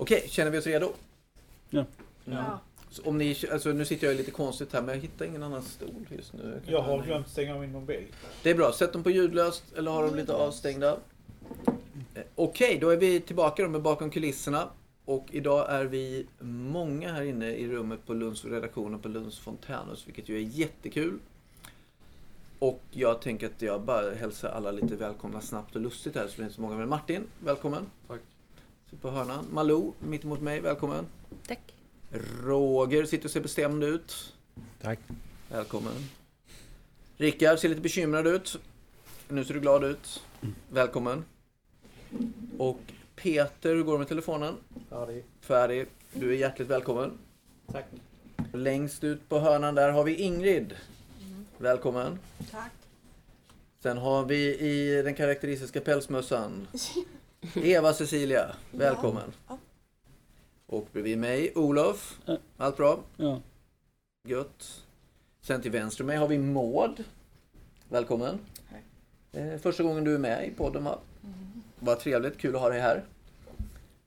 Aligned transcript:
Okej, 0.00 0.24
känner 0.28 0.50
vi 0.50 0.58
oss 0.58 0.66
redo? 0.66 0.92
Ja. 1.70 1.84
Ja. 2.24 2.60
Så 2.90 3.02
om 3.02 3.18
ni, 3.18 3.36
alltså 3.52 3.72
nu 3.72 3.84
sitter 3.84 4.06
jag 4.06 4.16
lite 4.16 4.30
konstigt 4.30 4.72
här 4.72 4.82
men 4.82 4.94
jag 4.94 5.02
hittar 5.02 5.24
ingen 5.26 5.42
annan 5.42 5.62
stol 5.62 6.06
just 6.08 6.32
nu. 6.32 6.60
Jag 6.66 6.82
har 6.82 7.02
glömt 7.02 7.28
stänga 7.28 7.54
av 7.54 7.60
min 7.60 7.72
mobil. 7.72 8.06
Det 8.42 8.50
är 8.50 8.54
bra, 8.54 8.72
sätt 8.72 8.92
dem 8.92 9.02
på 9.02 9.10
ljudlöst 9.10 9.64
eller 9.76 9.90
har 9.90 10.06
dem 10.06 10.14
lite 10.14 10.34
avstängda. 10.34 10.96
Eh, 12.14 12.22
Okej, 12.34 12.78
då 12.80 12.88
är 12.90 12.96
vi 12.96 13.20
tillbaka 13.20 13.62
då 13.62 13.68
med 13.68 13.82
bakom 13.82 14.10
kulisserna. 14.10 14.68
Och 15.04 15.26
idag 15.30 15.70
är 15.70 15.84
vi 15.84 16.26
många 16.40 17.12
här 17.12 17.22
inne 17.22 17.50
i 17.50 17.68
rummet 17.68 18.06
på 18.06 18.14
Lunds 18.14 18.44
redaktionen 18.44 19.00
på 19.00 19.08
Lunds 19.08 19.38
Fontänhus, 19.38 20.06
vilket 20.06 20.28
ju 20.28 20.36
är 20.36 20.40
jättekul. 20.40 21.18
Och 22.58 22.82
jag 22.90 23.22
tänker 23.22 23.46
att 23.46 23.62
jag 23.62 23.80
bara 23.82 24.14
hälsar 24.14 24.48
alla 24.48 24.70
lite 24.70 24.96
välkomna 24.96 25.40
snabbt 25.40 25.76
och 25.76 25.82
lustigt 25.82 26.14
här 26.16 26.28
så 26.28 26.36
det 26.36 26.42
är 26.42 26.44
inte 26.44 26.54
så 26.54 26.60
många. 26.62 26.76
Men 26.76 26.88
Martin, 26.88 27.24
välkommen. 27.44 27.86
Tack. 28.08 28.20
Sitter 28.90 29.02
på 29.02 29.10
hörnan. 29.10 29.46
Malou, 29.50 29.92
mitt 29.98 30.24
emot 30.24 30.40
mig, 30.40 30.60
välkommen. 30.60 31.06
Tack. 31.46 31.74
Roger 32.42 33.04
sitter 33.04 33.24
och 33.24 33.30
ser 33.30 33.40
bestämd 33.40 33.84
ut. 33.84 34.34
Tack. 34.82 34.98
Välkommen. 35.48 35.92
Rickard 37.16 37.58
ser 37.58 37.68
lite 37.68 37.80
bekymrad 37.80 38.26
ut. 38.26 38.58
Nu 39.28 39.44
ser 39.44 39.54
du 39.54 39.60
glad 39.60 39.84
ut. 39.84 40.22
Välkommen. 40.70 41.24
Och 42.58 42.80
Peter, 43.16 43.74
hur 43.74 43.82
går 43.82 43.92
det 43.92 43.98
med 43.98 44.08
telefonen? 44.08 44.54
Färdig. 44.88 45.24
Färdig. 45.40 45.86
Du 46.12 46.30
är 46.30 46.36
hjärtligt 46.36 46.68
välkommen. 46.68 47.18
Tack. 47.72 47.86
Längst 48.52 49.04
ut 49.04 49.28
på 49.28 49.38
hörnan 49.38 49.74
där 49.74 49.90
har 49.90 50.04
vi 50.04 50.14
Ingrid. 50.14 50.76
Välkommen. 51.58 52.18
Tack. 52.50 52.72
Sen 53.82 53.98
har 53.98 54.24
vi 54.24 54.58
i 54.58 55.02
den 55.02 55.14
karaktäristiska 55.14 55.80
pälsmössan 55.80 56.66
Eva 57.54 57.92
Cecilia. 57.94 58.56
Välkommen. 58.70 59.32
Ja. 59.48 59.58
Och 60.66 60.88
bredvid 60.92 61.18
mig 61.18 61.52
Olof. 61.56 62.20
Allt 62.56 62.76
bra? 62.76 63.00
Ja. 63.16 63.40
Gött. 64.28 64.84
Sen 65.40 65.62
till 65.62 65.70
vänster 65.70 66.04
mig 66.04 66.16
har 66.16 66.28
vi 66.28 66.38
Maud. 66.38 67.04
Välkommen. 67.88 68.38
Eh, 69.32 69.56
Första 69.58 69.82
gången 69.82 70.04
du 70.04 70.14
är 70.14 70.18
med 70.18 70.48
i 70.48 70.50
podden 70.50 70.84
va? 70.84 70.98
Vad 71.78 72.00
trevligt, 72.00 72.38
kul 72.38 72.54
att 72.56 72.60
ha 72.62 72.68
dig 72.68 72.80
här. 72.80 73.04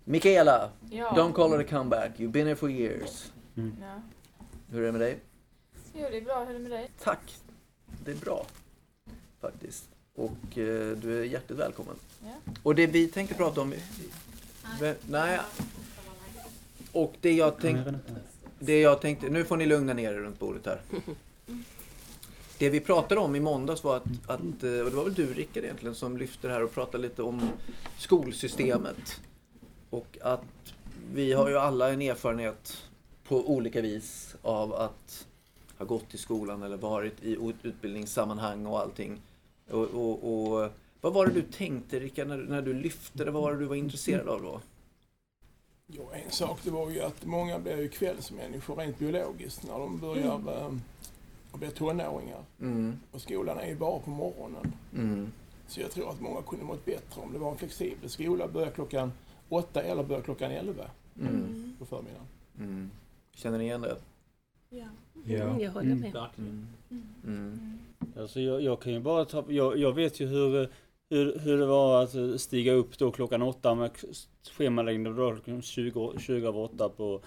Mikaela, 0.03 0.69
Ja. 0.89 1.09
don't 1.17 1.33
call 1.33 1.61
it 1.61 1.67
a 1.67 1.69
comeback. 1.77 2.11
You've 2.17 2.31
been 2.31 2.45
here 2.47 2.55
for 2.55 2.69
years. 2.71 3.31
ja. 3.55 4.01
Hur 4.69 4.81
är 4.81 4.85
det 4.85 4.91
med 4.91 5.01
dig? 5.01 5.19
Jo, 5.93 6.07
det 6.11 6.17
är 6.17 6.21
bra. 6.21 6.39
Hur 6.43 6.49
är 6.49 6.53
det 6.53 6.59
med 6.59 6.71
dig? 6.71 6.89
Tack. 6.99 7.35
Det 8.05 8.11
är 8.11 8.15
bra. 8.15 8.45
Faktiskt. 9.41 9.89
Och 10.15 10.57
eh, 10.57 10.97
du 10.97 11.19
är 11.19 11.23
hjärtligt 11.23 11.59
välkommen. 11.59 11.95
Ja. 12.23 12.51
Och 12.63 12.75
det 12.75 12.87
vi 12.87 13.07
tänkte 13.07 13.35
prata 13.35 13.61
om... 13.61 13.73
Nej. 14.81 14.95
Nej. 15.07 15.39
Och 16.91 17.13
det 17.21 17.33
jag 17.33 17.59
tänkte... 17.59 17.99
Det 18.59 18.79
jag 18.81 19.01
tänkte, 19.01 19.29
nu 19.29 19.43
får 19.45 19.57
ni 19.57 19.65
lugna 19.65 19.93
ner 19.93 20.11
er 20.13 20.17
runt 20.19 20.39
bordet 20.39 20.65
här. 20.65 20.81
Det 22.57 22.69
vi 22.69 22.79
pratade 22.79 23.21
om 23.21 23.35
i 23.35 23.39
måndags 23.39 23.83
var 23.83 23.97
att, 23.97 24.03
att 24.27 24.39
eh, 24.41 24.79
och 24.79 24.89
det 24.89 24.95
var 24.95 25.03
väl 25.03 25.13
du 25.13 25.33
Rickard 25.33 25.63
egentligen 25.63 25.95
som 25.95 26.17
lyfte 26.17 26.47
det 26.47 26.53
här 26.53 26.63
och 26.63 26.73
pratade 26.73 26.97
lite 27.03 27.23
om 27.23 27.49
skolsystemet. 27.97 29.21
Och 29.89 30.17
att 30.21 30.43
vi 31.13 31.33
har 31.33 31.49
ju 31.49 31.57
alla 31.57 31.93
en 31.93 32.01
erfarenhet 32.01 32.77
på 33.27 33.49
olika 33.49 33.81
vis 33.81 34.35
av 34.41 34.73
att 34.73 35.27
ha 35.77 35.85
gått 35.85 36.13
i 36.13 36.17
skolan 36.17 36.63
eller 36.63 36.77
varit 36.77 37.23
i 37.23 37.31
ut- 37.31 37.55
utbildningssammanhang 37.65 38.65
och 38.65 38.79
allting. 38.79 39.21
Och, 39.73 39.87
och, 39.93 40.53
och 40.63 40.69
vad 41.01 41.13
var 41.13 41.27
det 41.27 41.33
du 41.33 41.41
tänkte 41.41 41.99
Rickard 41.99 42.27
när, 42.27 42.37
när 42.37 42.61
du 42.61 42.73
lyfte 42.73 43.25
det? 43.25 43.31
Vad 43.31 43.43
var 43.43 43.53
det 43.53 43.59
du 43.59 43.65
var 43.65 43.75
intresserad 43.75 44.27
av 44.27 44.41
då? 44.41 44.61
Ja, 45.87 46.15
en 46.25 46.31
sak 46.31 46.59
det 46.63 46.71
var 46.71 46.89
ju 46.89 47.01
att 47.01 47.25
många 47.25 47.59
blir 47.59 47.77
ju 47.81 47.89
kvällsmänniskor 47.89 48.75
rent 48.75 48.99
biologiskt 48.99 49.63
när 49.67 49.79
de 49.79 49.97
börjar 49.99 50.35
mm. 50.35 50.81
bli 51.53 51.69
tonåringar. 51.69 52.43
Mm, 52.61 52.95
Och 53.11 53.21
skolan 53.21 53.57
är 53.57 53.67
ju 53.67 53.75
bara 53.75 53.99
på 53.99 54.09
morgonen. 54.09 54.73
mm, 54.95 55.31
Så 55.67 55.81
jag 55.81 55.91
tror 55.91 56.09
att 56.09 56.21
många 56.21 56.41
kunde 56.41 56.65
mått 56.65 56.85
bättre 56.85 57.21
om 57.21 57.33
det 57.33 57.39
var 57.39 57.51
en 57.51 57.57
flexibel 57.57 58.09
skola. 58.09 58.47
Börja 58.47 58.71
klockan 58.71 59.11
åtta 59.49 59.81
eller 59.83 60.03
börja 60.03 60.21
klockan 60.21 60.51
elva 60.51 60.85
mm, 61.19 61.75
på 61.79 61.85
förmiddagen. 61.85 62.27
mm. 62.59 62.91
Känner 63.31 63.57
ni 63.57 63.63
igen 63.63 63.81
det? 63.81 63.97
Ja. 64.69 64.85
Ja. 65.25 65.59
Jag 65.59 65.71
håller 65.71 65.95
med. 65.95 66.13
Verkligen. 66.13 66.67
Mm. 67.23 67.79
Alltså 68.17 68.39
jag, 68.41 68.61
jag 68.61 68.81
kan 68.81 68.93
ju 68.93 68.99
bara 68.99 69.25
ta, 69.25 69.45
jag, 69.47 69.77
jag 69.77 69.93
vet 69.93 70.19
ju 70.19 70.27
hur, 70.27 70.69
hur, 71.09 71.39
hur 71.39 71.57
det 71.57 71.65
var 71.65 72.03
att 72.03 72.15
eh, 72.15 72.35
stiga 72.35 72.73
upp 72.73 72.97
då 72.97 73.11
klockan 73.11 73.41
åtta 73.41 73.75
med 73.75 73.91
schemaläggning 74.51 75.15
då 75.15 75.31
klockan 75.31 75.61
20, 75.61 76.13
20 76.19 76.47
över 76.47 76.59
åtta 76.59 76.89
på, 76.89 77.21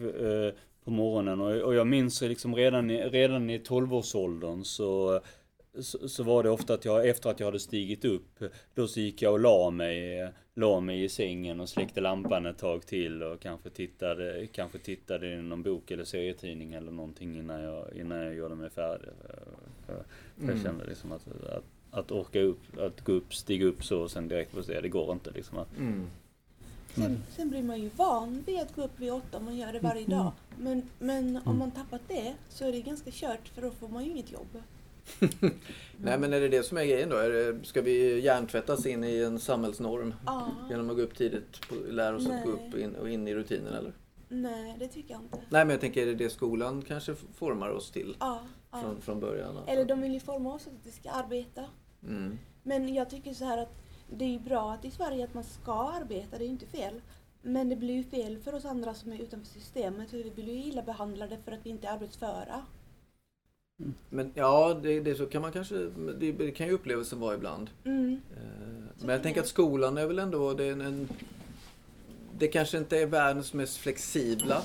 eh, 0.00 0.54
på 0.84 0.90
morgonen. 0.90 1.40
Och, 1.40 1.52
och 1.52 1.74
jag 1.74 1.86
minns 1.86 2.22
liksom 2.22 2.54
redan 2.54 2.90
i, 2.90 3.02
redan 3.02 3.50
i 3.50 3.58
12-årsåldern 3.58 4.64
så, 4.64 5.20
så, 5.80 6.08
så 6.08 6.22
var 6.22 6.42
det 6.42 6.50
ofta 6.50 6.74
att 6.74 6.84
jag 6.84 7.08
efter 7.08 7.30
att 7.30 7.40
jag 7.40 7.46
hade 7.46 7.60
stigit 7.60 8.04
upp, 8.04 8.44
då 8.74 8.88
så 8.88 9.00
gick 9.00 9.22
jag 9.22 9.32
och 9.32 9.40
la 9.40 9.70
mig, 9.70 10.28
la 10.54 10.80
mig 10.80 11.04
i 11.04 11.08
sängen 11.08 11.60
och 11.60 11.68
släckte 11.68 12.00
lampan 12.00 12.46
ett 12.46 12.58
tag 12.58 12.86
till 12.86 13.22
och 13.22 13.40
kanske 13.40 13.70
tittade, 13.70 14.46
kanske 14.52 14.78
tittade 14.78 15.32
i 15.32 15.36
någon 15.42 15.62
bok 15.62 15.90
eller 15.90 16.04
serietidning 16.04 16.74
eller 16.74 16.92
någonting 16.92 17.38
innan 17.38 17.60
jag, 17.62 17.96
innan 17.96 18.18
jag 18.18 18.34
gjorde 18.34 18.54
mig 18.54 18.70
färdig. 18.70 19.08
För 19.86 20.04
Jag 20.36 20.48
Mm. 20.50 20.62
kände 20.62 20.84
liksom 20.86 21.12
att, 21.12 21.26
att, 21.28 21.64
att 21.90 22.12
orka 22.12 22.40
upp, 22.40 22.78
att 22.78 23.00
gå 23.00 23.12
upp, 23.12 23.34
stiga 23.34 23.66
upp 23.66 23.84
så 23.84 24.00
och 24.00 24.10
sen 24.10 24.28
direkt 24.28 24.52
på 24.52 24.60
det, 24.60 24.80
det 24.80 24.88
går 24.88 25.12
inte 25.12 25.30
liksom. 25.30 25.58
Att, 25.58 25.76
Mm. 25.78 26.06
Sen, 26.94 27.18
sen 27.36 27.50
blir 27.50 27.62
man 27.62 27.80
ju 27.82 27.88
van 27.96 28.42
vid 28.46 28.60
att 28.60 28.74
gå 28.76 28.82
upp 28.84 29.00
vid 29.00 29.12
åtta 29.12 29.36
om 29.38 29.44
man 29.44 29.56
gör 29.56 29.72
det 29.72 29.78
varje 29.80 30.06
dag. 30.06 30.32
Men, 30.58 30.82
men 30.98 31.40
om 31.44 31.58
man 31.58 31.70
tappat 31.70 32.00
det 32.08 32.34
så 32.48 32.64
är 32.68 32.72
det 32.72 32.80
ganska 32.80 33.10
kört 33.10 33.48
för 33.48 33.62
då 33.62 33.70
får 33.70 33.88
man 33.88 34.04
ju 34.04 34.10
inget 34.10 34.32
jobb. 34.32 34.62
Nej 35.98 36.18
men 36.18 36.32
är 36.32 36.40
det 36.40 36.48
det 36.48 36.62
som 36.62 36.76
är 36.78 36.84
grejen 36.84 37.08
då? 37.08 37.16
Är 37.16 37.30
det, 37.30 37.66
ska 37.66 37.82
vi 37.82 38.20
hjärntvättas 38.20 38.86
in 38.86 39.04
i 39.04 39.18
en 39.18 39.38
samhällsnorm 39.38 40.14
Ja, 40.26 40.50
genom 40.70 40.90
att 40.90 40.96
gå 40.96 41.02
upp 41.02 41.16
tidigt, 41.16 41.60
lära 41.88 42.16
oss 42.16 42.26
att 42.26 42.44
gå 42.44 42.50
Nej. 42.50 42.68
upp 42.68 42.74
in, 42.78 42.94
och 42.94 43.10
in 43.10 43.28
i 43.28 43.34
rutinen 43.34 43.72
eller? 43.74 43.92
nej 44.28 44.76
det 44.78 44.88
tycker 44.88 45.14
jag 45.14 45.22
inte. 45.22 45.36
Nej 45.36 45.64
men 45.64 45.70
jag 45.70 45.80
tänker, 45.80 46.02
är 46.02 46.06
det 46.06 46.14
det 46.14 46.30
skolan 46.30 46.82
kanske 46.82 47.14
formar 47.14 47.70
oss 47.70 47.90
till 47.90 48.16
Ja, 48.20 48.40
ja. 48.70 48.80
från, 48.80 49.00
från 49.00 49.20
början? 49.20 49.56
alltså? 49.56 49.72
Eller 49.72 49.84
de 49.84 50.00
vill 50.00 50.14
ju 50.14 50.20
forma 50.20 50.54
oss 50.54 50.66
att 50.66 50.86
vi 50.86 50.90
ska 50.90 51.10
arbeta. 51.10 51.64
Mm. 52.02 52.38
Men 52.62 52.94
jag 52.94 53.10
tycker 53.10 53.34
så 53.34 53.44
här 53.44 53.58
att 53.58 53.74
det 54.10 54.34
är 54.34 54.38
bra 54.38 54.72
att 54.72 54.84
i 54.84 54.90
Sverige 54.90 55.24
att 55.24 55.34
man 55.34 55.44
ska 55.44 55.72
arbeta, 55.90 56.38
det 56.38 56.44
är 56.44 56.46
ju 56.46 56.52
inte 56.52 56.66
fel. 56.66 57.00
Men 57.42 57.68
det 57.68 57.76
blir 57.76 57.94
ju 57.94 58.04
fel 58.04 58.38
för 58.38 58.54
oss 58.54 58.64
andra 58.64 58.94
som 58.94 59.12
är 59.12 59.22
utanför 59.22 59.46
systemet 59.46 60.10
för 60.10 60.16
vi 60.16 60.30
blir 60.30 60.54
ju 60.54 60.64
illa 60.64 60.82
behandlade 60.82 61.38
för 61.44 61.52
att 61.52 61.66
vi 61.66 61.70
inte 61.70 61.86
är 61.86 61.92
arbetsföra. 61.92 62.64
Men 64.10 64.32
ja, 64.34 64.80
det, 64.82 65.00
det 65.00 65.14
så 65.14 65.26
kan 65.26 65.42
man 65.42 65.52
kanske, 65.52 65.74
det, 66.18 66.32
det 66.32 66.50
kan 66.50 66.66
ju 66.66 66.72
upplevelsen 66.72 67.20
vara 67.20 67.34
ibland. 67.34 67.70
Mm. 67.84 68.20
Eh, 68.36 68.42
Men 69.00 69.08
jag 69.08 69.22
tänker 69.22 69.38
jag. 69.38 69.42
att 69.44 69.48
skolan 69.48 69.98
är 69.98 70.06
väl 70.06 70.18
ändå, 70.18 70.54
det, 70.54 70.64
är 70.64 70.72
en, 70.72 71.08
det 72.38 72.48
kanske 72.48 72.78
inte 72.78 72.98
är 72.98 73.06
världens 73.06 73.52
mest 73.52 73.76
flexibla 73.76 74.62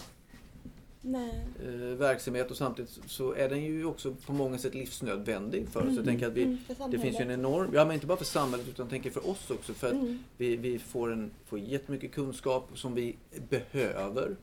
Nej. 1.01 1.45
eh, 1.65 1.71
verksamhet 1.97 2.51
och 2.51 2.57
samtidigt 2.57 2.99
så 3.05 3.33
är 3.33 3.49
den 3.49 3.63
ju 3.63 3.85
också 3.85 4.15
på 4.25 4.33
många 4.33 4.57
sätt 4.57 4.75
livsnödvändig 4.75 5.67
för 5.69 5.79
oss. 5.79 5.85
Jag 5.85 5.93
Mm. 5.93 6.05
tänker 6.05 6.27
att 6.27 6.33
vi, 6.33 6.43
Mm, 6.43 6.57
det 6.91 6.99
finns 6.99 7.19
ju 7.19 7.23
en 7.23 7.31
enorm, 7.31 7.69
ja 7.73 7.85
men 7.85 7.93
inte 7.93 8.07
bara 8.07 8.17
för 8.17 8.25
samhället 8.25 8.67
utan 8.67 8.83
jag 8.83 8.89
tänker 8.89 9.09
för 9.09 9.29
oss 9.29 9.51
också. 9.51 9.73
För 9.73 9.87
att 9.87 9.93
Mm. 9.93 10.19
vi, 10.37 10.55
vi 10.55 10.79
får, 10.79 11.11
en, 11.11 11.31
får 11.45 11.59
jättemycket 11.59 12.11
kunskap 12.11 12.69
som 12.75 12.93
vi 12.95 13.15
behöver 13.49 14.35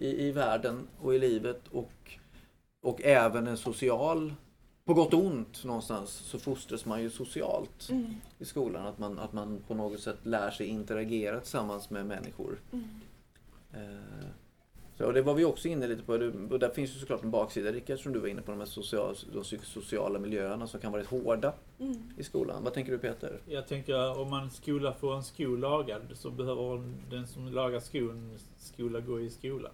i, 0.00 0.26
i 0.26 0.32
världen 0.32 0.88
och 1.00 1.14
i 1.14 1.18
livet 1.18 1.60
och, 1.70 2.18
och 2.82 3.02
även 3.02 3.46
en 3.46 3.56
social, 3.56 4.34
på 4.84 4.94
gott 4.94 5.14
och 5.14 5.24
ont 5.24 5.64
någonstans, 5.64 6.10
så 6.10 6.38
fostras 6.38 6.84
man 6.86 7.02
ju 7.02 7.10
socialt 7.10 7.88
Mm. 7.90 8.14
i 8.38 8.44
skolan. 8.44 8.86
Att 8.86 8.98
man, 8.98 9.18
att 9.18 9.32
man 9.32 9.58
på 9.68 9.74
något 9.74 10.00
sätt 10.00 10.18
lär 10.22 10.50
sig 10.50 10.66
interagera 10.66 11.40
tillsammans 11.40 11.90
med 11.90 12.06
människor. 12.06 12.60
Mm. 12.72 12.84
Eh, 13.72 14.26
Så, 14.98 15.06
och 15.06 15.12
det 15.12 15.22
var 15.22 15.34
vi 15.34 15.44
också 15.44 15.68
inne 15.68 15.86
lite 15.86 16.02
på. 16.02 16.12
Och 16.50 16.58
där 16.58 16.70
finns 16.70 16.94
ju 16.94 16.98
såklart 17.00 17.22
en 17.22 17.30
baksida, 17.30 17.72
Rickard, 17.72 17.98
som 17.98 18.12
du 18.12 18.18
var 18.20 18.28
inne 18.28 18.42
på, 18.42 18.50
de 18.50 18.58
här 18.60 18.66
social, 18.66 19.16
de 19.32 19.42
psykosociala 19.42 20.18
miljöerna 20.18 20.66
som 20.66 20.80
kan 20.80 20.92
vara 20.92 21.02
rätt 21.02 21.08
hårda 21.08 21.52
Mm. 21.78 21.96
i 22.18 22.22
skolan. 22.24 22.64
Vad 22.64 22.74
tänker 22.74 22.92
du 22.92 22.98
Peter? 22.98 23.40
Jag 23.46 23.68
tänker 23.68 24.18
om 24.20 24.30
man 24.30 24.50
skola 24.50 24.92
får 24.94 25.14
en 25.16 25.22
sko 25.22 25.56
lagad 25.56 26.02
så 26.14 26.30
behöver 26.30 26.82
den 27.10 27.26
som 27.26 27.48
lagar 27.48 27.80
skon 27.80 28.38
skola 28.58 29.00
gå 29.00 29.20
i 29.20 29.30
skola. 29.30 29.70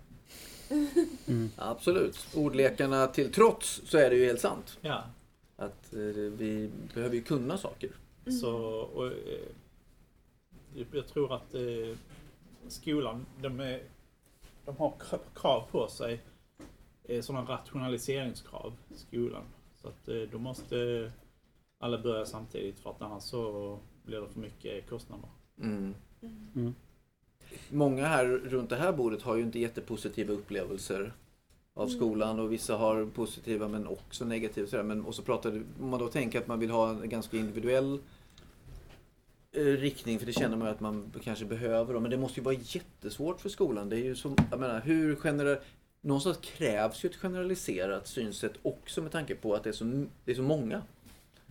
Absolut. 1.57 2.27
Ordlekarna 2.37 3.07
till 3.07 3.33
trots 3.33 3.83
så 3.85 3.99
är 3.99 4.11
det 4.11 4.17
ju 4.17 4.25
helt 4.27 4.41
sant. 4.41 4.79
Ja, 4.81 5.03
Att 5.57 5.95
eh, 5.95 6.01
vi 6.15 6.71
behöver 6.95 7.15
ju 7.15 7.23
kunna 7.23 7.59
saker. 7.59 7.91
Mm. 8.27 8.39
så 8.39 8.57
och, 8.81 9.07
eh, 9.07 9.49
jag 10.93 11.07
tror 11.09 11.33
att 11.35 11.55
eh, 11.55 11.97
skolan, 12.69 13.27
de, 13.43 13.61
är, 13.61 13.83
de 14.65 14.77
har 14.77 14.91
kra- 14.91 15.19
krav 15.35 15.65
på 15.71 15.89
sig, 15.89 16.21
eh, 17.05 17.21
sådana 17.23 17.51
rationaliseringskrav, 17.51 18.73
skolan. 18.95 19.45
Så 19.83 19.89
att 19.89 20.09
eh, 20.09 20.21
då 20.33 20.39
måste 20.39 21.13
alla 21.81 21.99
börja 21.99 22.27
samtidigt 22.27 22.81
för 22.81 22.91
att 22.91 23.03
annars 23.03 23.23
så 23.23 23.79
blir 24.03 24.21
det 24.21 24.29
för 24.29 24.41
mycket 24.41 24.89
kostnader. 24.89 25.29
Mm. 25.61 25.95
Mm. 26.55 26.75
Många 27.69 28.07
här 28.07 28.25
runt 28.27 28.71
det 28.71 28.77
här 28.77 28.93
bordet 28.93 29.23
har 29.23 29.37
ju 29.37 29.43
inte 29.43 29.59
jättepositiva 29.59 30.33
upplevelser 30.33 31.13
av 31.75 31.89
skolan 31.89 32.41
och 32.41 32.53
vissa 32.53 32.77
har 32.77 33.07
positiva 33.07 33.69
men 33.69 33.87
också 33.87 34.25
negativa. 34.25 34.67
Sådär. 34.67 34.83
Men, 34.83 35.05
och 35.05 35.15
så 35.15 35.23
pratar 35.23 35.51
du, 35.51 35.65
om 35.81 35.89
man 35.89 36.01
då 36.01 36.09
tänker 36.09 36.39
att 36.39 36.47
man 36.47 36.61
vill 36.61 36.71
ha 36.71 36.91
en 36.91 37.09
ganska 37.09 37.37
individuell 37.37 37.99
eh, 39.53 39.63
riktning, 39.63 40.19
för 40.19 40.27
det 40.27 40.33
känner 40.33 40.57
man 40.57 40.69
ju 40.69 40.75
att 40.75 40.81
man 40.81 41.13
kanske 41.23 41.45
behöver. 41.45 41.95
då. 41.95 42.01
Men 42.01 42.11
det 42.11 42.17
måste 42.17 42.41
ju 42.41 42.45
vara 42.45 42.57
jättesvårt 42.63 43.41
för 43.41 43.49
skolan. 43.49 43.89
Det 43.89 43.97
är 43.97 44.05
ju 44.05 44.17
som, 44.17 44.37
jag 44.51 44.61
menar, 44.61 44.81
hur 44.81 45.17
generell, 45.17 45.59
någonstans 46.01 46.39
krävs 46.43 47.05
ju 47.05 47.09
ett 47.09 47.17
generaliserat 47.17 48.07
synsätt 48.09 48.55
också 48.63 49.03
med 49.03 49.13
tanke 49.13 49.35
på 49.35 49.55
att 49.55 49.65
det 49.65 49.71
är 49.71 49.73
så, 49.73 50.07
det 50.25 50.31
är 50.31 50.37
så 50.37 50.43
många. 50.43 50.83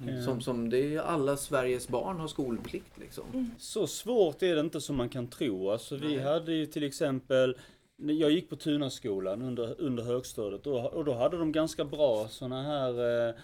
Ja. 0.06 0.22
Som, 0.22 0.42
som 0.42 0.70
det 0.70 0.96
är 0.96 1.00
alla 1.00 1.38
Sveriges 1.38 1.88
barn 1.88 2.20
har 2.20 2.28
skolplikt 2.28 2.98
liksom. 2.98 3.52
Så 3.58 3.88
svårt 3.88 4.44
är 4.44 4.56
det 4.56 4.62
inte 4.62 4.82
som 4.82 4.96
man 4.96 5.10
kan 5.10 5.28
tro. 5.28 5.70
Alltså 5.72 5.96
vi 5.96 6.08
Nej. 6.16 6.20
hade 6.26 6.54
ju 6.54 6.66
till 6.66 6.84
exempel 6.84 7.58
jag 7.98 8.32
gick 8.32 8.50
på 8.50 8.56
Tunaskolan 8.56 9.42
under, 9.42 9.82
under 9.82 10.04
högstadiet 10.04 10.68
och, 10.68 10.94
och 10.94 11.06
då 11.06 11.14
hade 11.14 11.38
de 11.38 11.52
ganska 11.52 11.86
bra 11.86 12.28
sådana 12.28 12.64
här 12.64 12.90
eh, 13.30 13.36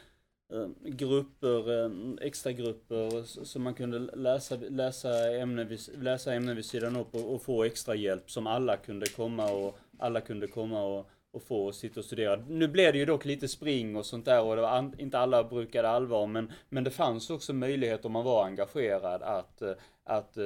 eh, 0.54 0.68
grupper, 0.86 1.84
eh, 1.86 1.92
extragrupper 2.22 3.20
s- 3.22 3.40
så 3.52 3.60
man 3.60 3.74
kunde 3.74 4.00
läsa, 4.00 4.56
läsa, 4.70 5.32
ämnen 5.32 5.68
vid, 5.68 5.80
läsa 5.98 6.34
ämnen 6.34 6.56
vid 6.56 6.66
sidan 6.66 6.96
upp 6.96 7.16
och, 7.16 7.34
och 7.36 7.42
få 7.42 7.64
extra 7.64 7.96
hjälp 7.96 8.32
som 8.32 8.48
alla 8.48 8.78
kunde 8.78 9.06
komma 9.06 9.52
och 9.52 9.78
alla 10.00 10.22
kunde 10.22 10.48
komma 10.48 10.84
och, 10.84 11.10
och 11.34 11.44
få 11.44 11.72
sitta 11.72 12.00
och 12.00 12.06
studera. 12.06 12.36
Nu 12.48 12.68
blev 12.68 12.94
det 12.94 13.00
ju 13.00 13.06
dock 13.06 13.26
lite 13.26 13.48
spring 13.48 13.96
och 13.96 14.06
sånt 14.06 14.26
där 14.26 14.44
och 14.44 14.56
det 14.56 14.62
var 14.62 14.70
an, 14.78 14.96
inte 14.98 15.20
alla 15.20 15.44
brukade 15.44 15.90
allvar 15.90 16.28
men, 16.28 16.52
men 16.70 16.84
det 16.84 16.92
fanns 16.92 17.30
också 17.30 17.54
möjlighet 17.54 18.06
om 18.06 18.12
man 18.12 18.24
var 18.26 18.46
engagerad 18.46 19.22
att, 19.24 19.62
eh, 19.62 19.72
att 20.04 20.38
eh, 20.38 20.44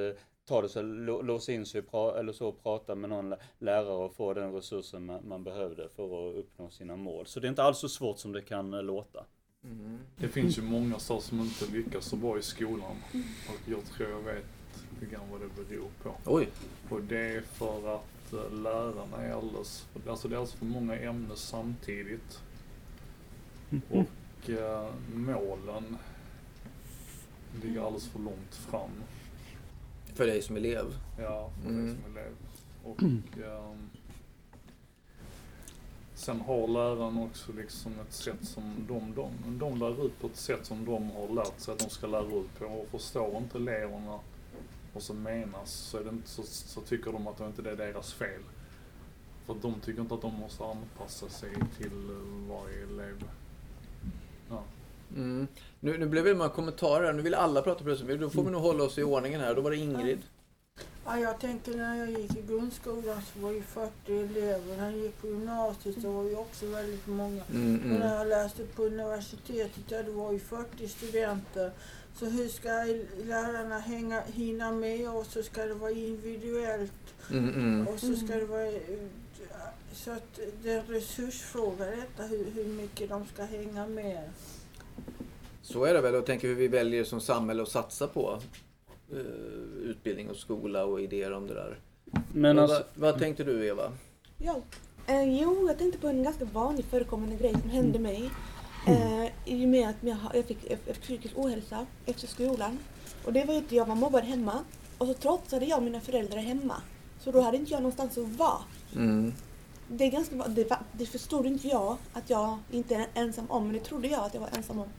ta 0.48 0.62
det 0.62 0.70
så, 0.70 0.82
lå- 0.82 1.24
låsa 1.24 1.52
in 1.52 1.66
sig 1.66 1.82
pra, 1.82 2.20
eller 2.20 2.34
så 2.34 2.48
och 2.48 2.64
prata 2.64 2.96
med 2.96 3.10
någon 3.10 3.30
lä- 3.30 3.38
lärare 3.60 4.06
och 4.06 4.14
få 4.16 4.34
den 4.34 4.54
resursen 4.54 5.06
man, 5.06 5.28
man 5.28 5.44
behövde 5.44 5.90
för 5.90 6.30
att 6.30 6.36
uppnå 6.36 6.70
sina 6.70 6.96
mål. 6.96 7.26
Så 7.26 7.40
det 7.40 7.48
är 7.48 7.50
inte 7.50 7.64
alls 7.64 7.78
så 7.80 7.90
svårt 7.90 8.20
som 8.20 8.32
det 8.32 8.42
kan 8.42 8.74
eh, 8.74 8.84
låta. 8.84 9.26
Det 10.18 10.28
finns 10.28 10.58
ju 10.58 10.62
många 10.62 11.00
så 11.00 11.20
som 11.22 11.40
inte 11.40 11.66
lyckas 11.74 12.06
så 12.06 12.16
bra 12.16 12.38
i 12.40 12.42
skolan. 12.42 12.96
Och 13.50 13.70
jag 13.72 13.86
tror 13.86 14.10
jag 14.10 14.22
vet 14.34 14.46
lite 15.00 15.14
grann 15.14 15.24
vad 15.32 15.42
det 15.42 15.48
beror 15.70 15.88
på. 16.04 16.12
Oj! 16.26 16.48
Och 16.90 17.02
det 17.02 17.20
är 17.20 17.42
för 17.42 17.96
att 17.96 18.02
eh, 18.34 18.52
lärarna 18.52 19.18
är 19.18 19.34
alldeles, 19.34 19.88
alltså 20.10 20.28
det 20.28 20.36
är 20.36 20.38
alldeles 20.38 20.54
för 20.56 20.66
många 20.66 20.96
ämnen 20.96 21.38
samtidigt. 21.38 22.42
Och 23.90 24.50
eh, 24.50 24.90
målen 25.14 25.98
ligger 27.64 27.82
alldeles 27.82 28.08
för 28.08 28.20
långt 28.20 28.56
fram. 28.56 28.90
För 30.14 30.26
dig 30.28 30.42
som 30.42 30.58
elev. 30.58 30.86
Ja, 31.20 31.50
för 31.64 31.70
Mm. 31.70 31.86
dig 31.86 31.96
som 32.04 32.12
elev. 32.12 32.34
Och 32.84 33.04
ehm, 33.44 33.90
sen 36.14 36.42
har 36.42 36.68
läraren 36.68 37.18
också 37.18 37.52
liksom 37.54 37.92
ett 38.00 38.14
sätt 38.14 38.44
som 38.48 38.76
de, 38.88 39.14
de, 39.16 39.32
de 39.60 39.80
lär 39.80 40.06
ut 40.06 40.20
på 40.22 40.28
ett 40.28 40.36
sätt 40.38 40.66
som 40.66 40.86
de 40.86 41.12
har 41.12 41.28
lärt 41.36 41.60
sig 41.60 41.72
att 41.74 41.80
de 41.80 41.90
ska 41.90 42.08
lära 42.08 42.26
ut 42.40 42.60
på. 42.60 42.66
Och 42.66 42.88
förstår 42.92 43.38
inte 43.38 43.58
eleverna 43.58 44.20
vad 44.98 45.04
som 45.04 45.24
menas 45.24 45.72
så, 45.72 45.98
är 45.98 46.04
det 46.04 46.10
inte, 46.10 46.30
så, 46.30 46.44
så 46.44 46.82
tycker 46.82 47.12
de 47.12 47.28
att 47.28 47.38
det 47.38 47.46
inte 47.46 47.70
är 47.70 47.76
deras 47.76 48.14
fel. 48.14 48.42
För 49.46 49.56
de 49.62 49.80
tycker 49.80 50.02
inte 50.02 50.14
att 50.14 50.22
de 50.22 50.34
måste 50.34 50.64
anpassa 50.64 51.30
sig 51.30 51.50
till 51.78 52.10
eh, 52.10 52.50
varje 52.50 52.84
elev. 52.84 53.24
Ja. 54.50 54.64
Mm. 55.16 55.48
Nu, 55.80 55.98
nu 55.98 56.06
blev 56.06 56.26
det 56.26 56.36
många 56.36 56.50
kommentarer. 56.50 57.14
Nu 57.14 57.22
vill 57.22 57.34
alla 57.34 57.62
prata 57.62 57.84
plötsligt. 57.84 58.20
Då 58.20 58.30
får 58.30 58.44
vi 58.44 58.52
nog 58.52 58.62
hålla 58.62 58.84
oss 58.84 58.98
i 58.98 59.04
ordningen 59.04 59.42
här. 59.42 59.56
Då 59.56 59.62
var 59.62 59.72
det 59.72 59.78
Ingrid. 59.78 60.20
Ja, 61.06 61.20
jag 61.20 61.40
tänker 61.40 61.78
när 61.78 61.96
jag 61.96 62.10
gick 62.10 62.38
i 62.38 62.42
grundskolan 62.42 63.22
så 63.34 63.40
var 63.40 63.52
ju 63.52 63.62
40 63.62 63.92
elever. 64.08 64.78
När 64.78 64.92
jag 64.92 65.00
gick 65.00 65.22
på 65.22 65.28
gymnasiet 65.28 66.02
så 66.02 66.12
var 66.12 66.24
vi 66.24 66.36
också 66.36 66.66
väldigt 66.66 67.08
många. 67.08 67.44
Mm, 67.54 67.80
Och 67.80 67.86
mm. 67.86 68.00
när 68.00 68.16
jag 68.16 68.28
läste 68.28 68.64
på 68.64 68.84
universitetet, 68.84 69.84
ja 69.88 70.04
det 70.04 70.12
var 70.12 70.32
ju 70.32 70.40
40 70.40 70.88
studenter. 70.88 71.72
Så 72.20 72.26
hur 72.26 72.48
ska 72.48 72.70
lärarna 73.28 73.80
hänga, 73.80 74.22
hinna 74.22 74.72
med 74.72 75.10
och 75.10 75.26
så 75.26 75.44
ska 75.44 75.66
det 75.66 75.74
vara 75.74 75.92
individuellt 75.92 76.92
Mm, 77.32 77.50
mm. 77.54 77.88
och 77.88 78.00
så 78.00 78.16
ska 78.16 78.36
det 78.36 78.46
vara... 78.46 78.68
eh, 78.68 78.72
Så 79.94 80.12
att 80.12 80.40
det 80.64 80.72
är 80.72 80.80
en 80.80 80.86
resursfråga 80.88 81.86
detta, 81.86 82.24
hur, 82.24 82.46
hur 82.56 82.66
mycket 82.66 83.10
de 83.10 83.26
ska 83.34 83.44
hänga 83.44 83.88
med. 83.88 84.30
Så 85.62 85.86
är 85.86 85.94
det 85.94 86.02
väl. 86.02 86.16
Och 86.16 86.26
tänker 86.26 86.48
hur 86.48 86.56
vi 86.56 86.68
väljer 86.68 87.04
som 87.04 87.22
samhälle 87.22 87.64
att 87.64 87.70
satsa 87.70 88.08
på 88.08 88.40
eh, 89.12 89.18
utbildning 89.84 90.30
och 90.30 90.36
skola 90.36 90.86
och 90.86 91.02
idéer 91.02 91.32
om 91.32 91.48
det 91.48 91.54
där. 91.54 91.80
Men 92.34 92.56
vad, 92.56 92.64
alltså, 92.64 92.84
vad, 92.96 93.12
vad 93.12 93.20
tänkte 93.22 93.44
du 93.44 93.66
Eva? 93.68 93.92
Ja. 94.38 94.62
Eh, 95.08 95.42
jo, 95.42 95.68
jag 95.68 95.78
tänkte 95.78 96.00
på 96.00 96.08
en 96.08 96.24
ganska 96.24 96.46
vanlig 96.46 96.86
förekommande 96.86 97.36
grej 97.36 97.56
som 97.62 97.70
hände 97.70 98.00
mig. 98.00 98.30
Eh, 98.88 99.32
I 99.46 99.66
och 99.66 99.70
med 99.70 99.90
att 99.90 99.96
jag, 100.00 100.18
jag 100.34 100.46
fick 100.46 100.84
psykisk 101.02 101.34
ohälsa 101.38 101.86
efter 102.06 102.28
skolan. 102.28 102.80
Och 103.26 103.34
det 103.34 103.46
var 103.46 103.54
ju 103.54 103.60
att 103.60 103.72
jag 103.72 103.86
var 103.86 103.96
mobbad 103.96 104.24
hemma. 104.24 104.60
Och 104.98 105.08
så 105.08 105.14
trotsade 105.14 105.66
jag 105.66 105.84
mina 105.84 106.02
föräldrar 106.02 106.38
hemma. 106.38 106.82
Så 107.20 107.32
då 107.32 107.42
hade 107.42 107.58
inte 107.58 107.72
jag 107.72 107.82
någonstans 107.82 108.18
att 108.18 108.28
vara. 108.28 108.62
Mm. 108.96 109.34
Det, 109.88 110.04
är 110.04 110.12
ganska, 110.12 110.36
det, 110.36 110.78
det 110.92 111.06
förstod 111.06 111.46
inte 111.46 111.68
jag 111.68 111.98
att 112.14 112.30
jag 112.30 112.58
inte 112.72 112.96
är 112.96 113.08
ensam 113.14 113.46
om, 113.52 113.64
men 113.64 113.74
det 113.74 113.80
trodde 113.80 114.08
jag 114.08 114.24
att 114.24 114.34
jag 114.34 114.42
var 114.42 114.50
ensam 114.58 114.80
om. 114.80 114.90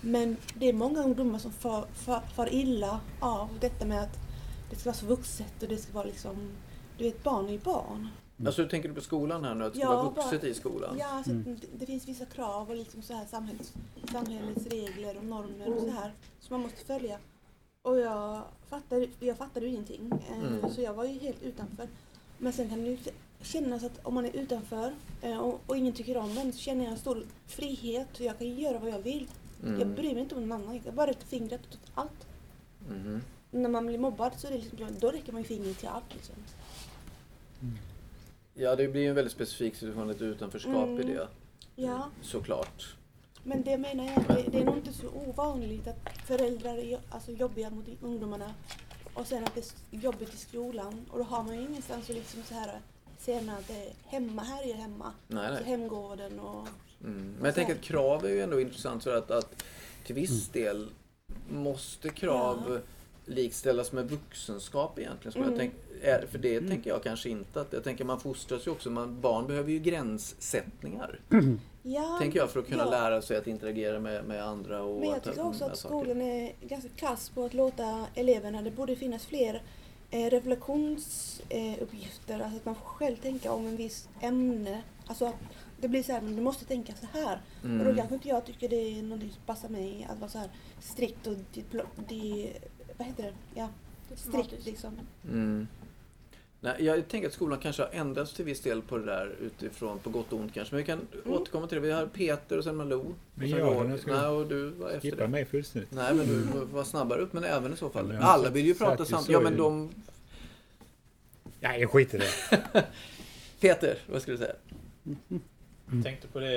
Men 0.00 0.36
det 0.54 0.68
är 0.68 0.72
många 0.72 1.02
ungdomar 1.02 1.38
som 1.38 1.52
far, 1.52 1.86
far, 1.94 2.20
far 2.34 2.54
illa 2.54 3.00
av 3.20 3.48
detta 3.60 3.86
med 3.86 4.02
att 4.02 4.18
det 4.70 4.76
ska 4.76 4.88
vara 4.88 4.96
så 4.96 5.06
vuxet 5.06 5.62
och 5.62 5.68
det 5.68 5.76
ska 5.76 5.92
vara 5.92 6.04
liksom, 6.04 6.50
du 6.98 7.04
vet 7.04 7.22
barn 7.22 7.48
är 7.48 7.52
ju 7.52 7.58
barn. 7.58 8.08
Alltså 8.44 8.62
hur 8.62 8.68
tänker 8.68 8.88
du 8.88 8.94
på 8.94 9.00
skolan 9.00 9.44
här 9.44 9.54
nu? 9.54 9.64
Att 9.64 9.72
det 9.72 9.78
ska 9.78 9.88
Ja, 9.88 9.96
vara 10.02 10.10
vuxet 10.10 10.40
bara- 10.40 10.48
i 10.50 10.54
skolan? 10.54 10.96
Ja, 10.98 11.22
så 11.24 11.30
Mm. 11.30 11.44
det, 11.60 11.66
det 11.78 11.86
finns 11.86 12.08
vissa 12.08 12.24
krav 12.26 12.70
och 12.70 12.76
liksom 12.76 13.02
så 13.02 13.14
här 13.14 13.26
samhälls, 13.26 13.72
samhällets 14.12 14.66
regler 14.66 15.16
och 15.16 15.24
normer 15.24 15.74
och 15.74 15.80
så 15.80 15.90
här 15.90 16.12
som 16.40 16.54
man 16.54 16.60
måste 16.60 16.84
följa. 16.84 17.18
Och 17.82 17.98
jag 17.98 18.42
fattade, 18.68 19.08
jag 19.20 19.36
fattade 19.36 19.66
ju 19.66 19.72
ingenting, 19.72 20.10
eh, 20.30 20.38
Mm. 20.58 20.70
så 20.70 20.80
jag 20.80 20.94
var 20.94 21.04
ju 21.04 21.18
helt 21.18 21.42
utanför. 21.42 21.88
Men 22.38 22.52
sen 22.52 22.68
kan 22.68 22.84
det 22.84 22.90
ju 22.90 22.98
kännas 23.40 23.84
att 23.84 24.00
om 24.06 24.14
man 24.14 24.24
är 24.24 24.36
utanför 24.36 24.92
eh, 25.22 25.38
och, 25.38 25.60
och 25.66 25.76
ingen 25.76 25.92
tycker 25.92 26.16
om 26.16 26.38
en 26.38 26.52
så 26.52 26.58
känner 26.58 26.84
jag 26.84 26.92
en 26.92 26.98
stor 26.98 27.24
frihet 27.46 28.08
och 28.14 28.20
jag 28.20 28.38
kan 28.38 28.48
göra 28.58 28.78
vad 28.78 28.90
jag 28.90 28.98
vill. 28.98 29.28
Jag 29.62 29.70
Mm. 29.82 29.94
bryr 29.94 30.12
mig 30.14 30.22
inte 30.22 30.34
om 30.34 30.48
någon 30.48 30.62
annan, 30.62 30.80
jag 30.84 30.94
bara 30.94 31.06
räcker 31.06 31.26
fingret 31.26 31.60
åt 31.72 31.78
allt. 31.94 32.26
Mhm. 32.88 33.20
När 33.50 33.68
man 33.68 33.86
blir 33.86 33.98
mobbad 33.98 34.32
så 34.36 34.46
är 34.46 34.50
det 34.50 34.58
liksom, 34.58 34.78
då 35.00 35.10
räcker 35.10 35.32
man 35.32 35.42
ju 35.42 35.48
fingret 35.48 35.78
till 35.78 35.88
allt 35.88 36.14
liksom. 36.14 36.34
Ja, 38.58 38.76
det 38.76 38.88
blir 38.88 39.02
ju 39.02 39.08
en 39.08 39.14
väldigt 39.14 39.32
specifik 39.32 39.74
situation, 39.76 40.10
ett 40.10 40.22
utanförskap 40.22 40.88
i 40.88 40.92
Mm. 40.92 41.06
det. 41.06 41.28
Ja. 41.76 42.10
Såklart. 42.22 42.94
Men 43.42 43.62
det 43.62 43.76
menar 43.78 44.04
jag, 44.04 44.36
det, 44.36 44.50
det 44.50 44.58
är 44.60 44.64
nog 44.64 44.76
inte 44.76 44.92
så 44.92 45.08
ovanligt 45.08 45.86
att 45.88 45.96
föräldrar 46.26 46.76
är 46.78 46.98
alltså, 47.10 47.32
jobbiga 47.32 47.70
mot 47.70 47.84
ungdomarna 48.02 48.54
och 49.14 49.26
sen 49.26 49.44
att 49.44 49.54
det 49.54 49.74
är 49.90 50.00
jobbigt 50.00 50.34
i 50.34 50.36
skolan 50.36 51.06
och 51.10 51.18
då 51.18 51.24
har 51.24 51.42
man 51.42 51.54
ju 51.54 51.60
ingenstans 51.60 52.10
att 52.10 52.16
liksom 52.16 52.42
så 52.42 52.54
här 52.54 52.80
känna 53.26 53.56
att 53.56 53.68
det 53.68 53.74
är 53.74 53.92
hemma, 54.06 54.42
här 54.42 54.62
är 54.64 54.68
jag 54.68 54.76
hemma. 54.76 55.12
Nej, 55.28 55.48
Så 55.48 55.54
nej. 55.54 55.64
hemgården 55.64 56.40
och... 56.40 56.68
Mm. 57.04 57.34
Men 57.36 57.44
jag 57.44 57.54
tänker 57.54 57.74
att 57.74 57.80
krav 57.80 58.24
är 58.24 58.28
ju 58.30 58.40
ändå 58.40 58.60
intressant 58.60 59.04
för 59.04 59.16
att, 59.16 59.30
att 59.30 59.64
till 60.06 60.14
viss 60.14 60.48
del 60.48 60.88
måste 61.50 62.08
krav 62.08 62.62
Ja. 62.68 62.78
likställas 63.32 63.92
med 63.92 64.10
vuxenskap 64.10 64.98
egentligen. 64.98 65.32
Som 65.32 65.42
jag 65.42 65.52
Mm. 65.52 65.58
tänk, 65.58 65.72
är, 66.06 66.26
för 66.26 66.38
det 66.38 66.60
tänker 66.60 66.90
jag 66.90 67.02
kanske 67.02 67.28
inte 67.28 67.60
att, 67.60 67.72
jag 67.72 67.84
tänker 67.84 68.04
man 68.04 68.20
fostras 68.20 68.66
ju 68.66 68.70
också, 68.70 68.90
man, 68.90 69.20
barn 69.20 69.46
behöver 69.46 69.72
ju 69.72 69.78
gränssättningar. 69.78 71.20
Ja, 71.82 72.16
tänker 72.20 72.38
jag 72.38 72.50
för 72.50 72.60
att 72.60 72.68
kunna 72.68 72.84
ja. 72.84 72.90
lära 72.90 73.22
sig 73.22 73.36
att 73.36 73.46
interagera 73.46 74.00
med, 74.00 74.24
med 74.24 74.44
andra 74.44 74.82
och 74.82 75.00
Men 75.00 75.08
jag 75.08 75.22
tycker 75.22 75.46
också 75.46 75.64
att 75.64 75.78
saker. 75.78 75.94
skolan 75.96 76.22
är 76.22 76.52
ganska 76.68 76.88
kass 76.96 77.30
på 77.30 77.44
att 77.44 77.54
låta 77.54 78.06
eleverna, 78.14 78.62
det 78.62 78.70
borde 78.70 78.96
finnas 78.96 79.26
fler 79.26 79.62
eh, 80.10 80.30
reflektionsuppgifter, 80.30 82.40
alltså 82.40 82.56
att 82.56 82.64
man 82.64 82.74
får 82.74 82.84
själv 82.84 83.16
tänka 83.16 83.52
om 83.52 83.66
en 83.66 83.76
viss 83.76 84.08
ämne. 84.20 84.82
Alltså 85.06 85.26
att 85.26 85.34
det 85.80 85.88
blir 85.88 86.02
så 86.02 86.12
här, 86.12 86.20
men 86.20 86.36
du 86.36 86.42
måste 86.42 86.64
tänka 86.64 86.92
så 86.94 87.06
här. 87.18 87.40
Och 87.62 87.68
då 87.68 87.74
Mm. 87.74 87.96
kanske 87.96 88.14
inte 88.14 88.28
jag 88.28 88.44
tycker 88.44 88.68
det 88.68 88.98
är 88.98 89.02
någonting 89.02 89.30
som 89.30 89.42
passar 89.46 89.68
mig 89.68 90.06
att 90.10 90.18
vara 90.20 90.30
så 90.30 90.38
här 90.38 90.48
strikt 90.80 91.26
och 91.26 91.34
diplo, 91.54 91.82
di, 92.08 92.52
vad 92.96 93.06
heter 93.06 93.22
det? 93.22 93.32
Ja, 93.54 93.68
strikt 94.14 94.66
liksom. 94.66 94.90
Mm. 95.24 95.66
Nej, 96.60 96.84
jag 96.84 97.08
tänker 97.08 97.28
att 97.28 97.34
skolan 97.34 97.58
kanske 97.58 97.82
har 97.82 97.90
ändrats 97.92 98.32
till 98.34 98.44
viss 98.44 98.60
del 98.60 98.82
på 98.82 98.98
det 98.98 99.04
där 99.04 99.34
utifrån, 99.40 99.98
på 99.98 100.10
gott 100.10 100.32
och 100.32 100.38
ont 100.38 100.54
kanske. 100.54 100.74
Men 100.74 100.82
vi 100.82 100.86
kan 100.86 101.00
Mm. 101.24 101.32
återkomma 101.38 101.66
till 101.66 101.76
det. 101.76 101.80
Vi 101.86 101.92
har 101.92 102.06
Peter 102.06 102.58
och 102.58 102.64
sen 102.64 102.76
Malou. 102.76 103.14
Men 103.34 103.50
nu, 103.88 103.98
ska 103.98 104.12
Nej, 104.14 104.26
och 104.26 104.46
du 104.46 104.68
var 104.70 104.88
efter 104.90 105.00
Skippa 105.10 105.22
det. 105.22 105.28
mig 105.28 105.44
fullständigt. 105.44 105.90
Nej, 105.92 106.14
men 106.14 106.26
du 106.26 106.64
var 106.64 106.84
snabbare 106.84 107.20
upp, 107.20 107.32
men 107.32 107.44
även 107.44 107.72
i 107.72 107.76
så 107.76 107.90
fall. 107.90 108.06
Ja, 108.08 108.14
jag 108.14 108.22
Alla 108.22 108.50
vill 108.50 108.66
ju 108.66 108.74
prata 108.74 109.04
samtidigt. 109.04 109.32
Ja, 109.32 109.40
men 109.40 109.56
de... 109.56 109.90
Nej, 111.60 111.80
jag 111.80 111.90
skiter 111.90 112.18
i 112.18 112.20
det. 112.20 112.84
Peter, 113.60 113.98
vad 114.06 114.22
skulle 114.22 114.36
du 114.36 114.42
säga? 114.44 114.54
Jag 115.92 116.04
tänkte 116.04 116.28
på 116.28 116.38
det, 116.40 116.48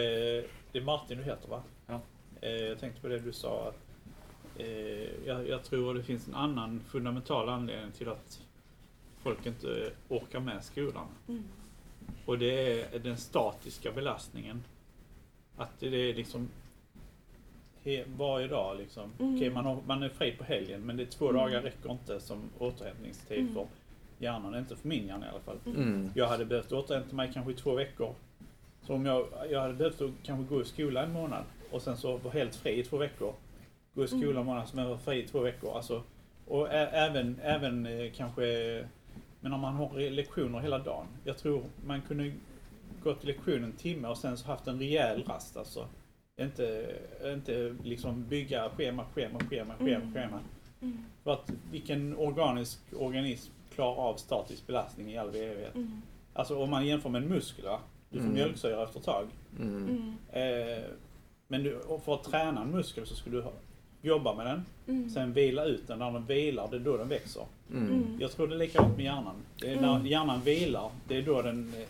det 0.71 0.79
är 0.79 0.81
Martin 0.83 1.17
du 1.17 1.23
heter 1.23 1.47
va? 1.49 1.63
Ja. 1.87 2.01
Eh, 2.41 2.49
Jag 2.51 2.79
tänkte 2.79 3.01
på 3.01 3.07
det 3.07 3.19
du 3.19 3.31
sa 3.33 3.67
att 3.67 3.79
eh, 4.61 4.67
jag, 5.25 5.47
jag 5.49 5.63
tror 5.63 5.93
det 5.93 6.03
finns 6.03 6.27
en 6.27 6.35
annan 6.35 6.81
fundamental 6.91 7.49
anledning 7.49 7.91
till 7.91 8.09
att 8.09 8.41
folk 9.23 9.45
inte 9.45 9.91
orkar 10.09 10.39
med 10.39 10.63
skolan. 10.63 11.07
Mm. 11.27 11.43
Och 12.25 12.39
det 12.39 12.81
är 12.95 12.99
den 12.99 13.17
statiska 13.17 13.91
belastningen. 13.91 14.63
Att 15.57 15.79
det 15.79 15.87
är 15.87 16.13
liksom 16.13 16.49
varje 18.17 18.47
dag 18.47 18.77
liksom. 18.77 19.11
Mm. 19.19 19.35
Okej, 19.35 19.49
man, 19.49 19.65
har, 19.65 19.77
man 19.87 20.03
är 20.03 20.09
fri 20.09 20.31
på 20.31 20.43
helgen 20.43 20.81
men 20.81 20.97
det 20.97 21.03
är 21.03 21.07
två 21.07 21.29
Mm. 21.29 21.41
dagar 21.41 21.61
räcker 21.61 21.91
inte 21.91 22.19
som 22.19 22.49
återhämtningstid 22.59 23.39
Mm. 23.39 23.53
för 23.53 23.67
hjärnan. 24.19 24.55
Inte 24.55 24.75
för 24.75 24.87
min 24.87 25.07
hjärna 25.07 25.25
i 25.25 25.29
alla 25.29 25.39
fall. 25.39 25.57
Mm. 25.65 26.09
Jag 26.15 26.27
hade 26.27 26.45
behövt 26.45 26.71
återhämta 26.71 27.15
mig 27.15 27.31
kanske 27.33 27.51
i 27.51 27.55
två 27.55 27.75
veckor. 27.75 28.13
Så 28.81 28.93
om 28.93 29.05
jag, 29.05 29.27
jag 29.49 29.61
hade 29.61 29.73
behövt 29.73 30.01
att 30.01 30.11
kanske 30.23 30.55
gå 30.55 30.61
i 30.61 30.65
skolan 30.65 31.03
en 31.03 31.11
månad 31.13 31.43
och 31.71 31.81
sen 31.81 31.97
så 31.97 32.17
vara 32.17 32.33
helt 32.33 32.55
fri 32.55 32.79
i 32.79 32.83
två 32.83 32.97
veckor. 32.97 33.33
Gå 33.93 34.03
i 34.03 34.07
skolan 34.07 34.37
en 34.37 34.45
månad, 34.45 34.67
men 34.73 34.87
vara 34.87 34.97
fri 34.97 35.23
i 35.23 35.27
två 35.27 35.39
veckor. 35.39 35.75
Alltså, 35.75 36.03
och 36.47 36.71
även, 36.73 37.39
även 37.43 37.85
eh, 37.85 38.11
kanske, 38.15 38.43
men 39.41 39.53
om 39.53 39.59
man 39.59 39.73
har 39.75 40.09
lektioner 40.09 40.59
hela 40.59 40.77
dagen. 40.79 41.07
Jag 41.23 41.37
tror 41.37 41.63
man 41.85 42.01
kunde 42.01 42.31
gå 43.03 43.13
till 43.13 43.27
lektion 43.27 43.63
en 43.63 43.71
timme 43.71 44.07
och 44.07 44.17
sen 44.17 44.37
så 44.37 44.47
haft 44.47 44.67
en 44.67 44.79
rejäl 44.79 45.23
rast 45.23 45.57
alltså. 45.57 45.87
Inte, 46.41 46.95
inte 47.25 47.75
liksom 47.83 48.27
bygga 48.27 48.69
schema, 48.69 49.05
schema, 49.13 49.39
schema, 49.39 49.73
schema, 49.79 49.95
Mm. 50.01 50.13
schema. 50.13 50.39
Mm. 50.81 50.97
För 51.23 51.33
att 51.33 51.51
vilken 51.71 52.17
organisk 52.17 52.79
organism 52.95 53.51
klarar 53.75 53.95
av 53.97 54.15
statisk 54.15 54.67
belastning 54.67 55.11
i 55.11 55.17
all 55.17 55.27
evighet? 55.35 55.75
Mm. 55.75 56.01
Alltså 56.33 56.57
om 56.63 56.69
man 56.69 56.87
jämför 56.87 57.09
med 57.09 57.23
en 57.23 57.29
muskel, 57.29 57.65
du 58.09 58.17
får 58.17 58.23
Mm. 58.25 58.33
mjölksyra 58.33 58.83
efter 58.83 58.99
ett 58.99 59.05
tag. 59.05 59.27
Mm. 59.59 59.87
Mm. 59.89 60.15
Eh, 60.77 60.83
men 61.47 61.63
du, 61.63 61.79
för 62.05 62.13
att 62.13 62.23
träna 62.23 62.61
en 62.61 62.71
muskel 62.71 63.05
så 63.05 63.15
ska 63.15 63.29
du 63.29 63.41
ha, 63.41 63.51
jobba 64.01 64.35
med 64.35 64.45
den, 64.45 64.65
Mm. 64.87 65.09
sen 65.09 65.33
vila 65.33 65.65
ut 65.65 65.87
den. 65.87 65.99
När 65.99 66.11
den 66.11 66.25
vilar, 66.25 66.67
det 66.71 66.75
är 66.75 66.79
då 66.79 66.97
den 66.97 67.07
växer. 67.09 67.43
Mm. 67.71 67.85
Mm. 67.87 68.17
Jag 68.19 68.31
tror 68.31 68.47
det 68.47 68.55
är 68.55 68.59
likadant 68.59 68.95
med 68.97 69.05
hjärnan. 69.05 69.35
Det 69.59 69.67
är 69.71 69.81
när 69.81 69.95
Mm. 69.95 70.07
hjärnan 70.07 70.41
vilar, 70.41 70.91
det 71.07 71.17
är 71.17 71.21
då 71.21 71.41
den, 71.41 71.73
eh, 71.77 71.87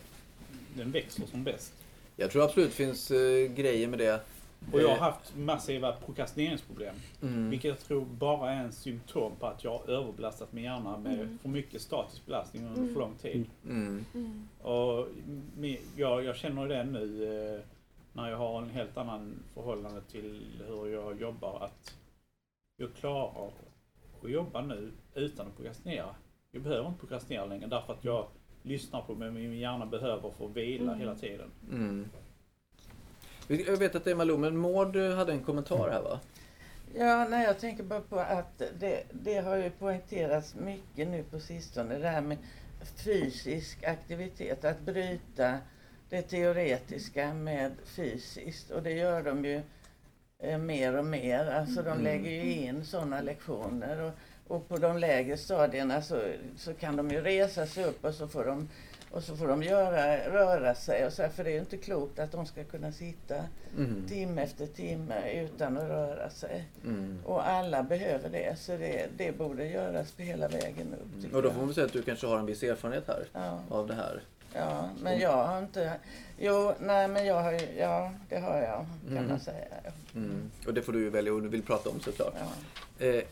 den 0.74 0.90
växer 0.90 1.26
som 1.26 1.44
bäst. 1.44 1.72
Jag 2.16 2.30
tror 2.30 2.44
absolut 2.44 2.68
det 2.70 2.74
finns 2.76 3.10
eh, 3.10 3.52
grejer 3.52 3.88
med 3.88 3.98
det. 3.98 4.20
Och 4.72 4.80
jag 4.82 4.88
har 4.88 4.94
Eh, 4.96 5.00
haft 5.02 5.36
massiva 5.36 5.92
prokrastineringsproblem. 5.92 6.94
Mm. 7.22 7.50
Vilket 7.50 7.68
jag 7.68 7.78
tror 7.80 8.04
bara 8.04 8.50
är 8.52 8.64
en 8.64 8.72
symptom 8.72 9.32
på 9.40 9.46
att 9.46 9.64
jag 9.64 9.70
har 9.78 9.90
överbelastat 9.90 10.52
min 10.52 10.64
hjärna 10.64 10.98
med 10.98 11.14
Mm. 11.14 11.38
för 11.42 11.48
mycket 11.48 11.82
statisk 11.82 12.26
belastning 12.26 12.66
under 12.66 12.80
Mm. 12.80 12.94
för 12.94 13.00
lång 13.00 13.14
tid. 13.14 13.44
Mm. 13.68 14.04
Mm. 14.14 14.48
Och 14.62 15.08
jag, 15.96 16.24
jag 16.24 16.36
känner 16.36 16.68
det 16.68 16.84
nu 16.84 17.24
eh, 17.54 17.60
när 18.12 18.30
jag 18.30 18.36
har 18.38 18.62
en 18.62 18.70
helt 18.70 18.96
annan 18.96 19.34
förhållande 19.54 20.00
till 20.00 20.42
hur 20.68 20.86
jag 20.88 21.20
jobbar 21.20 21.58
att 21.64 21.94
jag 22.76 22.94
klarar 22.94 23.50
att 24.24 24.30
jobba 24.30 24.60
nu 24.60 24.92
utan 25.14 25.46
att 25.46 25.56
prokrastinera. 25.56 26.14
Jag 26.50 26.62
behöver 26.62 26.88
inte 26.88 27.00
prokrastinera 27.00 27.44
längre 27.46 27.66
därför 27.66 27.92
att 27.92 28.04
jag 28.04 28.26
lyssnar 28.62 29.02
på 29.02 29.14
vad 29.14 29.32
min 29.32 29.58
hjärna 29.58 29.86
behöver 29.86 30.30
för 30.30 30.44
att 30.44 30.56
vila 30.56 30.84
Mm. 30.84 30.98
hela 30.98 31.14
tiden. 31.14 31.50
Mm. 31.70 32.08
Jag 33.48 33.76
vet 33.76 33.94
att 33.94 34.04
det 34.04 34.10
är 34.10 34.14
Malou, 34.14 34.38
men 34.38 34.56
Maud 34.56 34.96
hade 34.96 35.32
en 35.32 35.44
kommentar 35.44 35.90
här 35.90 36.02
va? 36.02 36.20
Ja, 36.94 37.26
nej, 37.30 37.44
jag 37.44 37.58
tänker 37.58 37.82
bara 37.82 38.00
på 38.00 38.18
att 38.20 38.62
det, 38.78 39.02
det 39.12 39.38
har 39.38 39.56
ju 39.56 39.70
poängterats 39.70 40.54
mycket 40.54 41.08
nu 41.08 41.22
på 41.22 41.40
sistone, 41.40 41.98
det 41.98 42.08
här 42.08 42.20
med 42.20 42.38
fysisk 43.04 43.84
aktivitet, 43.84 44.64
att 44.64 44.80
bryta 44.80 45.58
det 46.08 46.22
teoretiska 46.22 47.34
med 47.34 47.72
fysiskt. 47.84 48.70
Och 48.70 48.82
det 48.82 48.90
gör 48.92 49.22
de 49.22 49.44
ju 49.44 49.62
eh, 50.42 50.58
mer 50.58 50.96
och 50.98 51.04
mer. 51.04 51.46
Alltså 51.50 51.82
de 51.82 51.90
Mm. 51.90 52.04
lägger 52.04 52.30
ju 52.30 52.52
in 52.52 52.84
sådana 52.84 53.20
lektioner. 53.20 54.00
Och, 54.00 54.12
och 54.56 54.68
på 54.68 54.76
de 54.76 54.98
lägre 54.98 55.36
stadierna 55.36 56.02
så, 56.02 56.20
så 56.56 56.74
kan 56.74 56.96
de 56.96 57.10
ju 57.10 57.20
resa 57.20 57.66
sig 57.66 57.84
upp 57.84 58.04
och 58.04 58.14
så 58.14 58.28
får 58.28 58.44
de, 58.44 58.68
och 59.10 59.22
så 59.22 59.36
får 59.36 59.48
de 59.48 59.62
göra, 59.62 60.16
röra 60.30 60.74
sig. 60.74 61.06
Och 61.06 61.12
så 61.12 61.22
här, 61.22 61.28
för 61.28 61.44
det 61.44 61.50
är 61.50 61.54
ju 61.54 61.60
inte 61.60 61.76
klokt 61.76 62.18
att 62.18 62.32
de 62.32 62.46
ska 62.46 62.64
kunna 62.64 62.92
sitta 62.92 63.34
Mm. 63.78 64.06
timme 64.08 64.42
efter 64.42 64.66
timme 64.66 65.32
utan 65.44 65.76
att 65.76 65.88
röra 65.88 66.30
sig. 66.30 66.64
Mm. 66.84 67.18
Och 67.24 67.48
alla 67.48 67.82
behöver 67.82 68.28
det, 68.30 68.58
så 68.58 68.72
det, 68.76 69.06
det 69.16 69.38
borde 69.38 69.66
göras 69.66 70.12
på 70.12 70.22
hela 70.22 70.48
vägen 70.48 70.94
upp. 71.02 71.22
tycker 71.22 71.36
Och 71.36 71.42
då 71.42 71.50
får 71.50 71.60
man 71.64 71.74
säga 71.74 71.86
att 71.86 71.92
du 71.92 72.02
kanske 72.02 72.26
har 72.26 72.38
en 72.38 72.46
viss 72.46 72.62
erfarenhet 72.62 73.04
här 73.06 73.24
Ja, 73.32 73.60
av 73.70 73.86
det 73.86 73.94
här. 73.94 74.20
Ja, 74.54 74.88
men 75.02 75.18
jag 75.20 75.46
har 75.46 75.58
inte... 75.58 75.92
Jo, 76.38 76.74
nej 76.80 77.08
men 77.08 77.26
jag 77.26 77.42
har 77.42 77.52
ju... 77.52 77.58
Ja, 77.78 78.12
det 78.28 78.38
har 78.38 78.56
jag 78.56 78.86
kan 79.08 79.16
Mm. 79.16 79.28
man 79.28 79.40
säga. 79.40 79.66
Mm. 80.14 80.50
Och 80.66 80.74
det 80.74 80.82
får 80.82 80.92
du 80.92 80.98
ju 81.00 81.10
välja 81.10 81.34
och 81.34 81.42
du 81.42 81.48
vill 81.48 81.62
prata 81.62 81.90
om 81.90 82.00
såklart. 82.00 82.34
Ja. 82.98 83.06
Eh, 83.06 83.24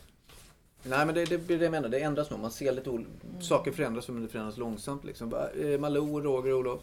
nej 0.83 1.05
men 1.05 1.15
det, 1.15 1.25
det 1.25 1.37
blir 1.37 1.57
det 1.57 1.63
jag 1.63 1.71
menar, 1.71 1.89
det 1.89 1.99
ändras 1.99 2.29
nog. 2.29 2.39
Man 2.39 2.51
ser 2.51 2.71
lite 2.71 2.89
ol- 2.89 3.05
Mm. 3.29 3.41
saker 3.41 3.71
förändras 3.71 4.07
men 4.07 4.21
det 4.21 4.27
förändras 4.27 4.57
långsamt. 4.57 5.03
Liksom. 5.05 5.33
Eh, 5.61 5.79
Malou, 5.79 6.21
Roger, 6.21 6.53
Olof. 6.53 6.81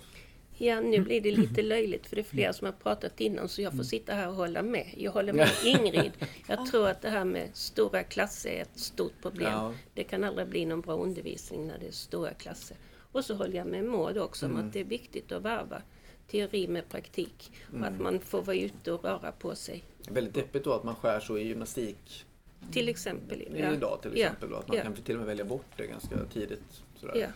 Ja, 0.59 0.81
nu 0.81 1.01
blir 1.01 1.21
det 1.21 1.31
lite 1.31 1.63
löjligt 1.63 2.07
för 2.07 2.17
det 2.17 2.23
är 2.23 2.25
flera 2.25 2.53
som 2.53 2.65
har 2.67 2.73
pratat 2.73 3.21
innan 3.21 3.49
så 3.49 3.63
jag 3.63 3.73
Mm. 3.73 3.85
får 3.85 3.89
sitta 3.89 4.15
här 4.15 4.29
och 4.29 4.35
hålla 4.35 4.63
med. 4.63 4.87
Jag 4.97 5.13
håller 5.13 5.33
med 5.33 5.49
Ingrid. 5.65 6.13
Jag 6.49 6.67
tror 6.71 6.89
att 6.89 7.03
det 7.03 7.11
här 7.11 7.25
med 7.25 7.49
stora 7.53 8.03
klasser 8.03 8.51
är 8.51 8.63
ett 8.63 8.79
stort 8.79 9.13
problem. 9.23 9.53
Ja. 9.53 9.73
Det 9.95 10.05
kan 10.05 10.25
aldrig 10.25 10.49
bli 10.49 10.67
någon 10.67 10.81
bra 10.81 10.95
undervisning 10.97 11.67
när 11.67 11.79
det 11.79 11.87
är 11.87 11.93
stora 11.93 12.31
klasser. 12.31 12.77
Och 13.17 13.25
så 13.25 13.35
håller 13.35 13.57
jag 13.57 13.67
med 13.67 13.85
Maud 13.85 14.19
också 14.19 14.47
om 14.47 14.53
Mm. 14.53 14.67
att 14.67 14.73
det 14.73 14.81
är 14.81 14.85
viktigt 14.85 15.33
att 15.33 15.43
varva 15.43 15.83
teori 16.31 16.69
med 16.69 16.89
praktik. 16.89 17.53
Och 17.69 17.75
Mm. 17.75 17.95
att 17.95 18.01
man 18.01 18.21
får 18.21 18.43
vara 18.43 18.57
ute 18.57 18.93
och 18.93 19.05
röra 19.05 19.33
på 19.33 19.55
sig. 19.55 19.85
Väldigt 20.11 20.35
deppigt 20.35 20.65
då 20.65 20.73
att 20.73 20.85
man 20.85 20.95
skär 20.95 21.21
så 21.21 21.39
i 21.39 21.47
gymnastik 21.49 22.25
Till 22.73 22.89
exempel. 22.89 23.43
idag 23.43 23.99
till 24.03 24.11
Ja. 24.15 24.27
exempel. 24.27 24.53
Och 24.53 24.59
att 24.59 24.69
man 24.69 24.77
Ja. 24.77 24.83
kan 24.83 24.95
till 24.95 25.15
och 25.15 25.19
med 25.19 25.27
välja 25.27 25.45
bort 25.45 25.65
det 25.77 25.87
ganska 25.87 26.25
tidigt. 26.33 26.83
Sådär. 26.97 27.17
Ja. 27.17 27.29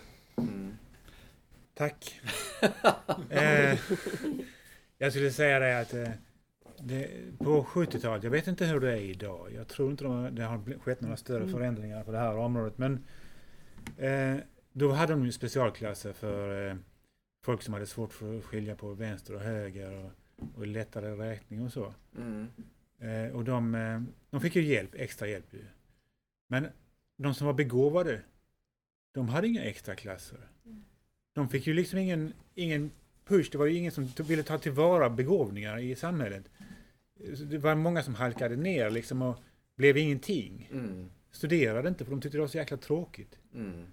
Mm. 0.43 0.77
Tack. 1.73 2.21
eh, 3.29 3.79
jag 4.97 5.11
skulle 5.11 5.31
säga 5.31 5.59
det 5.59 5.79
att 5.79 5.93
eh, 5.93 6.09
det, 6.79 7.09
på 7.37 7.63
70-talet, 7.63 8.23
jag 8.23 8.31
vet 8.31 8.47
inte 8.47 8.65
hur 8.65 8.79
det 8.79 8.91
är 8.91 9.01
idag. 9.01 9.51
Jag 9.55 9.67
tror 9.67 9.91
inte 9.91 10.03
de, 10.03 10.35
det 10.35 10.43
har 10.43 10.79
skett 10.79 11.01
några 11.01 11.17
större 11.17 11.37
Mm. 11.43 11.51
förändringar 11.51 12.03
på 12.03 12.11
det 12.11 12.17
här 12.17 12.37
området. 12.37 12.77
Men 12.77 13.05
eh, 13.97 14.35
då 14.73 14.91
hade 14.91 15.13
de 15.13 15.25
ju 15.25 15.31
specialklasser 15.31 16.13
för 16.13 16.69
eh, 16.69 16.75
folk 17.43 17.61
som 17.61 17.73
hade 17.73 17.85
svårt 17.85 18.13
för 18.13 18.37
att 18.37 18.43
skilja 18.43 18.75
på 18.75 18.93
vänster 18.93 19.35
och 19.35 19.41
höger 19.41 19.91
och, 19.91 20.11
och 20.55 20.67
lättare 20.67 21.15
räkning 21.15 21.61
och 21.61 21.73
så. 21.73 21.93
Mm. 22.17 22.47
Eh, 22.99 23.35
och 23.35 23.43
de, 23.43 23.75
eh, 23.75 24.01
de 24.29 24.41
fick 24.41 24.55
ju 24.55 24.63
hjälp, 24.63 24.95
extra 24.95 25.27
hjälp 25.27 25.53
ju. 25.53 25.65
Men 26.47 26.67
de 27.17 27.33
som 27.33 27.47
var 27.47 27.53
begåvade, 27.53 28.21
de 29.13 29.29
hade 29.29 29.47
inga 29.47 29.63
extra 29.63 29.95
klasser. 29.95 30.39
De 31.33 31.49
fick 31.49 31.67
ju 31.67 31.73
liksom 31.73 31.99
ingen, 31.99 32.33
ingen 32.55 32.91
push, 33.25 33.51
det 33.51 33.57
var 33.57 33.65
ju 33.65 33.77
ingen 33.77 33.91
som 33.91 34.05
ville 34.05 34.43
ta 34.43 34.57
tillvara 34.57 35.09
begåvningar 35.09 35.77
i 35.79 35.95
samhället. 35.95 36.49
Det 37.49 37.57
var 37.57 37.75
många 37.75 38.03
som 38.03 38.15
halkade 38.15 38.55
ner 38.55 38.89
liksom 38.89 39.21
och 39.21 39.39
blev 39.75 39.97
ingenting. 39.97 40.69
Mm. 40.71 41.09
Studerade 41.31 41.89
inte 41.89 42.05
för 42.05 42.11
de 42.11 42.21
tyckte 42.21 42.37
det 42.37 42.41
var 42.41 42.47
så 42.47 42.57
jäkla 42.57 42.77
tråkigt. 42.77 43.39
Mm. 43.53 43.85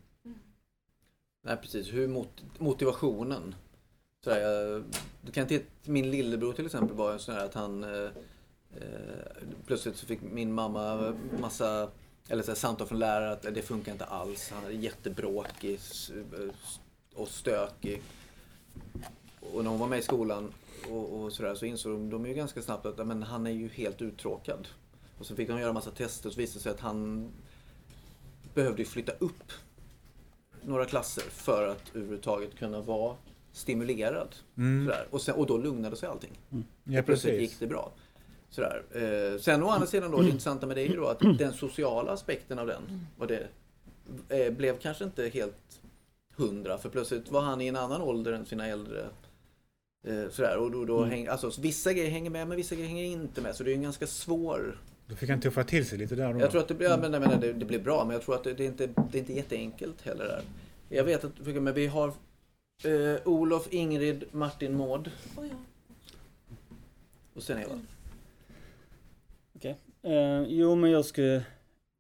Nej 1.49 1.57
precis, 1.57 1.93
hur 1.93 2.09
mot, 2.09 2.29
motivationen. 2.59 3.55
Så 4.25 4.31
här, 4.31 4.41
jag, 4.41 4.85
du 5.23 5.33
kan 5.33 5.47
till 5.47 5.63
min 5.85 6.11
lillebror 6.11 6.53
till 6.53 6.67
exempel 6.67 6.97
var 6.97 7.13
en 7.13 7.19
sån 7.19 7.35
här 7.35 7.45
att 7.45 7.55
han 7.55 7.85
eh, 7.85 8.11
eh, 8.77 9.47
plötsligt 9.67 9.97
så 9.97 10.07
fick 10.07 10.23
min 10.23 10.53
mamma 10.53 11.15
massa 11.41 11.91
eller 12.29 12.43
så 12.43 12.51
här, 12.51 12.57
samtal 12.57 12.87
från 12.87 12.99
lärare 12.99 13.33
att 13.33 13.43
det 13.43 13.63
funkar 13.63 13.93
inte 13.93 14.05
alls. 14.05 14.51
Han 14.51 14.65
är 14.65 14.71
jättebråkig 14.71 15.81
eh, 16.11 16.49
och 17.15 17.29
stökig. 17.29 18.03
Och 19.53 19.65
när 19.65 19.71
hon 19.71 19.81
var 19.81 19.89
med 19.89 19.99
i 19.99 20.03
skolan 20.03 20.53
och, 20.91 21.21
och 21.21 21.33
sådär 21.33 21.55
så 21.55 21.67
insåg 21.67 21.93
de, 21.93 22.11
de 22.11 22.25
är 22.25 22.29
ju 22.29 22.35
ganska 22.35 22.63
snabbt 22.63 22.87
att 22.87 23.07
men, 23.07 23.23
han 23.23 23.47
är 23.47 23.51
ju 23.51 23.69
helt 23.69 24.03
uttråkad. 24.03 24.69
Och 25.19 25.27
så 25.27 25.37
fick 25.37 25.49
de 25.49 25.61
göra 25.61 25.73
massa 25.73 25.91
tester 25.91 26.29
och 26.29 26.33
så 26.33 26.41
visade 26.41 26.59
det 26.59 26.63
sig 26.63 26.73
att 26.73 26.81
han 26.81 27.31
behövde 28.55 28.83
ju 28.83 28.89
flytta 28.89 29.13
upp 29.13 29.53
några 30.65 30.85
klasser 30.85 31.23
för 31.23 31.69
att 31.69 31.83
överhuvudtaget 31.95 32.59
kunna 32.59 32.81
vara 32.81 33.17
stimulerad. 33.53 34.35
Mm. 34.57 34.87
Sådär. 34.87 35.07
Och, 35.11 35.23
sen, 35.23 35.35
och 35.35 35.47
då 35.47 35.57
lugnade 35.57 35.97
sig 35.97 36.09
allting. 36.09 36.31
Ja, 36.85 37.01
och 37.01 37.07
plötsligt 37.07 37.35
precis. 37.35 37.51
gick 37.51 37.61
det 37.61 37.67
bra. 37.67 37.93
Sådär. 38.51 38.83
Eh, 39.35 39.41
sen 39.41 39.63
å 39.63 39.69
andra 39.69 39.87
sidan 39.87 40.11
då, 40.11 40.21
det 40.21 40.27
intressanta 40.29 40.67
med 40.67 40.77
det 40.77 40.81
är 40.83 40.89
ju 40.89 40.97
då 40.97 41.07
att 41.07 41.21
den 41.39 41.53
sociala 41.53 42.13
aspekten 42.13 42.59
av 42.59 42.67
den 42.67 43.07
var 43.17 43.27
det, 43.27 43.49
eh, 44.29 44.53
blev 44.53 44.79
kanske 44.79 45.05
inte 45.05 45.29
helt 45.29 45.81
hundra 46.37 46.79
för 46.79 46.89
plötsligt 46.89 47.31
var 47.31 47.41
han 47.41 47.61
i 47.61 47.67
en 47.67 47.77
annan 47.77 48.03
ålder 48.03 48.33
än 48.33 48.47
sina 48.47 48.67
äldre. 48.67 49.07
Eh, 50.07 50.29
sådär. 50.31 50.57
Och 50.57 50.71
då, 50.71 50.85
då 50.85 50.99
Mm. 50.99 51.11
häng, 51.11 51.27
alltså, 51.27 51.51
vissa 51.61 51.93
grejer 51.93 52.11
hänger 52.11 52.31
med 52.31 52.49
men 52.49 52.57
vissa 52.57 52.75
grejer 52.75 52.89
hänger 52.89 53.05
inte 53.05 53.41
med. 53.41 53.57
Så 53.57 53.65
det 53.65 53.71
är 53.71 53.75
en 53.75 53.83
ganska 53.83 54.07
svår... 54.07 54.79
Då 55.09 55.15
fick 55.15 55.31
han 55.31 55.41
tuffa 55.41 55.65
till 55.65 55.87
sig 55.87 55.99
lite 55.99 56.15
där 56.15 56.33
då. 56.33 56.41
Jag 56.41 56.51
tror 56.51 56.61
att 56.61 56.69
det 56.69 56.75
blir, 56.75 56.89
jag 56.89 57.01
menar, 57.01 57.21
jag 57.21 57.29
menar, 57.29 57.41
det, 57.41 57.53
det 57.53 57.65
blir 57.65 57.79
bra 57.79 58.05
men 58.05 58.13
jag 58.13 58.23
tror 58.23 58.35
att 58.35 58.45
det, 58.45 58.55
det, 58.55 58.65
är 58.65 58.69
inte, 58.69 58.87
det 58.87 59.19
är 59.19 59.21
inte 59.21 59.33
jätteenkelt 59.33 60.03
heller 60.03 60.25
där. 60.25 60.43
Jag 60.89 61.05
vet 61.05 61.25
att 61.25 61.47
men 61.47 61.75
vi 61.75 61.87
har 61.87 62.09
eh, 62.85 63.17
Olof, 63.25 63.69
Ingrid, 63.73 64.25
Martin, 64.33 64.77
Maud 64.77 65.11
Och 65.37 65.47
jag. 65.47 65.57
och 67.35 67.43
sen 67.43 67.59
Eva. 67.59 67.81
Eh, 70.03 70.43
jo, 70.49 70.75
men 70.75 70.91
jag 70.91 71.05
skulle 71.05 71.45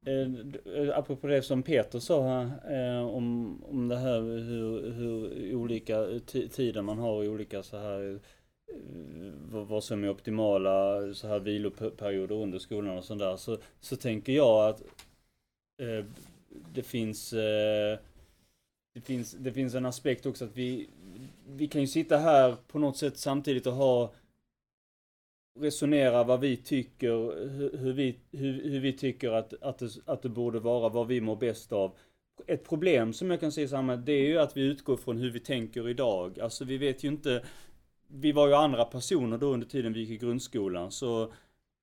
Eh, 0.06 0.98
apropå 0.98 1.26
det 1.26 1.42
som 1.42 1.62
Peter 1.62 1.98
sa 1.98 2.42
eh, 2.70 3.06
om, 3.06 3.58
om 3.64 3.88
det 3.88 3.96
här 3.96 4.20
hur, 4.20 4.90
hur 4.90 5.54
olika 5.54 5.96
ti- 6.06 6.48
tider 6.48 6.82
man 6.82 6.98
har 6.98 7.24
i 7.24 7.28
olika 7.28 7.62
så 7.62 7.78
här 7.78 8.10
eh, 8.14 8.20
Eh, 8.74 9.32
vad, 9.50 9.84
som 9.84 10.04
är 10.04 10.10
optimala 10.10 11.00
så 11.14 11.28
här 11.28 11.38
viloperioder 11.38 12.34
under 12.34 12.58
skolan 12.58 12.98
och 12.98 13.04
sånt 13.04 13.20
där 13.20 13.36
så, 13.36 13.58
så 13.80 13.96
tänker 13.96 14.32
jag 14.32 14.68
att 14.68 14.82
eh, 15.82 16.04
det 16.74 16.82
finns 16.82 17.32
eh, 17.32 17.98
det 18.94 19.00
finns, 19.00 19.32
det 19.32 19.52
finns 19.52 19.74
en 19.74 19.86
aspekt 19.86 20.26
också 20.26 20.44
att 20.44 20.56
vi, 20.56 20.88
vi 21.48 21.68
kan 21.68 21.80
ju 21.80 21.86
sitta 21.86 22.16
här 22.18 22.56
på 22.68 22.78
något 22.78 22.96
sätt 22.96 23.16
samtidigt 23.16 23.66
och 23.66 23.72
ha 23.72 24.12
resonera 25.60 26.24
vad 26.24 26.40
vi 26.40 26.56
tycker, 26.56 27.48
hur, 27.48 27.78
hur, 27.78 27.92
vi, 27.92 28.18
hur, 28.32 28.70
hur 28.70 28.80
vi 28.80 28.92
tycker 28.92 29.30
att, 29.30 29.62
att, 29.62 29.78
det, 29.78 29.90
att 30.04 30.22
det 30.22 30.28
borde 30.28 30.60
vara, 30.60 30.88
vad 30.88 31.06
vi 31.06 31.20
mår 31.20 31.36
bäst 31.36 31.72
av. 31.72 31.92
Ett 32.46 32.68
problem 32.68 33.12
som 33.12 33.30
jag 33.30 33.40
kan 33.40 33.52
se 33.52 33.62
i 33.62 33.68
samhället, 33.68 34.06
det 34.06 34.12
är 34.12 34.26
ju 34.26 34.38
att 34.38 34.56
vi 34.56 34.62
utgår 34.62 34.96
från 34.96 35.18
hur 35.18 35.30
vi 35.30 35.40
tänker 35.40 35.88
idag. 35.88 36.40
Alltså 36.40 36.64
vi 36.64 36.78
vet 36.78 37.04
ju 37.04 37.08
inte, 37.08 37.42
vi 38.08 38.32
var 38.32 38.48
ju 38.48 38.54
andra 38.54 38.84
personer 38.84 39.38
då 39.38 39.46
under 39.52 39.66
tiden 39.66 39.92
vi 39.92 40.00
gick 40.00 40.10
i 40.10 40.16
grundskolan, 40.26 40.90
så 40.90 41.32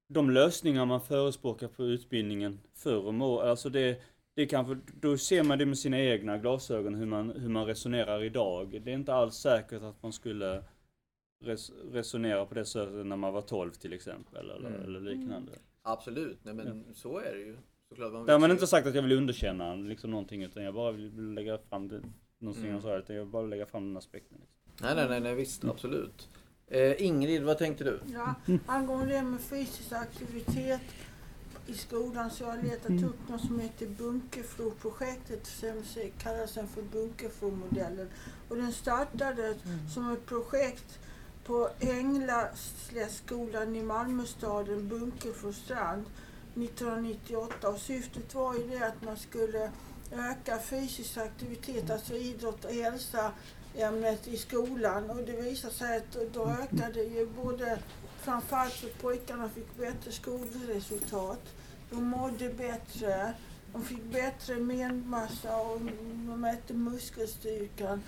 de 0.08 0.29
lösningar 0.29 0.86
man 0.86 1.01
förespråkar 1.01 1.67
på 1.67 1.84
utbildningen 1.84 2.60
förr 2.74 3.08
om 3.08 3.22
år, 3.22 3.44
alltså 3.44 3.70
det, 3.70 4.01
det 4.36 4.46
kanske, 4.46 4.77
då 5.01 5.17
ser 5.17 5.44
man 5.44 5.58
det 5.58 5.65
med 5.65 5.77
sina 5.77 6.00
egna 6.00 6.38
glasögon 6.38 6.96
hur 6.96 7.05
man, 7.05 7.29
hur 7.32 7.50
man 7.50 7.65
resonerar 7.65 8.24
idag. 8.24 8.82
Det 8.86 8.91
är 8.91 8.96
inte 8.96 9.13
alls 9.13 9.36
säkert 9.36 9.82
att 9.84 10.03
man 10.03 10.13
skulle 10.13 10.63
res, 11.44 11.72
resonera 11.91 12.46
på 12.46 12.53
det 12.53 12.65
sättet 12.65 13.05
när 13.05 13.15
man 13.15 13.34
var 13.34 13.41
12 13.41 13.72
till 13.72 13.94
exempel 13.94 14.50
eller, 14.50 14.67
Mm. 14.70 14.84
eller 14.84 15.00
liknande. 15.00 15.51
Absolut, 15.82 16.38
nej 16.44 16.53
men 16.53 16.86
så 16.94 17.20
är 17.20 17.34
det 17.34 17.39
ju. 17.41 17.58
Såklart, 17.89 18.13
man 18.13 18.25
Därmed 18.25 18.51
inte 18.51 18.67
sagt 18.67 18.88
att 18.88 18.96
jag 18.96 19.01
vill 19.01 19.12
underkänna 19.17 19.75
liksom 19.75 20.12
någonting 20.12 20.44
utan 20.44 20.63
jag 20.63 20.74
bara 20.74 20.91
vill 20.91 21.34
lägga 21.34 21.58
fram 21.58 21.88
det, 21.88 22.01
någonting 22.39 22.63
Mm. 22.63 22.74
jag 22.75 22.82
sa, 22.84 22.98
utan 22.98 23.15
jag 23.15 23.24
vill 23.24 23.32
bara 23.32 23.46
lägga 23.46 23.65
fram 23.65 23.88
den 23.88 23.98
aspekten. 23.98 24.38
Liksom. 24.39 24.54
Nej, 24.82 24.96
nej, 24.96 25.10
nej, 25.10 25.20
nej 25.20 25.36
visst, 25.36 25.63
absolut. 25.65 26.27
Eh, 26.67 27.05
Ingrid, 27.05 27.44
vad 27.44 27.58
tänkte 27.58 27.84
du? 27.84 28.00
Ja, 28.13 28.34
angående 28.65 29.13
det 29.13 29.22
med 29.22 29.41
fysisk 29.41 29.91
aktivitet 29.91 30.82
i 31.67 31.74
skolan 31.74 32.32
så 32.32 32.46
har 32.46 32.55
jag 32.55 32.63
letat 32.65 33.03
upp 33.03 33.29
något 33.29 33.41
som 33.41 33.60
heter 33.60 33.88
Bunkefloprojektet 33.88 35.48
som 35.48 35.84
se- 35.94 36.12
kallas 36.20 36.51
sen 36.51 36.67
för 36.67 36.82
Bunkeflomodellen. 36.82 38.10
Och 38.50 38.55
den 38.58 38.72
startade 38.72 39.55
som 39.94 40.12
ett 40.13 40.25
projekt 40.25 41.00
på 41.46 41.70
Änglaslättskolan 41.79 43.75
i 43.75 43.84
Malmöstaden, 43.84 44.88
Bunkeflostrand 44.89 46.05
1998 46.55 47.70
och 47.70 47.79
syftet 47.79 48.36
var 48.36 48.53
ju 48.55 48.67
det 48.67 48.88
att 48.88 49.01
man 49.01 49.17
skulle 49.17 49.72
öka 50.12 50.60
fysisk 50.60 51.17
aktivitet, 51.17 51.89
alltså 51.89 52.13
idrott 52.13 52.65
och 52.65 52.72
hälsa 52.74 53.32
ämnet 53.77 54.27
i 54.27 54.38
skolan 54.38 55.10
och 55.10 55.24
det 55.24 55.41
visade 55.41 55.74
sig 55.74 55.98
att 55.98 56.34
då 56.34 56.48
ökade 56.48 57.03
ju 57.03 57.25
både 57.25 57.79
framförallt 58.22 58.74
för 58.74 58.88
pojkarna 58.88 59.50
fick 59.50 59.77
bättre 59.77 60.12
skolresultat. 60.12 61.41
De 61.89 62.03
mådde 62.03 62.50
bättre, 62.50 63.34
de 63.74 63.84
fick 63.84 64.03
bättre 64.03 64.55
menmassa 64.55 65.58
och 65.58 65.79
de 65.82 66.41
mätte 66.41 66.74
muskelstyrkan 66.74 68.03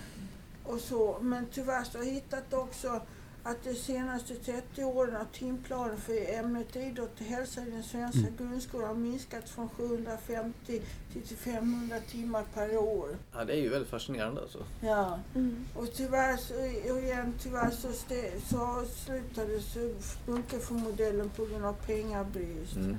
och 0.64 0.80
så. 0.80 1.18
Men 1.20 1.46
tyvärr 1.52 1.84
så 1.84 1.98
har 1.98 2.04
jag 2.04 2.12
hittat 2.12 2.52
också 2.52 3.00
att 3.50 3.64
de 3.64 3.74
senaste 3.74 4.34
30 4.34 4.84
åren 4.84 5.14
har 5.14 5.26
timplanen 5.32 5.96
för 5.96 6.34
ämnet 6.34 6.76
idrott 6.76 7.20
och 7.20 7.26
hälsa 7.26 7.66
i 7.66 7.70
den 7.70 7.82
svenska 7.82 8.26
grundskolan 8.38 9.02
minskat 9.02 9.48
från 9.48 9.68
750 9.68 10.82
till 11.12 11.36
500 11.36 11.96
timmar 12.10 12.44
per 12.54 12.76
år. 12.76 13.08
Ja, 13.32 13.44
det 13.44 13.52
är 13.52 13.56
ju 13.56 13.68
väldigt 13.68 13.90
fascinerande 13.90 14.40
alltså. 14.40 14.58
Ja. 14.80 15.18
Mm. 15.34 15.64
Och 15.74 15.92
tyvärr 15.94 16.36
så, 16.36 16.54
och 16.92 17.00
igen, 17.00 17.34
tyvärr 17.42 17.70
så, 17.70 17.92
ste, 17.92 18.40
så 18.50 18.84
slutade 19.04 19.60
så 19.60 19.92
Bunkeflomodellen 20.26 21.30
på 21.30 21.46
grund 21.46 21.64
av 21.64 21.72
pengabrist. 21.72 22.76
Mm. 22.76 22.96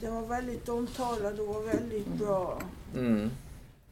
Den 0.00 0.14
var 0.14 0.26
väldigt 0.26 0.68
omtalad 0.68 1.40
och 1.40 1.46
var 1.46 1.62
väldigt 1.62 2.06
bra. 2.06 2.62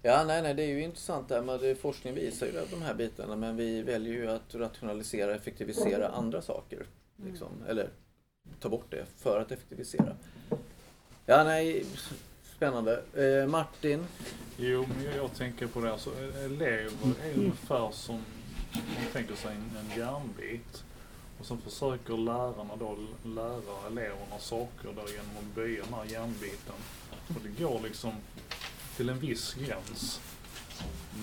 Mm. 0.03 0.17
Ja, 0.17 0.25
nej, 0.25 0.43
nej, 0.43 0.55
det 0.55 0.63
är 0.63 0.67
ju 0.67 0.83
intressant 0.83 1.29
där 1.29 1.59
det, 1.59 1.75
forskning 1.75 2.15
visar 2.15 2.47
ju 2.47 2.53
de 2.71 2.83
här 2.83 2.95
bitarna 2.95 3.37
men 3.37 3.57
vi 3.57 3.83
väljer 3.83 4.15
ju 4.15 4.31
att 4.31 4.55
rationalisera, 4.55 5.35
effektivisera 5.35 6.09
andra 6.09 6.43
saker. 6.43 6.87
Liksom. 7.25 7.49
Eller 7.69 7.91
ta 8.61 8.69
bort 8.69 8.91
det 8.91 9.05
för 9.17 9.41
att 9.41 9.53
effektivisera. 9.53 10.17
Ja, 11.27 11.45
nej, 11.45 11.85
spännande. 12.57 13.03
Eh, 13.15 13.47
Martin? 13.49 14.07
Jo, 14.57 14.87
men 14.89 15.05
jag, 15.05 15.17
jag 15.17 15.35
tänker 15.35 15.67
på 15.67 15.81
det. 15.81 15.93
Alltså, 15.93 16.11
elever 16.45 17.13
är 17.25 17.39
ungefär 17.39 17.91
som 17.91 18.25
man 18.73 19.13
tänker 19.13 19.35
sig 19.35 19.55
en, 19.55 19.77
en 19.77 19.99
järnbit. 19.99 20.85
Och 21.39 21.47
sen 21.47 21.59
försöker 21.61 22.17
lärarna 22.17 22.77
då 22.79 22.97
lära 23.25 23.87
eleverna 23.87 24.39
saker 24.39 24.85
då 24.85 25.03
genom 25.11 25.37
att 25.39 25.55
böja 25.55 25.85
den 25.85 25.95
här 25.95 26.05
järnbiten. 26.05 26.75
Och 27.29 27.41
det 27.43 27.63
går 27.65 27.81
liksom 27.81 28.13
till 28.97 29.09
en 29.09 29.19
viss 29.19 29.55
gräns. 29.55 30.21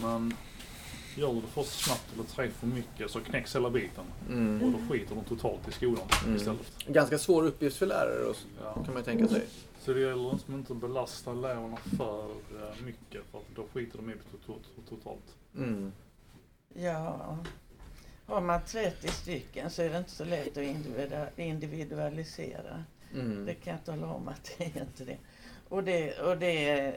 Men 0.01 0.33
gör 1.15 1.33
du 1.33 1.41
det 1.41 1.47
för 1.47 1.63
snabbt 1.63 2.13
eller 2.13 2.23
tre 2.23 2.49
för 2.49 2.67
mycket 2.67 3.11
så 3.11 3.19
knäcks 3.19 3.55
hela 3.55 3.69
biten. 3.69 4.05
Mm. 4.29 4.63
Och 4.63 4.71
då 4.79 4.93
skiter 4.93 5.15
de 5.15 5.23
totalt 5.23 5.67
i 5.67 5.71
skolan 5.71 6.07
Mm. 6.23 6.35
istället. 6.35 6.73
Ganska 6.87 7.17
svår 7.19 7.43
uppgift 7.45 7.77
för 7.77 7.85
lärare 7.85 8.23
och, 8.25 8.35
Ja. 8.63 8.73
kan 8.73 8.85
man 8.93 8.97
ju 8.97 9.03
tänka 9.03 9.27
sig. 9.27 9.45
Så 9.79 9.93
det 9.93 9.99
gäller 9.99 10.31
liksom 10.33 10.53
inte 10.55 10.73
att 10.73 10.79
belasta 10.79 11.31
eleverna 11.31 11.77
för 11.97 12.25
eh, 12.31 12.83
mycket 12.85 13.21
för 13.31 13.37
att 13.37 13.55
då 13.55 13.65
skiter 13.73 13.97
de 13.97 14.09
i 14.09 14.13
det 14.13 14.37
tot- 14.47 14.89
totalt. 14.89 15.35
Mm. 15.55 15.91
Ja, 16.73 17.37
har 18.25 18.41
man 18.41 18.61
30 18.65 19.07
stycken 19.07 19.69
så 19.69 19.81
är 19.81 19.89
det 19.89 19.97
inte 19.97 20.11
så 20.11 20.25
lätt 20.25 20.57
att 20.57 21.39
individualisera. 21.39 22.83
Mm. 23.13 23.45
Det 23.45 23.53
kan 23.53 23.73
jag 23.73 23.85
tala 23.85 24.07
om 24.13 24.27
att 24.27 24.51
det 24.57 24.63
är 24.63 24.81
inte 24.81 25.05
det. 25.05 25.17
Och 25.69 25.83
det, 25.83 26.19
och 26.19 26.37
det, 26.37 26.93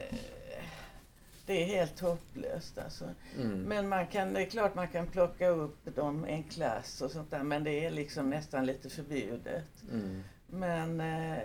det 1.45 1.63
är 1.63 1.65
helt 1.65 1.99
hopplöst 1.99 2.77
alltså. 2.77 3.05
Mm. 3.37 3.61
Men 3.61 3.89
man 3.89 4.07
kan, 4.07 4.33
det 4.33 4.41
är 4.41 4.45
klart 4.45 4.75
man 4.75 4.87
kan 4.87 5.07
plocka 5.07 5.47
upp 5.47 5.95
dem 5.95 6.25
en 6.25 6.43
klass 6.43 7.01
och 7.01 7.11
sånt 7.11 7.31
där 7.31 7.43
men 7.43 7.63
det 7.63 7.85
är 7.85 7.91
liksom 7.91 8.29
nästan 8.29 8.65
lite 8.65 8.89
förbjudet. 8.89 9.83
Mm. 9.91 10.23
Men 10.47 11.01
eh, 11.01 11.37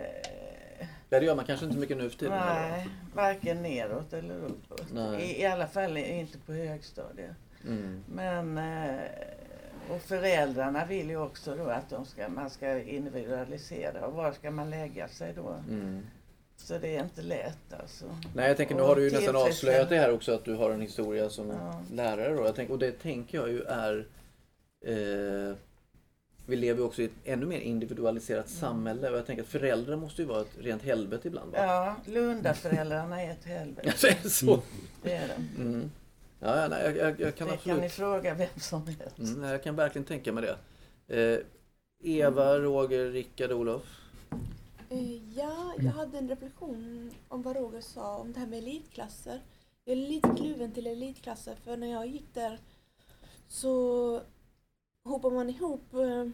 det 1.09 1.23
gör 1.23 1.35
man 1.35 1.45
kanske 1.45 1.65
inte 1.65 1.77
mycket 1.77 1.97
nu 1.97 2.09
för 2.09 2.17
tiden. 2.17 2.39
nej, 2.45 2.89
varken 3.13 3.61
neråt 3.61 4.13
eller 4.13 4.35
uppåt. 4.35 4.91
I, 5.19 5.41
I 5.41 5.45
alla 5.45 5.67
fall 5.67 5.97
inte 5.97 6.37
på 6.37 6.53
högstadiet. 6.53 7.35
Mm. 7.67 8.03
Men 8.07 8.57
eh, 8.57 9.01
och 9.89 10.01
föräldrarna 10.01 10.85
vill 10.85 11.09
ju 11.09 11.17
också 11.17 11.55
då 11.55 11.69
att 11.69 11.89
de 11.89 12.05
ska, 12.05 12.29
man 12.29 12.49
ska 12.49 12.79
individualisera 12.79 14.07
och 14.07 14.13
var 14.13 14.31
ska 14.31 14.51
man 14.51 14.69
lägga 14.69 15.07
sig 15.07 15.33
då? 15.33 15.55
Mm. 15.69 16.05
Så 16.57 16.77
det 16.77 16.95
är 16.95 17.03
inte 17.03 17.21
lätt 17.21 17.73
alltså. 17.81 18.05
Nej, 18.35 18.47
jag 18.47 18.57
tänker 18.57 18.75
nu 18.75 18.81
har 18.81 18.95
du 18.95 19.03
ju 19.03 19.11
nästan 19.11 19.35
avslöjat 19.35 19.89
det 19.89 19.97
här 19.97 20.11
också 20.11 20.31
att 20.33 20.45
du 20.45 20.53
har 20.53 20.71
en 20.71 20.81
historia 20.81 21.29
som 21.29 21.49
Ja. 21.49 21.81
lärare. 21.91 22.33
Då. 22.35 22.45
Jag 22.45 22.55
tänker, 22.55 22.73
och 22.73 22.79
det 22.79 22.91
tänker 22.91 23.37
jag 23.37 23.49
ju 23.49 23.63
är... 23.63 24.07
Eh, 24.85 25.55
vi 26.49 26.55
lever 26.55 26.79
ju 26.79 26.85
också 26.85 27.01
i 27.01 27.05
ett 27.05 27.11
ännu 27.25 27.45
mer 27.45 27.59
individualiserat 27.59 28.49
samhälle 28.49 29.09
och 29.09 29.17
jag 29.17 29.25
tänker 29.25 29.43
att 29.43 29.49
föräldrar 29.49 29.95
måste 29.95 30.21
ju 30.21 30.27
vara 30.27 30.41
ett 30.41 30.57
rent 30.59 30.83
helvete 30.83 31.27
ibland. 31.27 31.51
Va? 31.51 31.57
Ja, 31.57 31.95
Lundaföräldrarna 32.05 33.21
är 33.21 33.31
ett 33.31 33.45
helvete. 33.45 33.87
Alltså, 33.87 34.07
är 34.07 34.17
det 34.23 34.29
så? 34.29 34.61
Det 35.03 35.13
är 35.13 35.27
de. 35.27 35.61
Mm. 35.63 35.91
Ja, 36.39 36.67
nej, 36.67 36.83
jag, 36.83 36.97
jag, 36.97 37.19
jag 37.21 37.35
kan 37.35 37.47
det 37.47 37.53
absolut... 37.53 37.75
kan 37.75 37.77
ni 37.83 37.89
fråga 37.89 38.33
vem 38.33 38.47
som 38.59 38.87
helst. 38.87 39.17
Mm, 39.19 39.41
nej, 39.41 39.51
jag 39.51 39.63
kan 39.63 39.75
verkligen 39.75 40.05
tänka 40.05 40.31
mig 40.31 40.43
det. 41.07 41.21
Eh, 41.21 41.39
Eva, 42.03 42.59
Roger, 42.59 43.11
Rickard, 43.11 43.51
Olof. 43.51 43.83
Eh, 44.89 45.37
ja, 45.37 45.73
jag 45.77 45.91
hade 45.91 46.17
en 46.17 46.29
reflektion 46.29 47.11
om 47.27 47.41
vad 47.41 47.55
Roger 47.55 47.81
sa 47.81 48.17
om 48.17 48.33
det 48.33 48.39
här 48.39 48.47
med 48.47 48.59
elitklasser. 48.59 49.41
Jag 49.85 49.91
är 49.91 50.07
lite 50.07 50.35
kluven 50.37 50.71
till 50.71 50.87
elitklasser 50.87 51.55
för 51.55 51.77
när 51.77 51.87
jag 51.87 52.07
gick 52.07 52.33
där 52.33 52.59
så 53.47 54.21
hopar 55.03 55.31
man 55.31 55.49
ihop 55.49 55.93
eh, 55.93 56.25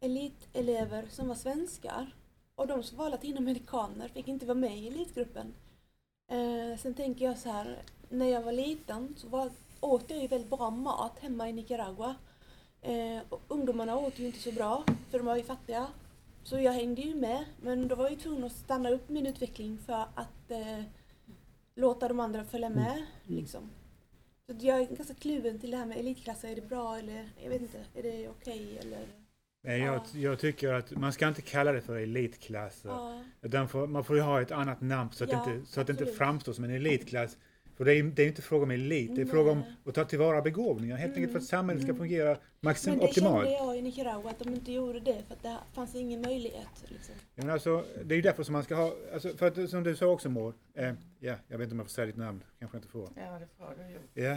elitelever 0.00 1.06
som 1.10 1.28
var 1.28 1.34
svenskar 1.34 2.14
och 2.54 2.66
de 2.66 2.82
som 2.82 2.98
var 2.98 3.10
latinamerikaner 3.10 4.08
fick 4.08 4.28
inte 4.28 4.46
vara 4.46 4.58
med 4.58 4.78
i 4.78 4.88
elitgruppen. 4.88 5.54
Eh, 6.30 6.78
sen 6.78 6.94
tänker 6.94 7.24
jag 7.24 7.38
så 7.38 7.48
här, 7.48 7.82
när 8.08 8.26
jag 8.26 8.42
var 8.42 8.52
liten 8.52 9.14
så 9.16 9.28
var, 9.28 9.50
åt 9.80 10.10
jag 10.10 10.22
ju 10.22 10.26
väldigt 10.26 10.50
bra 10.50 10.70
mat 10.70 11.18
hemma 11.18 11.48
i 11.48 11.52
Nicaragua. 11.52 12.14
Och 13.28 13.40
ungdomarna 13.48 13.96
åt 13.96 14.18
ju 14.18 14.26
inte 14.26 14.38
så 14.38 14.52
bra 14.52 14.84
för 15.10 15.18
de 15.18 15.26
var 15.26 15.36
ju 15.36 15.42
fattiga. 15.42 15.86
Så 16.44 16.58
jag 16.58 16.72
hängde 16.72 17.02
ju 17.02 17.14
med, 17.14 17.44
men 17.62 17.88
då 17.88 17.94
var 17.94 18.04
jag 18.04 18.12
ju 18.12 18.18
tvungen 18.18 18.44
att 18.44 18.52
stanna 18.52 18.90
upp 18.90 19.08
min 19.08 19.26
utveckling 19.26 19.78
för 19.78 20.06
att 20.14 20.50
eh, 20.50 20.82
låta 21.74 22.08
de 22.08 22.20
andra 22.20 22.44
följa 22.44 22.68
med. 22.68 23.02
Liksom. 23.26 23.70
Så 24.46 24.56
jag 24.60 24.80
är 24.80 24.86
ganska 24.96 25.14
kluven 25.14 25.58
till 25.58 25.70
det 25.70 25.76
här 25.76 25.86
med 25.86 25.98
elitklasser. 25.98 26.48
Är 26.48 26.54
det 26.54 26.68
bra 26.68 26.98
eller 26.98 27.28
jag 27.42 27.50
vet 27.50 27.60
inte, 27.60 27.78
är 27.94 28.02
det 28.02 28.28
okej 28.28 28.78
eller? 28.78 29.06
Men 29.62 29.78
jag, 29.78 30.02
jag 30.12 30.38
tycker 30.38 30.72
att 30.72 30.90
man 30.90 31.12
ska 31.12 31.28
inte 31.28 31.42
kalla 31.42 31.72
det 31.72 31.80
för 31.80 31.96
elitklasser. 31.96 32.88
Ja. 32.88 33.24
Utan 33.42 33.68
får, 33.68 33.86
man 33.86 34.04
får 34.04 34.16
ju 34.16 34.22
ha 34.22 34.42
ett 34.42 34.52
annat 34.52 34.80
namn 34.80 35.10
så 35.12 35.24
att, 35.24 35.32
Ja, 35.32 35.44
det, 35.46 35.54
inte, 35.54 35.70
så 35.70 35.80
att 35.80 35.86
det 35.86 35.90
inte 35.90 36.06
framstår 36.06 36.52
som 36.52 36.64
en 36.64 36.70
elitklass. 36.70 37.36
För 37.76 37.84
det 37.84 37.92
är, 37.92 37.94
ju- 37.94 38.10
det 38.10 38.22
är 38.22 38.26
inte 38.26 38.42
fråga 38.42 38.62
om 38.64 38.70
elit, 38.70 39.16
det 39.16 39.22
är 39.22 39.26
fråga 39.26 39.50
om 39.50 39.58
Nej. 39.60 39.74
att 39.86 39.94
ta 39.94 40.04
tillvara 40.04 40.42
begåvningar. 40.42 40.96
Helt 40.96 41.14
enkelt 41.16 41.32
för 41.32 41.38
att 41.38 41.44
samhället 41.44 41.82
ska 41.82 41.94
fungera 41.94 42.38
maxim, 42.60 42.90
Men 42.92 42.98
det 43.00 43.04
optimalt. 43.06 43.44
kände 43.48 43.58
jag 43.58 43.76
i 43.78 43.82
Nicaragua, 43.82 44.30
att 44.30 44.38
de 44.38 44.48
inte 44.54 44.72
gjorde 44.72 45.00
det 45.00 45.22
för 45.28 45.34
att 45.34 45.42
det 45.42 45.56
fanns 45.74 45.94
ingen 45.94 46.20
möjlighet. 46.22 46.68
Liksom. 46.88 47.14
Ja, 47.34 47.42
Men 47.44 47.50
alltså, 47.50 47.84
det 48.04 48.14
är 48.14 48.16
ju 48.16 48.22
därför 48.22 48.42
som 48.42 48.52
man 48.52 48.62
ska 48.64 48.74
ha, 48.74 48.94
alltså, 49.12 49.36
för 49.36 49.46
att 49.46 49.70
som 49.70 49.82
du 49.82 49.96
sa 49.96 50.06
också 50.06 50.28
Maud, 50.30 50.54
eh, 50.74 50.92
ja, 51.18 51.34
jag 51.48 51.58
vet 51.58 51.64
inte 51.64 51.72
om 51.72 51.78
jag 51.78 51.86
får 51.86 51.92
säga 51.92 52.06
ditt 52.06 52.16
namn, 52.16 52.44
kanske 52.58 52.76
inte 52.78 52.88
får. 52.88 53.08
Ja, 53.16 53.38
det 53.38 53.48
får 53.58 53.74
du. 54.14 54.22
Ja. 54.22 54.32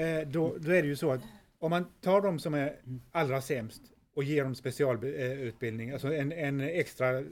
Eh, 0.00 0.28
då, 0.28 0.56
då 0.58 0.70
är 0.72 0.82
det 0.82 0.88
ju 0.88 0.96
så 0.96 1.10
att 1.12 1.20
om 1.58 1.70
man 1.70 1.84
tar 2.00 2.20
de 2.20 2.38
som 2.38 2.54
är 2.54 2.76
allra 3.12 3.40
sämst 3.40 3.82
och 4.14 4.24
ger 4.24 4.44
dem 4.44 4.54
specialutbildning, 4.54 5.90
alltså 5.90 6.14
en, 6.14 6.32
en 6.32 6.60
extra, 6.60 7.24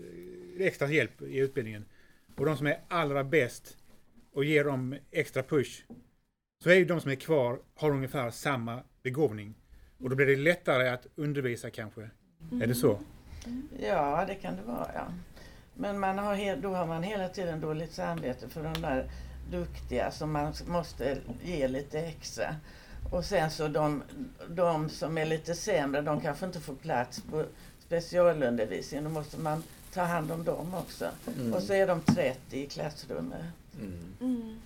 extra 0.59 0.89
hjälp 0.91 1.23
i 1.23 1.39
utbildningen, 1.39 1.85
och 2.37 2.47
de 2.47 2.57
som 2.57 2.67
är 2.67 2.81
allra 2.89 3.25
bäst 3.25 3.77
och 4.33 4.45
ger 4.45 4.65
dem 4.65 4.97
extra 5.11 5.43
push, 5.43 5.85
så 6.63 6.71
är 6.71 6.75
ju 6.75 6.85
de 6.85 7.01
som 7.01 7.11
är 7.11 7.15
kvar, 7.15 7.59
har 7.75 7.91
ungefär 7.91 8.31
samma 8.31 8.83
begåvning. 9.03 9.55
Och 9.99 10.11
då 10.11 10.17
blir 10.17 10.27
det 10.27 10.37
lättare 10.37 10.89
att 10.89 11.07
undervisa 11.15 11.71
kanske. 11.71 12.11
Är 12.63 12.67
det 12.67 12.75
så? 12.75 13.01
Ja, 13.81 14.25
det 14.27 14.35
kan 14.35 14.57
det 14.57 14.63
vara. 14.63 14.91
Ja. 14.95 15.07
Men 15.75 15.99
man 15.99 16.19
har, 16.19 16.57
då 16.57 16.75
har 16.75 16.87
man 16.87 17.03
hela 17.03 17.29
tiden 17.29 17.61
dåligt 17.61 17.93
samvete 17.93 18.49
för 18.49 18.63
de 18.63 18.83
där 18.83 19.11
duktiga 19.51 20.11
som 20.11 20.33
man 20.33 20.53
måste 20.67 21.19
ge 21.45 21.69
lite 21.69 22.01
extra. 22.01 22.57
Och 23.11 23.25
sen 23.25 23.51
så 23.51 23.69
de, 23.69 24.03
de 24.49 24.89
som 24.89 25.19
är 25.19 25.27
lite 25.27 25.55
sämre, 25.55 26.01
de 26.01 26.21
kanske 26.21 26.47
inte 26.47 26.61
får 26.61 26.75
plats 26.75 27.23
på 27.31 27.45
specialundervisningen. 27.79 29.05
Då 29.05 29.11
måste 29.11 29.39
man 29.39 29.63
ta 29.93 30.03
hand 30.03 30.31
om 30.33 30.45
dem 30.45 30.75
också. 30.75 31.09
Mm. 31.41 31.55
Och 31.55 31.63
så 31.63 31.73
är 31.73 31.87
de 31.87 32.01
30 32.01 32.59
i 32.59 32.67
klassrummet. 32.67 33.45
Mm. 33.79 34.15
Mm. 34.21 34.61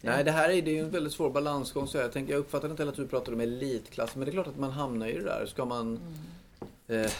Nej, 0.00 0.24
det 0.24 0.30
här 0.30 0.48
är, 0.48 0.62
det 0.62 0.78
är 0.78 0.82
en 0.82 0.90
väldigt 0.90 1.12
svår 1.12 1.30
balansgång. 1.30 1.86
Så 1.86 1.98
jag, 1.98 2.12
tänker, 2.12 2.32
jag 2.32 2.40
uppfattade 2.40 2.70
inte 2.70 2.82
heller 2.82 2.92
att 2.92 2.96
du 2.96 3.06
pratade 3.06 3.34
om 3.34 3.40
elitklass, 3.40 4.16
men 4.16 4.24
det 4.24 4.30
är 4.30 4.32
klart 4.32 4.46
att 4.46 4.58
man 4.58 4.70
hamnar 4.70 5.06
i 5.06 5.12
det 5.12 5.24
där. 5.24 5.46
Ska 5.46 5.64
man... 5.64 6.00
Eh, 6.86 7.10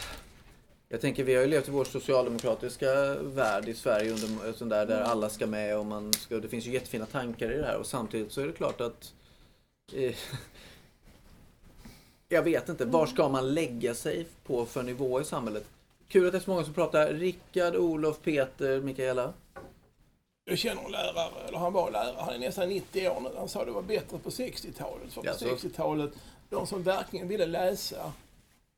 jag 0.91 1.01
tänker, 1.01 1.23
vi 1.23 1.35
har 1.35 1.41
ju 1.41 1.47
levt 1.47 1.67
i 1.67 1.71
vår 1.71 1.85
socialdemokratiska 1.85 3.15
värld 3.15 3.67
i 3.67 3.73
Sverige 3.73 4.11
under, 4.11 4.53
sån 4.53 4.69
där, 4.69 4.85
där 4.85 5.01
alla 5.01 5.29
ska 5.29 5.47
med 5.47 5.77
och 5.77 5.85
man 5.85 6.13
ska, 6.13 6.39
det 6.39 6.47
finns 6.47 6.65
ju 6.65 6.71
jättefina 6.71 7.05
tankar 7.05 7.51
i 7.51 7.57
det 7.57 7.65
här 7.65 7.77
och 7.77 7.85
samtidigt 7.85 8.31
så 8.31 8.41
är 8.41 8.47
det 8.47 8.53
klart 8.53 8.81
att 8.81 9.13
eh, 9.93 10.15
jag 12.29 12.43
vet 12.43 12.69
inte, 12.69 12.85
var 12.85 13.05
ska 13.05 13.29
man 13.29 13.53
lägga 13.53 13.93
sig 13.93 14.27
på 14.45 14.65
för 14.65 14.83
nivå 14.83 15.21
i 15.21 15.23
samhället? 15.23 15.65
Kul 16.07 16.25
att 16.25 16.31
det 16.31 16.37
är 16.37 16.39
så 16.39 16.51
många 16.51 16.63
som 16.63 16.73
pratar. 16.73 17.13
Rickard, 17.13 17.75
Olof, 17.75 18.21
Peter, 18.23 18.81
Mikaela. 18.81 19.33
Jag 20.49 20.57
känner 20.57 20.85
en 20.85 20.91
lärare, 20.91 21.47
eller 21.47 21.57
han 21.57 21.73
var 21.73 21.91
lärare, 21.91 22.15
han 22.19 22.33
är 22.33 22.39
nästan 22.39 22.69
90 22.69 23.09
år 23.09 23.19
nu. 23.21 23.29
Han 23.37 23.49
sa 23.49 23.65
det 23.65 23.71
var 23.71 23.81
bättre 23.81 24.17
på 24.17 24.29
60-talet. 24.29 25.13
För 25.13 25.21
på 25.21 25.27
Jaså? 25.27 25.45
60-talet, 25.45 26.11
de 26.49 26.67
som 26.67 26.83
verkligen 26.83 27.27
ville 27.27 27.45
läsa, 27.45 28.11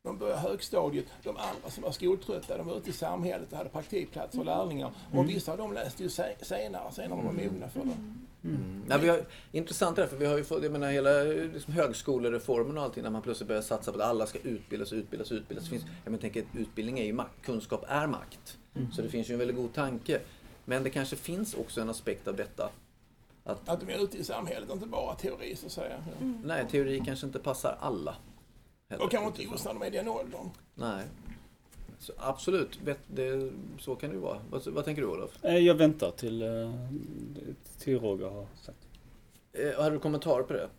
de 0.04 0.18
började 0.18 0.42
högstadiet. 0.42 1.06
De 1.24 1.30
andra 1.30 1.70
som 1.70 1.84
var 1.84 1.92
skoltrötta, 1.92 2.58
de 2.58 2.68
var 2.68 2.78
ute 2.78 2.90
i 2.90 2.94
samhället 2.94 3.52
och 3.52 3.58
hade 3.58 3.70
praktikplatser 3.70 4.40
och 4.40 4.46
lärlingar. 4.46 4.92
Och 5.14 5.30
vissa 5.30 5.52
av 5.52 5.58
dem 5.58 5.74
läste 5.74 6.04
ju 6.04 6.10
se- 6.10 6.36
senare, 6.42 6.92
sen 6.92 7.10
när 7.10 7.16
de 7.18 7.26
var 7.26 7.34
mogna 7.34 7.70
för 7.70 7.80
det. 7.80 7.98
Mm. 8.44 8.84
Nej, 8.88 9.00
vi 9.00 9.10
har, 9.10 9.22
intressant 9.52 9.96
det 9.96 10.02
här, 10.02 10.10
för 10.10 10.18
vi 10.18 10.26
har 10.26 10.38
ju 10.38 10.44
fått, 10.44 10.64
jag 10.64 10.72
menar 10.72 10.92
hela 10.92 11.24
liksom, 11.54 11.74
högskolereformen 11.74 12.78
och 12.78 12.84
allting 12.84 13.04
när 13.04 13.10
man 13.10 13.22
plötsligt 13.22 13.48
börjar 13.48 13.62
satsa 13.62 13.92
på 13.92 13.98
att 13.98 14.06
alla 14.06 14.26
ska 14.26 14.40
utbildas, 14.40 14.94
utbildas, 14.94 15.32
utbildas. 15.32 15.64
Det 15.66 15.70
Finns, 15.70 15.84
jag 16.04 16.12
menar, 16.12 16.22
tänker, 16.22 16.44
utbildning 16.58 17.00
är 17.00 17.04
ju 17.04 17.14
makt, 17.14 17.42
kunskap 17.46 17.86
är 17.88 18.08
makt. 18.08 18.58
Så 18.94 19.02
det 19.02 19.10
finns 19.10 19.30
ju 19.30 19.34
en 19.34 19.40
väldigt 19.40 19.58
god 19.58 19.74
tanke. 19.74 20.20
Men 20.66 20.84
det 20.84 20.90
kanske 20.90 21.16
finns 21.16 21.54
också 21.54 21.82
en 21.82 21.90
aspekt 21.90 22.28
av 22.28 22.36
detta. 22.36 22.70
Att, 23.44 23.70
Att 23.70 23.80
de 23.80 23.94
är 23.94 24.04
ute 24.04 24.18
i 24.18 24.24
samhället, 24.24 24.70
inte 24.72 24.86
bara 24.88 25.16
teori 25.16 25.56
så 25.56 25.66
att 25.66 25.72
säga. 25.72 26.04
nej, 26.44 26.66
teori 26.72 27.02
kanske 27.06 27.26
inte 27.26 27.40
passar 27.40 27.78
alla. 27.80 28.16
heller. 28.90 29.04
Och 29.04 29.12
kanske 29.12 29.28
inte 29.28 29.44
just 29.54 29.66
när 29.66 29.74
de 29.74 29.82
är 29.82 29.88
i 29.88 29.90
den 29.90 30.08
åldern. 30.08 30.50
Nej. 30.76 31.04
Så 32.00 32.14
absolut, 32.18 32.80
det, 33.08 33.52
så 33.80 33.96
kan 33.96 34.10
det 34.10 34.16
ju 34.16 34.22
vara. 34.22 34.40
Vad, 34.50 34.68
vad 34.68 34.86
tänker 34.86 35.02
du 35.02 35.08
Olof? 35.08 35.44
Eh, 35.46 35.58
Jag 35.58 35.76
väntar 35.76 36.12
till, 36.12 36.42
eh, 36.42 36.74
till 37.80 38.00
Roger 38.00 38.30
har 38.30 38.48
sagt. 38.62 38.78
Eh, 39.54 39.84
har 39.84 39.92
du 39.92 40.00
kommentarer 40.00 40.44
på 40.44 40.54
det? 40.54 40.70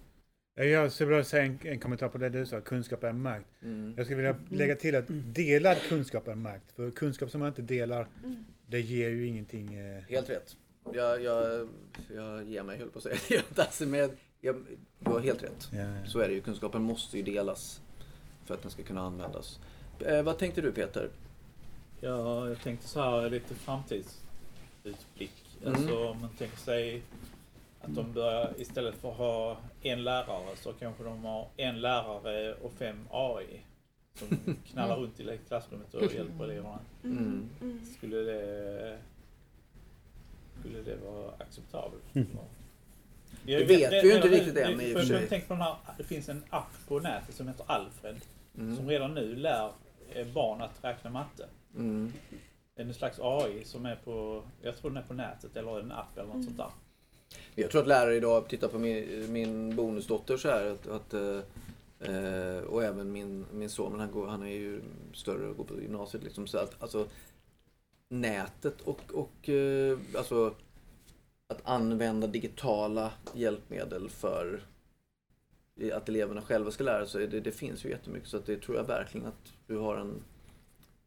Eh, 0.61 0.67
Jag 0.67 0.93
skulle 0.93 1.09
vilja 1.11 1.25
säga 1.25 1.45
en, 1.45 1.59
en 1.63 1.81
kommentar 1.81 2.09
på 2.09 2.19
det 2.19 2.29
du 2.29 2.47
sa, 2.47 2.61
kunskap 2.61 3.05
är 3.05 3.13
makt. 3.13 3.47
Mm. 3.63 3.95
Jag 3.97 4.07
skulle 4.07 4.17
vilja 4.17 4.37
lägga 4.51 4.77
till 4.77 4.95
att 4.97 5.05
delad 5.09 5.77
kunskap 5.89 6.29
är 6.29 6.35
makt. 6.35 6.73
För 6.77 6.91
kunskap 6.91 7.31
som 7.31 7.39
man 7.41 7.49
inte 7.49 7.63
delar, 7.63 8.07
Mm. 8.25 8.45
Det 8.73 8.81
ger 8.81 9.09
ju 9.09 9.27
ingenting. 9.27 9.75
Eh, 9.75 10.03
Helt 10.09 10.31
rätt. 10.31 10.57
Jag, 10.93 11.23
jag, 11.23 11.69
jag 12.15 12.45
ger 12.45 12.63
mig, 12.63 12.79
höll 12.79 12.91
på 12.91 12.99
att 12.99 13.03
säga. 13.03 13.17
Jag, 13.79 13.89
med, 13.89 14.11
jag, 14.41 14.57
du 14.99 15.11
har 15.11 15.21
helt 15.21 15.43
rätt. 15.43 15.69
ja, 15.73 15.79
ja. 15.81 16.07
Så 16.07 16.19
är 16.19 16.29
det 16.29 16.35
ju. 16.35 16.41
Kunskapen 16.41 16.83
måste 16.83 17.17
ju 17.17 17.23
delas 17.23 17.81
för 18.45 18.55
att 18.55 18.63
den 18.63 18.71
ska 18.71 18.83
kunna 18.83 19.01
användas. 19.01 19.61
Eh, 20.01 20.23
vad 20.23 20.39
tänkte 20.39 20.61
du 20.61 20.73
Peter? 20.73 21.11
Ja, 22.01 22.49
jag 22.49 22.61
tänkte 22.61 22.89
så 22.89 23.01
här 23.01 23.31
lite 23.31 23.55
framtidsutblick. 23.55 25.33
Mm. 25.63 25.75
Alltså 25.75 26.09
om 26.09 26.21
man 26.21 26.31
tänker 26.39 26.57
sig 26.57 27.03
att 27.81 27.95
de 27.95 28.13
börjar 28.13 28.53
istället 28.59 28.95
för 28.95 29.11
att 29.11 29.17
ha 29.17 29.57
en 29.83 30.05
lärare 30.05 30.57
så 30.57 30.73
kanske 30.73 31.05
de 31.05 31.25
har 31.25 31.49
en 31.57 31.81
lärare 31.81 32.55
och 32.55 32.73
fem 32.73 32.97
AI 33.11 33.61
som 34.15 34.57
knallar 34.67 34.97
runt 34.97 35.21
i 35.21 35.39
klassrummet 35.49 35.95
och 35.95 36.15
hjälper 36.15 36.45
eleverna. 36.45 36.79
Mm. 37.05 37.49
Mm. 37.61 37.81
Skulle 37.97 38.17
det, 38.17 38.99
skulle 40.61 40.83
det 40.83 40.97
vara 40.97 41.33
acceptabelt? 41.39 42.15
Mm. 42.15 42.29
Jag 43.47 43.61
Det 43.61 43.65
vet 43.65 43.93
vi 43.93 44.09
ju 44.09 44.17
inte 44.17 44.29
riktigt 44.29 44.57
än, 44.57 44.81
i 44.81 44.95
och 44.95 44.99
för 44.99 45.07
sig. 45.07 45.27
Tänk 45.29 45.49
på 45.49 45.55
den 45.55 45.63
här, 45.63 45.77
det 45.99 46.05
finns 46.05 46.29
en 46.29 46.45
app 46.51 46.89
på 46.89 47.01
nätet 47.01 47.35
som 47.35 47.49
heter 47.49 47.65
Alfred 47.69 48.17
som 48.55 48.65
Mm. 48.65 48.89
redan 48.89 49.15
nu 49.15 49.35
lär 49.37 49.71
eh, 50.15 50.27
barn 50.27 50.63
att 50.63 50.85
räkna 50.85 51.11
matte. 51.11 51.47
Mm. 51.77 52.13
En 52.75 52.95
slags 52.95 53.19
AI 53.23 53.65
som 53.65 53.87
är 53.87 53.97
på, 53.97 54.43
jag 54.63 54.77
tror 54.77 54.91
den 54.91 55.03
är 55.03 55.07
på 55.07 55.15
nätet 55.15 55.57
eller 55.57 55.81
en 55.81 55.93
app 55.93 56.19
eller 56.19 56.29
något 56.29 56.45
sånt 56.45 56.57
där. 56.57 56.71
Jag 57.55 57.71
tror 57.71 57.81
att 57.83 57.89
lärare 57.89 58.17
idag 58.17 58.49
tittar 58.49 58.69
på 58.69 58.79
min, 58.79 59.33
min 59.33 59.77
bonusdotter 59.77 60.37
så 60.37 60.49
här 60.51 60.67
att, 60.67 60.87
att 60.87 61.15
eh, 62.03 62.65
och 62.65 62.85
även 62.85 63.13
min, 63.13 63.47
min 63.53 63.71
son, 63.71 63.93
men 63.93 64.01
han, 64.01 64.11
går, 64.11 64.27
han 64.27 64.43
är 64.43 64.47
ju 64.47 64.83
större 65.15 65.49
och 65.49 65.57
går 65.57 65.65
på 65.65 65.81
gymnasiet 65.81 66.25
liksom. 66.25 66.47
Så 66.47 66.59
att, 66.59 66.83
alltså, 66.83 67.07
nätet 68.09 68.81
och, 68.81 69.01
och 69.15 69.49
eh, 69.49 69.99
alltså, 70.17 70.55
att 71.47 71.61
använda 71.65 72.27
digitala 72.27 73.13
hjälpmedel 73.35 74.11
för 74.11 74.61
att 75.95 76.09
eleverna 76.09 76.43
själva 76.43 76.71
ska 76.71 76.85
lära 76.85 77.07
sig. 77.07 77.27
Det, 77.27 77.41
det 77.41 77.53
finns 77.53 77.85
ju 77.85 77.89
jättemycket 77.89 78.29
så 78.29 78.37
att 78.37 78.47
det 78.47 78.57
tror 78.57 78.77
jag 78.77 78.85
verkligen 78.85 79.27
att 79.27 79.53
du 79.67 79.77
har 79.77 79.97
en... 79.97 80.15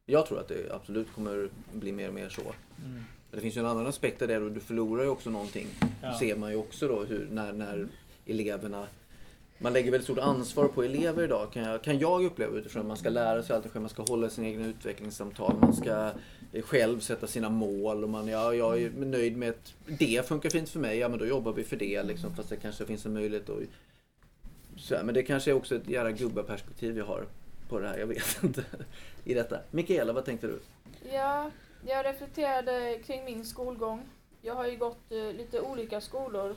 Jag 0.06 0.26
tror 0.26 0.40
att 0.40 0.48
det 0.48 0.72
absolut 0.72 1.14
kommer 1.16 1.50
bli 1.74 1.92
mer 1.92 2.08
och 2.08 2.14
mer 2.14 2.30
så. 2.30 2.42
Mm. 2.42 3.04
Det 3.32 3.42
finns 3.42 3.58
ju 3.58 3.60
en 3.60 3.66
annan 3.66 3.88
aspekt 3.88 4.20
där 4.20 4.42
och 4.42 4.52
du 4.52 4.60
förlorar 4.60 5.04
ju 5.04 5.10
också 5.10 5.30
någonting. 5.30 5.68
Ja. 6.02 6.20
ser 6.20 6.36
man 6.36 6.52
ju 6.52 6.56
också 6.56 6.88
då 6.88 7.04
hur, 7.04 7.28
när, 7.32 7.54
när 7.54 7.88
eleverna 8.26 8.88
man 9.66 9.74
lägger 9.74 9.92
väldigt 9.92 10.06
stort 10.06 10.20
ansvar 10.20 10.68
på 10.68 10.84
elever 10.84 11.24
idag 11.24 11.52
kan 11.52 11.64
jag, 11.64 11.82
kan 11.82 12.00
jag 12.00 12.24
uppleva 12.26 12.58
utifrån 12.58 12.82
att 12.82 12.88
man 12.88 12.98
ska 12.98 13.10
lära 13.10 13.44
sig 13.44 13.56
allt 13.56 13.72
själv, 13.72 13.82
man 13.82 13.90
ska 13.90 14.04
hålla 14.04 14.30
sina 14.30 14.48
egna 14.48 14.68
utvecklingssamtal, 14.68 15.58
man 15.62 15.74
ska 15.74 16.12
eh, 16.54 16.64
själv 16.64 17.00
sätta 17.00 17.28
sina 17.28 17.50
mål 17.50 18.04
och 18.04 18.10
man, 18.10 18.28
ja, 18.28 18.54
jag 18.54 18.82
är 18.82 18.90
nöjd 18.90 19.38
med 19.38 19.50
att 19.50 19.74
det 19.86 20.28
funkar 20.28 20.50
fint 20.50 20.70
för 20.70 20.80
mig, 20.80 20.98
ja 20.98 21.10
men 21.10 21.20
då 21.20 21.26
jobbar 21.26 21.54
vi 21.54 21.64
för 21.64 21.76
det 21.76 22.04
liksom, 22.04 22.36
fast 22.36 22.50
det 22.50 22.56
kanske 22.56 22.86
finns 22.86 23.06
en 23.06 23.14
möjlighet 23.14 23.50
att 23.50 23.60
så 24.78 24.96
här, 24.96 25.04
men 25.04 25.14
det 25.14 25.24
kanske 25.24 25.52
är 25.52 25.56
också 25.56 25.76
ett 25.76 25.88
jävla 25.88 26.12
gubbaperspektiv 26.12 26.98
jag 26.98 27.06
har 27.06 27.26
på 27.70 27.80
det 27.80 27.88
här, 27.88 27.98
jag 27.98 28.08
vet 28.08 28.38
inte. 28.44 28.64
I 29.24 29.34
detta. 29.34 29.60
Mikaela, 29.72 30.14
vad 30.14 30.26
tänkte 30.26 30.48
du? 30.48 30.60
Ja, 31.14 31.52
jag 31.88 32.06
reflekterade 32.06 33.00
kring 33.06 33.26
min 33.26 33.46
skolgång. 33.46 34.02
Jag 34.46 34.56
har 34.56 34.68
ju 34.68 34.78
gått 34.78 35.12
eh, 35.12 35.34
lite 35.34 35.62
olika 35.62 36.02
skolor. 36.02 36.56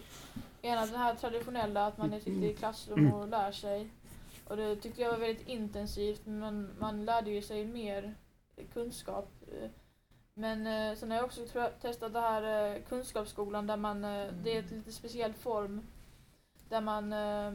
Ena 0.62 0.87
den 0.87 0.94
här 0.94 1.14
traditionella, 1.14 1.87
att 1.87 1.98
man 1.98 2.20
sitter 2.20 2.44
i 2.44 2.55
klassrum 2.55 3.12
och 3.12 3.29
lär 3.29 3.53
sig. 3.53 3.90
Och 4.48 4.57
det 4.57 4.77
tyckte 4.77 5.03
jag 5.03 5.11
var 5.11 5.18
väldigt 5.18 5.48
intensivt, 5.48 6.27
men 6.27 6.70
man 6.79 7.05
lärde 7.05 7.31
ju 7.31 7.42
sig 7.42 7.64
mer 7.64 8.14
kunskap. 8.72 9.29
Eh. 9.53 9.70
Men 10.35 10.66
eh, 10.66 10.96
sen 10.96 11.11
har 11.11 11.18
jag 11.18 11.24
också 11.24 11.46
testat 11.81 12.12
det 12.12 12.20
här 12.20 12.74
eh, 12.74 12.83
kunskapsskolan 12.83 13.66
där 13.66 13.77
man, 13.77 14.05
eh, 14.05 14.33
det 14.33 14.57
är 14.57 14.59
ett 14.59 14.70
lite 14.70 14.92
speciell 14.92 15.33
form. 15.33 15.87
Där 16.68 16.81
man, 16.81 17.12
eh, 17.12 17.46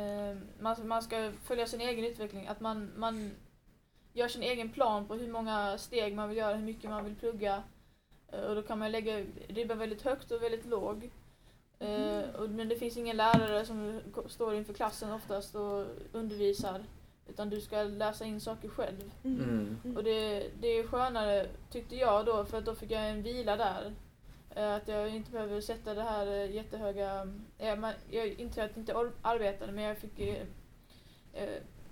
eh, 0.00 0.36
man, 0.58 0.88
man 0.88 1.02
ska 1.02 1.32
följa 1.42 1.66
sin 1.66 1.80
egen 1.80 2.04
utveckling. 2.04 2.46
Att 2.46 2.60
man, 2.60 2.92
man 2.96 3.30
gör 4.12 4.28
sin 4.28 4.42
egen 4.42 4.68
plan 4.68 5.08
på 5.08 5.14
hur 5.14 5.32
många 5.32 5.78
steg 5.78 6.14
man 6.14 6.28
vill 6.28 6.38
göra, 6.38 6.56
hur 6.56 6.66
mycket 6.66 6.90
man 6.90 7.04
vill 7.04 7.16
plugga. 7.16 7.62
Eh, 8.34 8.44
Och 8.44 8.54
då 8.54 8.62
kan 8.62 8.78
man 8.78 8.92
lägga 8.92 9.24
ribban 9.48 9.78
väldigt 9.78 10.02
högt 10.02 10.30
och 10.30 10.42
väldigt 10.42 10.66
låg. 10.66 11.10
Eh, 11.78 12.22
och- 12.38 12.50
Men 12.50 12.68
det 12.68 12.76
finns 12.76 12.96
ingen 12.96 13.16
lärare 13.16 13.64
som 13.66 14.00
står 14.26 14.54
inför 14.54 14.72
klassen 14.74 15.12
oftast 15.12 15.54
och 15.54 15.86
undervisar. 16.12 16.84
Utan 17.28 17.50
du 17.50 17.60
ska 17.60 17.82
läsa 17.82 18.24
in 18.24 18.40
saker 18.40 18.68
själv. 18.68 19.10
Mm. 19.24 19.76
Och 19.96 20.04
det, 20.04 20.46
det 20.60 20.68
är 20.68 20.86
skönare, 20.86 21.46
tyckte 21.70 21.96
jag 21.96 22.26
då, 22.26 22.44
för 22.44 22.58
att 22.58 22.64
då 22.64 22.74
fick 22.74 22.90
jag 22.90 23.08
en 23.10 23.22
vila 23.22 23.56
där. 23.56 23.92
Eh, 24.54 24.74
Att 24.74 24.88
jag 24.88 25.08
inte 25.08 25.30
behöver 25.30 25.60
sätta 25.60 25.94
det 25.94 26.02
här 26.02 26.26
eh, 26.26 26.50
jättehöga... 26.54 27.28
eh, 27.58 27.76
man- 27.76 27.94
Jag, 28.10 28.28
inte 28.28 28.64
att 28.64 28.70
jag 28.70 28.78
inte 28.82 29.10
arbetade, 29.22 29.72
men 29.72 29.84
jag 29.84 29.98
fick 29.98 30.18
ju... 30.18 30.36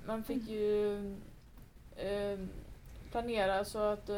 Man 0.07 0.25
fick 0.25 0.49
ju 0.49 0.97
eh, 1.97 2.39
planera 3.11 3.65
så 3.65 3.79
att... 3.79 4.11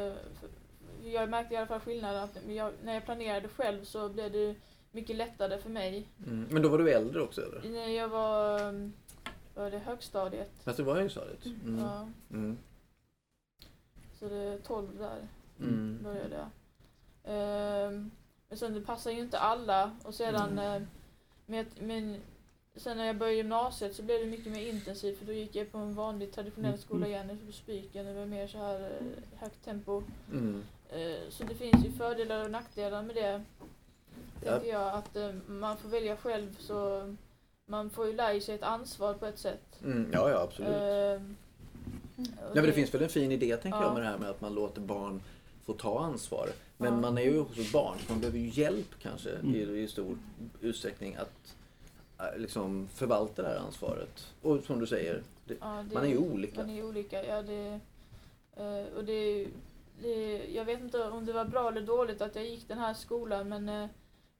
Jag 1.13 1.29
märkte 1.31 1.55
i 1.55 1.57
alla 1.57 1.67
fall 1.67 1.81
skillnaden 1.81 2.23
att 2.23 2.39
jag, 2.49 2.73
när 2.85 2.95
jag 2.95 3.05
planerade 3.05 3.49
själv 3.49 3.85
så 3.85 4.09
blev 4.09 4.33
det 4.33 4.55
mycket 4.93 5.17
lättare 5.17 5.59
för 5.59 5.71
mig. 5.71 6.09
Mm. 6.27 6.47
Men 6.51 6.63
då 6.63 6.69
var 6.69 6.79
du 6.79 6.93
äldre 6.93 7.23
också 7.23 7.43
eller? 7.43 7.71
När 7.71 7.89
jag 7.89 8.09
var... 8.09 8.59
eh, 8.61 8.89
Var 9.55 9.71
det 9.71 9.79
högstadiet? 9.79 10.51
Fast 10.65 10.77
det 10.77 10.83
var 10.83 10.95
högstadiet? 10.97 11.47
Mm. 11.47 11.79
Ja, 11.79 12.09
Mm. 12.31 12.59
så 14.19 14.29
det 14.29 14.37
är 14.37 14.59
12 14.59 14.99
där. 14.99 15.29
Mm. 15.61 15.99
började 16.03 16.35
jag. 16.37 16.49
Ehm, 17.25 18.11
men 18.49 18.59
sen 18.59 18.75
det 18.75 18.81
passar 18.81 19.11
ju 19.11 19.19
inte 19.21 19.39
alla 19.39 19.97
och 20.05 20.15
sedan 20.15 20.59
Mm. 20.59 20.83
eh, 20.83 20.89
med, 21.47 21.67
men 21.81 22.17
sen 22.77 22.97
när 22.97 23.05
jag 23.07 23.17
började 23.17 23.37
gymnasiet 23.37 23.95
så 23.97 24.03
blev 24.03 24.21
det 24.21 24.27
mycket 24.27 24.53
mer 24.53 24.67
intensivt 24.69 25.19
för 25.19 25.27
då 25.27 25.33
gick 25.33 25.55
jag 25.57 25.73
på 25.73 25.79
en 25.79 25.95
vanlig 25.95 26.33
traditionell 26.33 26.69
Mm. 26.71 26.81
skola 26.81 27.07
igen, 27.07 27.39
på 27.47 27.53
Spiken, 27.53 28.07
det 28.07 28.15
var 28.15 28.27
mer 28.27 28.47
så 28.47 28.59
här 28.59 28.81
eh, 28.81 29.39
högt 29.41 29.65
tempo. 29.65 30.03
Mm. 30.33 30.63
Eh, 30.95 31.29
så 31.31 31.45
det 31.45 31.55
finns 31.55 31.85
ju 31.87 31.93
fördelar 31.93 32.45
och 32.45 32.51
nackdelar 32.51 33.03
med 33.03 33.15
det. 33.17 33.43
Ja. 34.45 34.51
Tänker 34.53 34.69
jag 34.69 34.93
att 34.95 35.17
eh, 35.17 35.33
man 35.47 35.77
får 35.77 35.89
välja 35.89 36.17
själv 36.17 36.57
så 36.59 37.09
man 37.67 37.91
får 37.91 38.07
ju 38.07 38.13
lära 38.13 38.41
sig 38.41 38.55
ett 38.55 38.63
ansvar 38.63 39.15
på 39.15 39.27
ett 39.27 39.39
sätt. 39.39 39.81
Mm. 39.85 40.11
Ja, 40.13 40.31
ja 40.31 40.41
absolut. 40.41 40.71
Och 40.71 41.21
Ja, 42.17 42.55
men 42.55 42.65
det 42.65 42.73
finns 42.73 42.95
väl 42.95 43.03
en 43.03 43.09
fin 43.09 43.33
idé 43.33 43.57
tänker 43.57 43.79
Ja. 43.79 43.85
jag 43.85 43.95
med 43.95 44.03
det 44.03 44.09
här 44.09 44.19
med 44.19 44.31
att 44.31 44.41
man 44.41 44.55
låter 44.55 44.81
barn 44.81 45.23
få 45.67 45.73
ta 45.73 46.01
ansvar. 46.05 46.49
Men 46.77 46.95
Ja. 46.95 47.01
man 47.01 47.19
är 47.19 47.23
ju 47.23 47.41
också 47.41 47.61
barn, 47.73 47.99
så 48.07 48.13
man 48.13 48.21
behöver 48.21 48.39
ju 48.39 48.49
hjälp 48.63 48.89
kanske 49.03 49.31
Mm. 49.31 49.55
i, 49.55 49.59
i 49.83 49.89
stor 49.89 50.19
utsträckning 50.61 51.15
att 51.17 51.57
äh, 52.19 52.41
liksom 52.41 52.89
förvalta 52.95 53.43
det 53.43 53.49
här 53.49 53.57
ansvaret. 53.57 54.33
Och 54.43 54.65
som 54.65 54.81
du 54.81 54.87
säger, 54.87 55.23
det, 55.47 55.57
Ja, 55.61 55.85
det- 55.89 55.95
man 55.95 56.05
är 56.05 56.09
ju 56.09 56.19
olika. 56.19 56.61
Man 56.61 56.71
är 56.71 56.85
olika, 56.85 57.25
ja 57.27 57.43
det... 57.43 57.81
eh, 58.57 58.97
och 58.97 59.05
det, 59.05 59.47
det... 60.03 60.47
Jag 60.55 60.65
vet 60.65 60.81
inte 60.81 61.09
om 61.11 61.27
det 61.27 61.33
var 61.33 61.45
bra 61.45 61.69
eller 61.69 61.81
dåligt 61.81 62.21
att 62.21 62.35
jag 62.35 62.47
gick 62.47 62.69
den 62.69 62.79
här 62.79 62.95
skolan 62.95 63.49
men 63.49 63.69
eh, 63.69 63.89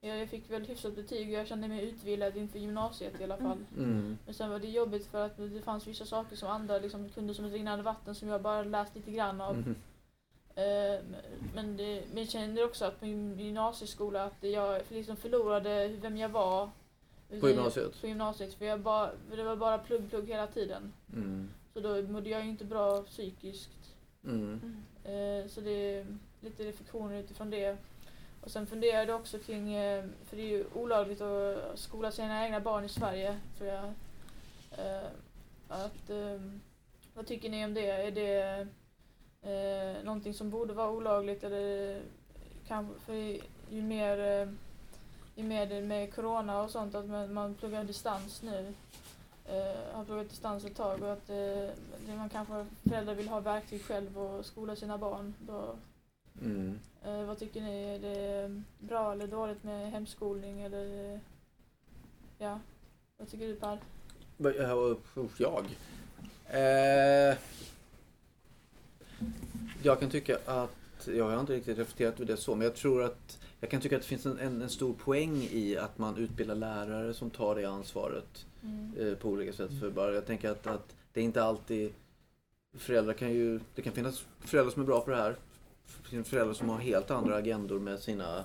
jag, 0.01 0.29
fick 0.29 0.51
väl 0.51 0.67
hyfsat 0.67 0.95
betyg 0.95 1.29
och 1.29 1.35
jag 1.35 1.47
kände 1.47 1.69
mig 1.69 1.85
utvilad 1.85 2.37
inför 2.37 2.59
gymnasiet 2.59 3.21
i 3.21 3.25
alla 3.25 3.37
fall. 3.37 3.59
Mm. 3.77 4.19
Men 4.25 4.35
sen 4.35 4.51
var 4.51 4.59
det 4.59 4.69
jobbigt 4.69 5.07
för 5.07 5.27
att 5.27 5.37
det 5.37 5.63
fanns 5.63 5.87
vissa 5.87 6.05
saker 6.05 6.37
som 6.37 6.51
andra 6.51 6.79
liksom 6.79 7.09
kunde 7.09 7.35
som 7.35 7.45
ett 7.45 7.53
rinnande 7.53 7.85
vatten 7.85 8.15
som 8.15 8.29
jag 8.29 8.43
bara 8.43 8.63
läst 8.63 8.97
lite 8.97 9.11
grann 9.11 9.41
av. 9.41 9.57
Mhm. 9.57 9.75
Eh, 10.57 11.01
men, 11.55 11.77
det, 11.77 12.03
men 12.13 12.23
jag 12.23 12.29
kände 12.31 12.65
också 12.65 12.85
att 12.85 13.01
på 13.01 13.07
gym- 13.07 13.39
gymnasieskola 13.41 14.25
att 14.25 14.45
jag 14.45 14.83
liksom 14.89 15.17
förlorade 15.17 15.89
vem 15.89 16.17
jag 16.17 16.29
var. 16.29 16.71
På 17.41 17.49
gymnasiet? 17.49 18.01
På 18.01 18.07
gymnasiet, 18.07 18.55
för 18.55 18.65
jag 18.65 18.81
bara, 18.81 19.11
för 19.31 19.37
det 19.37 19.45
var 19.45 19.57
bara 19.57 19.79
plugg, 19.79 20.11
plugg 20.11 20.29
hela 20.29 20.47
tiden. 20.47 20.93
Mm. 21.13 21.49
Så 21.73 21.81
då 21.81 22.03
mådde 22.03 22.31
jag 22.31 22.45
ju 22.45 22.51
inte 22.51 22.65
bra 22.65 23.03
psykiskt. 23.03 23.97
Mm. 24.25 24.61
Eh, 25.05 25.49
så 25.49 25.61
det 25.61 25.71
är 25.71 26.07
lite 26.41 26.65
reflektioner 26.65 27.21
utifrån 27.21 27.51
det. 27.51 27.77
Och 28.41 28.51
sen 28.51 28.67
funderade 28.67 29.13
jag 29.13 29.21
också 29.21 29.39
kring, 29.39 29.75
eh, 29.75 30.05
för 30.25 30.37
det 30.37 30.43
är 30.43 30.49
ju 30.49 30.65
olagligt 30.75 31.21
att 31.21 31.79
skola 31.79 32.11
sina 32.11 32.45
egna 32.45 32.61
barn 32.61 32.85
i 32.85 32.89
Sverige, 32.89 33.41
tror 33.59 33.71
jag. 33.71 33.85
Eh, 34.79 35.09
att, 35.69 36.11
vad 37.15 37.27
tycker 37.27 37.51
ni 37.51 37.65
om 37.65 37.75
det? 37.75 37.91
Är 37.91 38.11
det 38.11 38.67
eh, 39.43 40.05
någonting 40.05 40.35
som 40.35 40.51
borde 40.51 40.75
vara 40.75 40.91
olagligt 40.91 41.45
eller 41.45 42.01
kan, 42.69 42.95
för 43.07 43.15
ju 43.71 43.83
mer, 43.83 44.49
ju 45.35 45.45
mer 45.45 45.67
det 45.67 45.81
med 45.81 46.15
corona 46.15 46.63
och 46.63 46.71
sånt, 46.71 46.95
att 46.95 47.07
man, 47.07 47.33
man 47.33 47.55
pluggar 47.55 47.85
distans 47.85 48.43
nu. 48.43 48.75
Eh, 49.49 49.97
har 49.97 50.05
pluggat 50.05 50.75
tag 50.77 51.03
och 51.03 51.13
att 51.13 51.31
eh, 51.31 52.17
man 52.17 52.29
kanske 52.29 52.67
föräldrar 52.89 53.15
vill 53.15 53.29
ha 53.29 53.41
verktyg 53.41 53.83
själv 53.83 54.19
och 54.19 54.47
skola 54.47 54.77
sina 54.77 54.99
barn. 54.99 55.35
Då, 55.47 55.77
Mm. 56.41 56.79
eh, 57.05 57.25
vad 57.25 57.39
tycker 57.39 57.61
ni? 57.61 57.85
Är 57.85 57.99
det 57.99 58.63
bra 58.79 59.13
eller 59.13 59.27
dåligt 59.27 59.65
med 59.65 59.91
hemskolning 59.91 60.63
eller 60.63 61.21
ja, 62.39 62.61
vad 63.17 63.29
tycker 63.29 63.49
du 63.49 63.55
Per? 63.55 63.79
Usch, 65.17 65.41
Jag? 65.41 65.65
Eh, 66.47 67.37
jag 69.83 70.01
kan 70.01 70.11
tycka 70.11 70.39
att, 70.47 71.09
jag 71.09 71.31
har 71.31 71.41
inte 71.41 71.53
riktigt 71.53 71.79
reflekterat 71.79 72.15
över 72.15 72.27
det 72.27 72.37
så, 72.37 72.55
men 72.55 72.65
jag 72.65 72.77
tror 72.77 73.03
att 73.03 73.39
jag 73.61 73.71
kan 73.71 73.81
tycka 73.81 73.97
att 73.97 74.03
det 74.03 74.09
finns 74.09 74.27
en, 74.27 74.39
en, 74.39 74.63
en 74.63 74.71
stor 74.71 74.93
poäng 74.95 75.49
i 75.51 75.77
att 75.77 75.99
man 75.99 76.17
utbildar 76.17 76.55
lärare 76.55 77.15
som 77.15 77.31
tar 77.31 77.55
det 77.55 77.65
ansvaret 77.65 78.47
Mm. 78.65 78.95
eh, 78.99 79.15
på 79.15 79.29
olika 79.29 79.53
sätt. 79.53 79.71
För 79.81 79.91
bara, 79.91 80.15
jag 80.15 80.27
tänker 80.27 80.51
att, 80.51 80.67
att 80.67 80.97
det 81.13 81.21
är 81.21 81.25
inte 81.25 81.45
alltid 81.45 81.93
Föräldrar 82.77 83.15
kan 83.15 83.33
ju, 83.33 83.61
det 83.75 83.83
kan 83.83 83.93
finnas 83.93 84.27
föräldrar 84.41 84.73
som 84.73 84.83
är 84.83 84.87
bra 84.87 85.01
på 85.01 85.11
det 85.11 85.17
här. 85.17 85.37
Det 86.03 86.09
finns 86.09 86.29
föräldrar 86.29 86.55
som 86.55 86.69
har 86.69 86.79
helt 86.79 87.11
andra 87.11 87.37
agendor 87.37 87.81
med 87.81 88.01
sina 88.01 88.45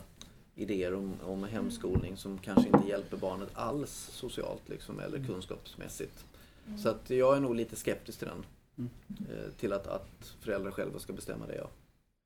idéer 0.55 0.93
om, 0.93 1.13
om 1.23 1.43
hemskolning 1.43 2.17
som 2.17 2.37
kanske 2.37 2.67
inte 2.67 2.87
hjälper 2.87 3.17
barnet 3.17 3.49
alls 3.53 4.09
socialt 4.11 4.69
liksom, 4.69 4.99
eller 4.99 5.25
kunskapsmässigt. 5.25 6.25
Mm. 6.67 6.79
Så 6.79 6.89
att 6.89 7.09
jag 7.09 7.37
är 7.37 7.39
nog 7.39 7.55
lite 7.55 7.75
skeptisk 7.75 8.19
till 8.19 8.27
den. 8.27 8.45
Mm. 8.77 8.89
Eh, 9.29 9.51
till 9.51 9.73
att, 9.73 9.87
att 9.87 10.35
föräldrar 10.41 10.71
själva 10.71 10.99
ska 10.99 11.13
bestämma 11.13 11.47
det. 11.47 11.55
Ja. 11.55 11.69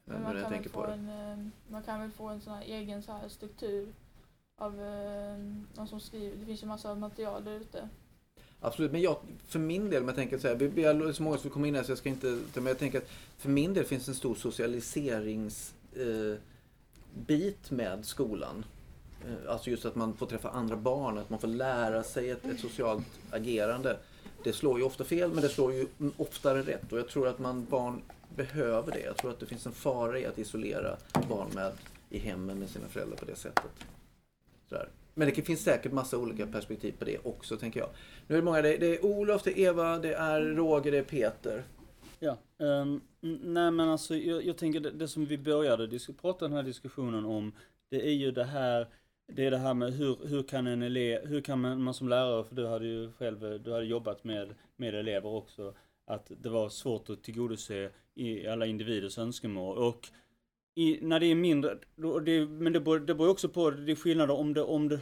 Men 0.05 0.15
Men 0.15 0.23
man, 0.23 0.33
när 0.33 0.41
jag 0.41 0.43
kan 0.43 0.51
väl 0.51 0.63
tänker 0.63 0.69
få 0.69 0.81
på 0.81 0.87
det. 0.87 0.93
en, 0.93 1.09
eh, 1.09 1.47
man 1.67 1.83
kan 1.83 1.99
väl 2.01 2.11
få 2.11 2.27
en 2.27 2.41
sån 2.41 2.53
här 2.53 2.63
egen 2.63 3.03
så 3.03 3.11
här 3.11 3.29
struktur 3.29 3.93
av 4.57 4.81
eh, 4.81 5.37
någon 5.73 5.87
som 5.87 5.99
skriver. 5.99 6.35
Det 6.35 6.45
finns 6.45 6.63
ju 6.63 6.67
massa 6.67 6.95
material 6.95 7.43
där 7.43 7.51
ute. 7.51 7.89
Absolut, 8.59 8.91
men 8.91 9.01
jag, 9.01 9.17
för 9.47 9.59
min 9.59 9.89
del, 9.89 10.01
om 10.01 10.07
jag 10.07 10.15
tänker 10.15 10.37
så 10.37 10.47
här, 10.47 10.55
vi 10.55 10.67
vi 10.67 10.83
är 10.83 11.13
så 11.13 11.23
många 11.23 11.37
som 11.37 11.43
vill 11.43 11.51
komma 11.51 11.67
in 11.67 11.75
här 11.75 11.83
så 11.83 11.91
jag 11.91 11.97
ska 11.97 12.09
inte, 12.09 12.39
men 12.53 12.65
jag 12.65 12.77
tänker 12.79 12.97
att 12.97 13.09
för 13.37 13.49
min 13.49 13.73
del 13.73 13.85
finns 13.85 14.07
en 14.07 14.15
stor 14.15 14.35
socialiseringsbit 14.35 15.73
eh, 17.69 17.75
med 17.75 18.05
skolan. 18.05 18.65
Eh, 19.27 19.51
alltså 19.51 19.69
just 19.69 19.85
att 19.85 19.95
man 19.95 20.13
får 20.13 20.25
träffa 20.25 20.49
andra 20.49 20.75
barn, 20.75 21.17
att 21.17 21.29
man 21.29 21.39
får 21.39 21.47
lära 21.47 22.03
sig 22.03 22.29
ett, 22.29 22.45
ett 22.45 22.59
socialt 22.59 23.05
agerande. 23.31 23.97
Det 24.43 24.53
slår 24.53 24.79
ju 24.79 24.85
ofta 24.85 25.03
fel, 25.03 25.31
men 25.33 25.41
det 25.41 25.49
slår 25.49 25.73
ju 25.73 25.87
oftare 26.17 26.61
rätt. 26.61 26.91
Och 26.91 26.99
jag 26.99 27.07
tror 27.07 27.27
att 27.27 27.39
man, 27.39 27.65
barn 27.65 28.01
behöver 28.35 28.91
det. 28.91 28.99
Jag 28.99 29.17
tror 29.17 29.31
att 29.31 29.39
det 29.39 29.45
finns 29.45 29.65
en 29.65 29.71
fara 29.71 30.19
i 30.19 30.25
att 30.25 30.39
isolera 30.39 30.97
barn 31.29 31.47
med, 31.53 31.71
i 32.09 32.19
hemmen 32.19 32.59
med 32.59 32.69
sina 32.69 32.87
föräldrar 32.87 33.17
på 33.17 33.25
det 33.25 33.35
sättet. 33.35 33.71
Sådär. 34.69 34.89
Men 35.13 35.27
det 35.35 35.41
finns 35.41 35.63
säkert 35.63 35.91
massa 35.91 36.17
olika 36.17 36.47
perspektiv 36.47 36.93
på 36.99 37.05
det 37.05 37.17
också, 37.23 37.57
tänker 37.57 37.79
jag. 37.79 37.89
Nu 38.27 38.35
är 38.35 38.39
det 38.39 38.45
många, 38.45 38.61
det 38.61 38.73
är, 38.75 38.79
det 38.79 38.97
är 38.97 39.05
Olof, 39.05 39.43
det 39.43 39.51
är 39.51 39.59
Eva, 39.69 39.97
det 39.99 40.13
är 40.13 40.41
Roger, 40.41 40.91
det 40.91 40.97
är 40.97 41.03
Peter. 41.03 41.63
Ja, 42.19 42.37
n- 42.59 43.01
nej 43.43 43.71
men 43.71 43.79
alltså 43.79 44.15
jag, 44.15 44.45
jag 44.45 44.57
tänker 44.57 44.79
det, 44.79 44.91
det 44.91 45.07
som 45.07 45.25
vi 45.25 45.37
började 45.37 45.99
prata 46.21 46.47
den 46.47 46.57
här 46.57 46.63
diskussionen 46.63 47.25
om, 47.25 47.51
det 47.89 48.07
är 48.07 48.13
ju 48.13 48.31
det 48.31 48.43
här, 48.43 48.87
det 49.27 49.45
är 49.45 49.51
det 49.51 49.57
här 49.57 49.73
med 49.73 49.93
hur, 49.93 50.17
hur 50.27 50.43
kan 50.43 50.67
en 50.67 50.81
elev, 50.81 51.25
hur 51.27 51.41
kan 51.41 51.61
man, 51.61 51.81
man 51.83 51.93
som 51.93 52.09
lärare, 52.09 52.43
för 52.43 52.55
du 52.55 52.67
hade 52.67 52.85
ju 52.87 53.11
själv, 53.11 53.63
du 53.63 53.71
hade 53.73 53.85
jobbat 53.85 54.23
med, 54.23 54.53
med 54.75 54.95
elever 54.95 55.29
också, 55.29 55.73
att 56.05 56.31
det 56.41 56.49
var 56.49 56.69
svårt 56.69 57.09
att 57.09 57.23
tillgodose 57.23 57.89
i 58.15 58.47
alla 58.47 58.65
individers 58.65 59.17
önskemål 59.17 59.77
och 59.77 60.07
i, 60.75 60.99
när 61.01 61.19
det 61.19 61.25
är 61.25 61.35
mindre, 61.35 61.77
då, 61.95 62.19
det, 62.19 62.45
men 62.45 62.73
det 62.73 62.79
beror, 62.79 62.99
det 62.99 63.15
beror 63.15 63.29
också 63.29 63.49
på, 63.49 63.71
det 63.71 63.91
är 63.91 63.95
skillnader 63.95 64.33
om 64.33 64.53
det, 64.53 64.61
om 64.61 64.89
det, 64.89 64.99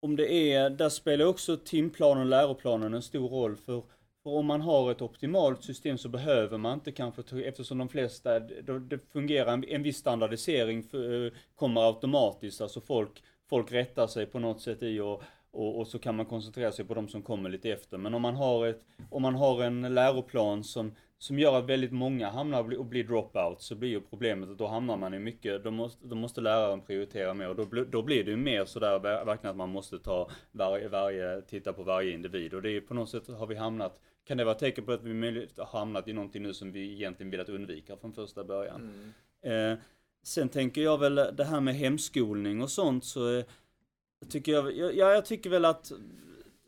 om 0.00 0.16
det 0.16 0.32
är, 0.32 0.70
där 0.70 0.88
spelar 0.88 1.24
också 1.24 1.56
timplanen 1.56 2.22
och 2.22 2.28
läroplanen 2.28 2.94
en 2.94 3.02
stor 3.02 3.28
roll 3.28 3.56
för 3.56 3.82
för 4.22 4.30
om 4.30 4.46
man 4.46 4.60
har 4.60 4.90
ett 4.90 5.02
optimalt 5.02 5.64
system 5.64 5.98
så 5.98 6.08
behöver 6.08 6.58
man 6.58 6.74
inte 6.74 6.92
kanske, 6.92 7.42
eftersom 7.42 7.78
de 7.78 7.88
flesta, 7.88 8.40
det, 8.40 8.78
det 8.78 8.98
fungerar, 9.12 9.52
en, 9.52 9.64
en 9.64 9.82
viss 9.82 9.96
standardisering 9.96 10.82
för, 10.82 11.26
eh, 11.26 11.32
kommer 11.54 11.86
automatiskt, 11.86 12.60
alltså 12.60 12.80
folk, 12.80 13.22
folk 13.48 13.72
rättar 13.72 14.06
sig 14.06 14.26
på 14.26 14.38
något 14.38 14.60
sätt 14.60 14.82
i 14.82 15.00
och, 15.00 15.22
och, 15.50 15.78
och 15.78 15.86
så 15.86 15.98
kan 15.98 16.16
man 16.16 16.26
koncentrera 16.26 16.72
sig 16.72 16.84
på 16.84 16.94
de 16.94 17.08
som 17.08 17.22
kommer 17.22 17.50
lite 17.50 17.70
efter. 17.70 17.98
Men 17.98 18.14
om 18.14 18.22
man 18.22 18.36
har, 18.36 18.66
ett, 18.66 18.84
om 19.10 19.22
man 19.22 19.34
har 19.34 19.62
en 19.62 19.94
läroplan 19.94 20.64
som, 20.64 20.94
som 21.22 21.38
gör 21.38 21.58
att 21.58 21.64
väldigt 21.64 21.92
många 21.92 22.30
hamnar 22.30 22.78
och 22.78 22.84
blir, 22.86 23.04
dropouts 23.04 23.66
så 23.66 23.74
blir 23.74 23.88
ju 23.88 24.00
problemet 24.00 24.48
att 24.50 24.58
då 24.58 24.66
hamnar 24.66 24.96
man 24.96 25.14
i 25.14 25.18
mycket, 25.18 25.64
då 25.64 25.70
måste, 25.70 26.06
då 26.06 26.14
måste 26.16 26.40
läraren 26.40 26.80
prioritera 26.80 27.34
mer 27.34 27.48
och 27.48 27.56
då, 27.56 27.64
blir- 27.64 27.84
då 27.84 28.02
blir 28.02 28.24
det 28.24 28.30
ju 28.30 28.36
mer 28.36 28.64
sådär 28.64 28.98
ver- 28.98 29.24
verkligen 29.24 29.50
att 29.50 29.56
man 29.56 29.68
måste 29.68 29.98
ta 29.98 30.30
varje, 30.52 30.88
varje, 30.88 31.42
titta 31.42 31.72
på 31.72 31.82
varje 31.82 32.12
individ 32.12 32.54
och 32.54 32.62
det 32.62 32.70
är 32.70 32.80
på 32.80 32.94
något 32.94 33.08
sätt 33.10 33.28
har 33.28 33.46
vi 33.46 33.54
hamnat, 33.54 34.00
kan 34.24 34.36
det 34.36 34.44
vara 34.44 34.54
tecken 34.54 34.84
på 34.84 34.92
att 34.92 35.02
vi 35.02 35.14
möjligt 35.14 35.58
har 35.58 35.78
hamnat 35.78 36.08
i 36.08 36.12
någonting 36.12 36.42
nu 36.42 36.54
som 36.54 36.72
vi 36.72 36.92
egentligen 36.92 37.30
velat 37.30 37.48
undvika 37.48 37.96
från 37.96 38.12
första 38.12 38.44
början. 38.44 39.12
Eh, 39.72 39.78
sen 40.22 40.48
tänker 40.48 40.82
jag 40.82 40.98
väl 40.98 41.14
det 41.14 41.44
här 41.44 41.60
med 41.60 41.74
hemskolning 41.74 42.62
och 42.62 42.70
sånt 42.70 43.04
så 43.04 43.38
eh, 43.38 43.44
tycker 44.28 44.52
jag, 44.52 44.76
ja, 44.76 45.12
jag 45.12 45.24
tycker 45.24 45.50
väl 45.50 45.64
att 45.64 45.92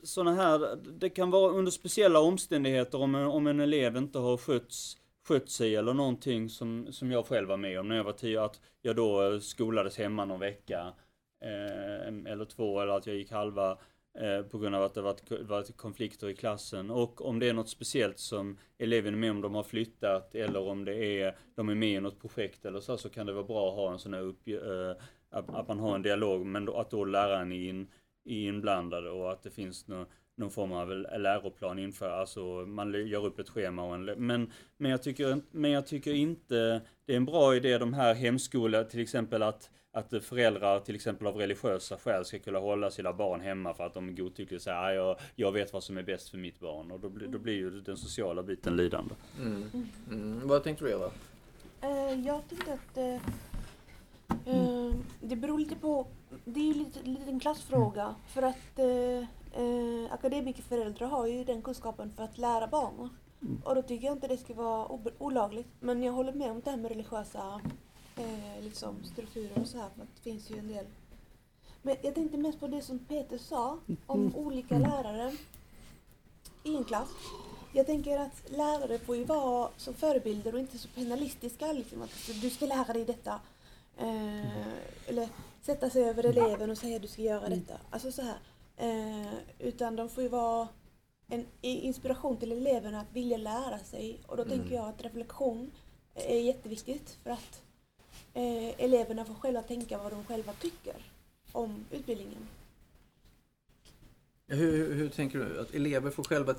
sådana 0.05 0.35
här, 0.35 0.77
det 0.77 1.11
kan 1.11 1.31
vara 1.31 1.53
under 1.53 1.73
speciella 1.73 2.21
omständigheter 2.21 3.01
om 3.01 3.14
en, 3.14 3.27
om 3.27 3.47
en 3.47 3.61
elev 3.61 3.97
inte 3.97 4.19
har 4.19 4.37
skötts, 4.37 4.97
skött 5.29 5.51
sig 5.51 5.77
eller 5.77 5.95
någonting 5.95 6.49
som, 6.49 6.93
som 6.93 7.11
jag 7.11 7.27
själv 7.27 7.49
var 7.49 7.57
med 7.57 7.81
om 7.81 7.88
när 7.88 7.97
jag 7.97 8.05
var 8.05 8.12
tio, 8.12 8.43
att 8.43 8.61
jag 8.83 8.97
då 8.97 9.33
eh, 9.33 9.38
skolades 9.38 9.99
hemma 9.99 10.25
någon 10.25 10.40
vecka 10.40 10.93
eh, 11.45 12.33
eller 12.33 12.45
två 12.45 12.81
eller 12.81 12.93
att 12.93 13.07
jag 13.07 13.17
gick 13.17 13.31
halva 13.31 13.79
eh, 14.19 14.43
på 14.43 14.59
grund 14.59 14.75
av 14.75 14.83
att 14.83 14.95
det 14.95 15.03
varit, 15.03 15.31
varit 15.31 15.77
konflikter 15.77 16.29
i 16.29 16.35
klassen. 16.35 16.90
Och 16.90 17.27
om 17.27 17.38
det 17.38 17.49
är 17.49 17.53
något 17.53 17.69
speciellt 17.69 18.19
som 18.19 18.59
eleven 18.79 19.14
är 19.14 19.19
med 19.19 19.31
om 19.31 19.40
de 19.40 19.55
har 19.55 19.62
flyttat 19.62 20.35
eller 20.35 20.61
om 20.61 20.85
det 20.85 21.21
är 21.21 21.37
de 21.55 21.69
är 21.69 21.75
med 21.75 21.97
i 21.97 22.01
något 22.01 22.21
projekt 22.21 22.64
eller 22.64 22.81
så 22.81 22.97
så 22.97 23.11
kan 23.11 23.27
det 23.27 23.33
vara 23.33 23.45
bra 23.45 23.69
att 23.69 23.75
ha 23.75 23.93
en 23.93 23.99
sån 23.99 24.14
här 24.14 24.23
upp, 24.23 24.49
eh, 24.49 25.03
att, 25.31 25.51
att 25.55 25.69
man 25.69 25.79
har 25.79 25.95
en 25.95 26.03
dialog 26.03 26.47
men 26.47 26.64
då, 26.64 26.77
att 26.77 26.90
då 26.90 27.05
läraren 27.05 27.53
är, 27.53 27.69
in, 27.69 27.88
är 28.24 28.48
inblandad 28.48 29.06
och 29.06 29.32
att 29.32 29.42
det 29.42 29.50
finns 29.50 29.88
någon, 29.88 30.06
någon 30.37 30.50
form 30.50 30.72
av 30.72 30.88
läroplan 31.18 31.78
inför, 31.78 32.10
alltså 32.10 32.44
man 32.66 33.08
gör 33.08 33.26
upp 33.26 33.38
ett 33.38 33.48
schema 33.48 33.84
och 33.84 33.94
en, 33.94 34.04
men, 34.04 34.52
men, 34.76 34.90
jag 34.90 35.02
tycker, 35.02 35.40
men 35.50 35.70
jag 35.70 35.87
tycker 35.87 36.14
inte 36.14 36.80
det 37.06 37.12
är 37.12 37.16
en 37.16 37.24
bra 37.24 37.56
idé 37.56 37.78
de 37.78 37.94
här 37.94 38.14
hemskolor 38.14 38.84
till 38.84 39.00
exempel 39.00 39.42
att 39.42 39.70
att 39.94 40.24
föräldrar 40.24 40.80
till 40.80 40.94
exempel 40.94 41.26
av 41.26 41.37
religiösa 41.37 41.96
skäl 41.96 42.24
ska 42.24 42.38
kunna 42.38 42.58
hålla 42.58 42.90
sina 42.90 43.12
barn 43.12 43.40
hemma 43.40 43.74
för 43.74 43.87
att 43.87 43.94
de 43.94 44.14
godtyckligt 44.14 44.62
säger 44.62 44.78
att 44.78 44.94
jag, 44.94 45.18
jag 45.34 45.52
vet 45.52 45.72
vad 45.72 45.84
som 45.84 45.98
är 45.98 46.02
bäst 46.02 46.28
för 46.28 46.38
mitt 46.38 46.60
barn. 46.60 46.90
Och 46.90 47.00
då, 47.00 47.08
blir, 47.08 47.28
då 47.28 47.38
blir 47.38 47.54
ju 47.54 47.80
den 47.80 47.96
sociala 47.96 48.42
biten 48.42 48.76
lidande. 48.76 49.14
Mm. 49.40 49.88
Mm. 50.10 50.48
Vad 50.48 50.64
tänkte 50.64 50.84
du 50.84 50.90
Eva? 50.90 51.06
Uh, 51.84 52.26
jag 52.26 52.48
tänkte 52.48 52.72
att 52.72 52.98
uh, 54.30 54.94
det 55.20 55.37
beror 55.37 55.58
lite 55.58 55.76
på, 55.76 56.06
det 56.44 56.60
är 56.60 56.64
ju 56.64 56.74
lite, 56.74 57.02
lite 57.02 57.30
en 57.30 57.40
klassfråga. 57.40 58.14
För 58.26 58.42
att 58.42 58.78
uh, 58.78 59.26
akademikerföräldrar 60.10 61.06
har 61.06 61.26
ju 61.26 61.44
den 61.44 61.62
kunskapen 61.62 62.12
för 62.16 62.22
att 62.22 62.38
lära 62.38 62.66
barn. 62.66 63.08
Mm. 63.42 63.62
Och 63.64 63.74
då 63.74 63.82
tycker 63.82 64.06
jag 64.06 64.16
inte 64.16 64.28
det 64.28 64.37
ska 64.37 64.54
vara 64.54 64.98
olagligt. 65.18 65.68
Men 65.80 66.02
jag 66.02 66.12
håller 66.12 66.32
med 66.32 66.50
om 66.50 66.60
det 66.64 66.70
här 66.70 66.76
med 66.76 66.88
religiösa 66.88 67.60
eh, 68.16 68.62
liksom 68.64 69.04
strukturer 69.04 69.58
och 69.60 69.66
så 69.68 69.78
här. 69.78 69.88
För 69.96 70.02
att 70.02 70.08
det 70.14 70.22
finns 70.30 70.50
ju 70.50 70.58
en 70.58 70.68
del. 70.68 70.87
Men 71.82 71.96
jag 72.02 72.14
tänkte 72.14 72.38
mest 72.38 72.60
på 72.60 72.66
det 72.66 72.82
som 72.82 72.98
Peter 72.98 73.38
sa 73.38 73.78
om 74.06 74.20
Mm. 74.20 74.37
olika 74.37 74.78
lärare 74.78 75.32
i 76.64 76.76
en 76.76 76.84
klass. 76.84 77.08
Jag 77.72 77.87
tänker 77.87 78.18
att 78.18 78.50
lärare 78.50 78.98
får 78.98 79.16
ju 79.16 79.24
vara 79.24 79.68
som 79.76 79.94
förebilder 79.94 80.54
och 80.54 80.60
inte 80.60 80.78
så 80.78 80.88
penalistiska. 80.88 81.72
Liksom, 81.72 82.02
att 82.02 82.30
du 82.42 82.50
ska 82.50 82.66
lära 82.66 82.92
dig 82.92 83.04
detta. 83.04 83.40
Eh, 83.98 85.09
eller 85.09 85.28
sätta 85.62 85.90
sig 85.90 86.04
över 86.04 86.24
eleven 86.24 86.70
och 86.70 86.78
säga 86.78 86.96
att 86.96 87.02
du 87.02 87.09
ska 87.09 87.22
göra 87.22 87.48
detta. 87.48 87.74
Alltså 87.90 88.12
så 88.12 88.22
här. 88.22 88.37
Eh, 88.76 89.33
utan 89.59 89.96
de 89.96 90.09
får 90.09 90.22
ju 90.22 90.28
vara 90.28 90.68
en 91.28 91.46
inspiration 91.61 92.37
till 92.37 92.52
eleverna 92.52 93.00
att 93.00 93.12
vilja 93.12 93.37
lära 93.37 93.78
sig. 93.78 94.20
Och 94.26 94.37
då 94.37 94.42
Mm. 94.42 94.59
tänker 94.59 94.74
jag 94.74 94.88
att 94.88 95.02
reflektion 95.04 95.70
är 96.14 96.38
jätteviktigt 96.40 97.18
för 97.22 97.30
att 97.30 97.62
eh, 98.35 98.85
eleverna 98.85 99.24
får 99.24 99.35
själva 99.35 99.62
tänka 99.62 99.98
vad 99.98 100.12
de 100.12 100.24
själva 100.24 100.52
tycker 100.52 100.94
om 101.52 101.85
utbildningen. 101.90 102.48
Hur, 104.46 104.72
hur, 104.76 104.94
hur 104.94 105.09
tänker 105.09 105.38
du? 105.38 105.61
Att 105.61 105.74
elever 105.74 106.11
får 106.11 106.24
själva... 106.24 106.54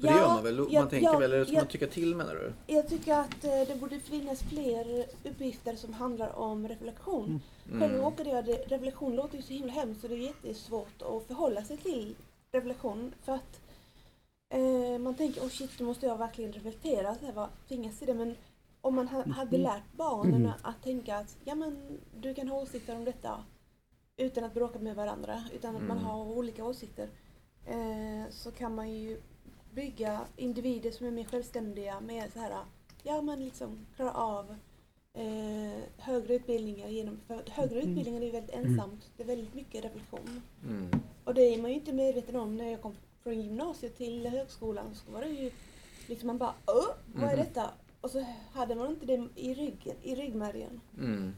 För 0.00 0.06
Ja, 0.06 0.12
det 0.12 0.18
gör 0.20 0.28
man 0.28 0.42
väl? 0.44 0.58
Man 0.58 0.66
ja, 0.70 0.86
tänker 0.86 1.12
ja, 1.12 1.18
väl? 1.18 1.32
Eller 1.32 1.44
ska 1.44 1.54
ja. 1.54 1.60
man 1.60 1.68
tycka 1.68 1.86
till 1.86 2.14
menar 2.16 2.34
du? 2.34 2.52
Jag 2.74 2.88
tycker 2.88 3.14
att 3.14 3.44
eh, 3.44 3.50
det 3.68 3.80
borde 3.80 4.00
finnas 4.00 4.42
fler 4.42 5.06
uppgifter 5.24 5.76
som 5.76 5.92
handlar 5.94 6.38
om 6.38 6.68
reflektion. 6.68 7.40
Själv 7.70 7.82
Mm. 7.82 7.96
råkade 7.96 8.30
jag 8.30 8.44
det, 8.44 8.56
reflektion 8.68 9.16
låter 9.16 9.36
ju 9.36 9.42
så 9.42 9.52
himla 9.52 9.72
hemskt 9.72 10.00
så 10.00 10.08
det 10.08 10.14
är 10.14 10.18
jättesvårt 10.18 11.02
att 11.02 11.26
förhålla 11.26 11.64
sig 11.64 11.76
till 11.76 12.14
reflektion. 12.52 13.14
För 13.22 13.32
att 13.32 13.60
eh, 14.54 14.98
man 14.98 15.14
tänker, 15.14 15.40
oh 15.40 15.48
shit, 15.48 15.70
nu 15.78 15.86
måste 15.86 16.06
jag 16.06 16.18
verkligen 16.18 16.52
reflektera. 16.52 17.14
Så 17.14 17.26
här, 17.26 17.46
tvingas 17.68 18.02
i 18.02 18.06
det? 18.06 18.14
Men 18.14 18.36
om 18.80 18.94
man 18.94 19.08
ha, 19.08 19.24
hade 19.28 19.58
lärt 19.58 19.92
barnen 19.96 20.52
att 20.62 20.82
tänka 20.82 21.16
att 21.16 21.36
ja, 21.44 21.54
men, 21.54 21.98
du 22.20 22.34
kan 22.34 22.48
ha 22.48 22.60
åsikter 22.62 22.96
om 22.96 23.04
detta 23.04 23.44
utan 24.16 24.44
att 24.44 24.54
bråka 24.54 24.78
med 24.78 24.96
varandra, 24.96 25.44
utan 25.54 25.76
att 25.76 25.82
man 25.82 25.98
Mm. 25.98 26.04
har 26.04 26.24
olika 26.24 26.64
åsikter. 26.64 27.08
Eh, 27.66 28.30
så 28.30 28.50
kan 28.50 28.74
man 28.74 28.92
ju 28.92 29.20
bygga 29.74 30.20
individer 30.36 30.90
som 30.90 31.06
är 31.06 31.10
mer 31.10 31.24
självständiga 31.24 32.00
med 32.00 32.32
så 32.32 32.38
här, 32.38 32.64
ja 33.02 33.22
men 33.22 33.44
liksom 33.44 33.86
klara 33.96 34.12
av 34.12 34.56
eh, 35.14 35.82
högre 35.96 36.34
utbildningar 36.34 36.88
genom, 36.88 37.20
för 37.26 37.42
högre 37.50 37.78
utbildningar 37.78 38.20
är 38.20 38.24
ju 38.26 38.30
väldigt 38.32 38.54
ensamt. 38.54 39.10
Det 39.16 39.22
är 39.22 39.26
väldigt 39.26 39.54
mycket 39.54 39.84
reflektion. 39.84 40.42
Mm. 40.68 40.90
Och 41.24 41.34
det 41.34 41.42
är 41.42 41.62
man 41.62 41.70
ju 41.70 41.76
inte 41.76 41.92
medveten 41.92 42.36
om 42.36 42.56
när 42.56 42.70
jag 42.70 42.82
kom 42.82 42.94
från 43.22 43.40
gymnasiet 43.40 43.96
till 43.96 44.26
högskolan 44.26 44.94
så 44.94 45.12
var 45.12 45.20
det 45.20 45.28
ju 45.28 45.50
liksom 46.06 46.26
man 46.26 46.38
bara 46.38 46.54
Åh, 46.66 46.86
vad 47.14 47.24
är 47.24 47.36
Mhm. 47.36 47.44
detta? 47.46 47.70
Och 48.00 48.10
så 48.10 48.26
hade 48.52 48.74
man 48.74 48.90
inte 48.90 49.06
det 49.06 49.28
i 49.36 49.54
ryggen, 49.54 49.96
i 50.02 50.14
ryggmärgen. 50.14 50.80
Mm. 50.98 51.36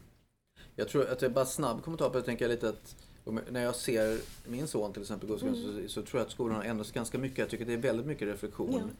Jag 0.76 0.88
tror 0.88 1.08
att 1.10 1.18
det 1.18 1.26
är 1.26 1.30
bara 1.30 1.44
snabb 1.46 1.82
kommentar 1.82 2.10
på 2.10 2.18
jag 2.18 2.24
tänker 2.24 2.48
lite 2.48 2.68
att 2.68 2.96
när 3.50 3.62
jag 3.62 3.74
ser 3.76 4.18
min 4.46 4.66
son 4.68 4.92
till 4.92 5.02
exempel 5.02 5.28
gå 5.28 5.38
skolan 5.38 5.54
Mm. 5.54 5.88
så, 5.88 5.94
så 5.94 6.02
tror 6.02 6.20
jag 6.20 6.26
att 6.26 6.32
skolan 6.32 6.56
har 6.56 6.64
ändrats 6.64 6.90
ganska 6.92 7.18
mycket. 7.18 7.38
Jag 7.38 7.48
tycker 7.50 7.64
det 7.64 7.72
är 7.72 7.76
väldigt 7.76 8.06
mycket 8.06 8.28
reflektion 8.28 8.90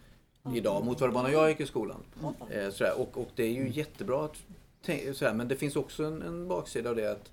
Ja. 0.42 0.54
idag 0.56 0.84
mot 0.84 1.00
vad 1.00 1.10
det 1.10 1.14
var 1.14 1.22
när 1.22 1.30
jag 1.30 1.48
gick 1.50 1.60
i 1.60 1.66
skolan. 1.66 2.00
Hoppa. 2.20 2.52
Eh, 2.54 2.70
sådär. 2.70 3.00
Och, 3.00 3.18
och 3.18 3.28
det 3.34 3.42
är 3.44 3.52
ju 3.52 3.68
jättebra 3.70 4.24
att 4.24 4.36
sådär. 5.16 5.34
men 5.34 5.48
det 5.48 5.56
finns 5.56 5.76
också 5.76 6.04
en, 6.04 6.22
en 6.22 6.48
baksida 6.48 6.90
av 6.90 6.96
det 6.96 7.06
att 7.12 7.30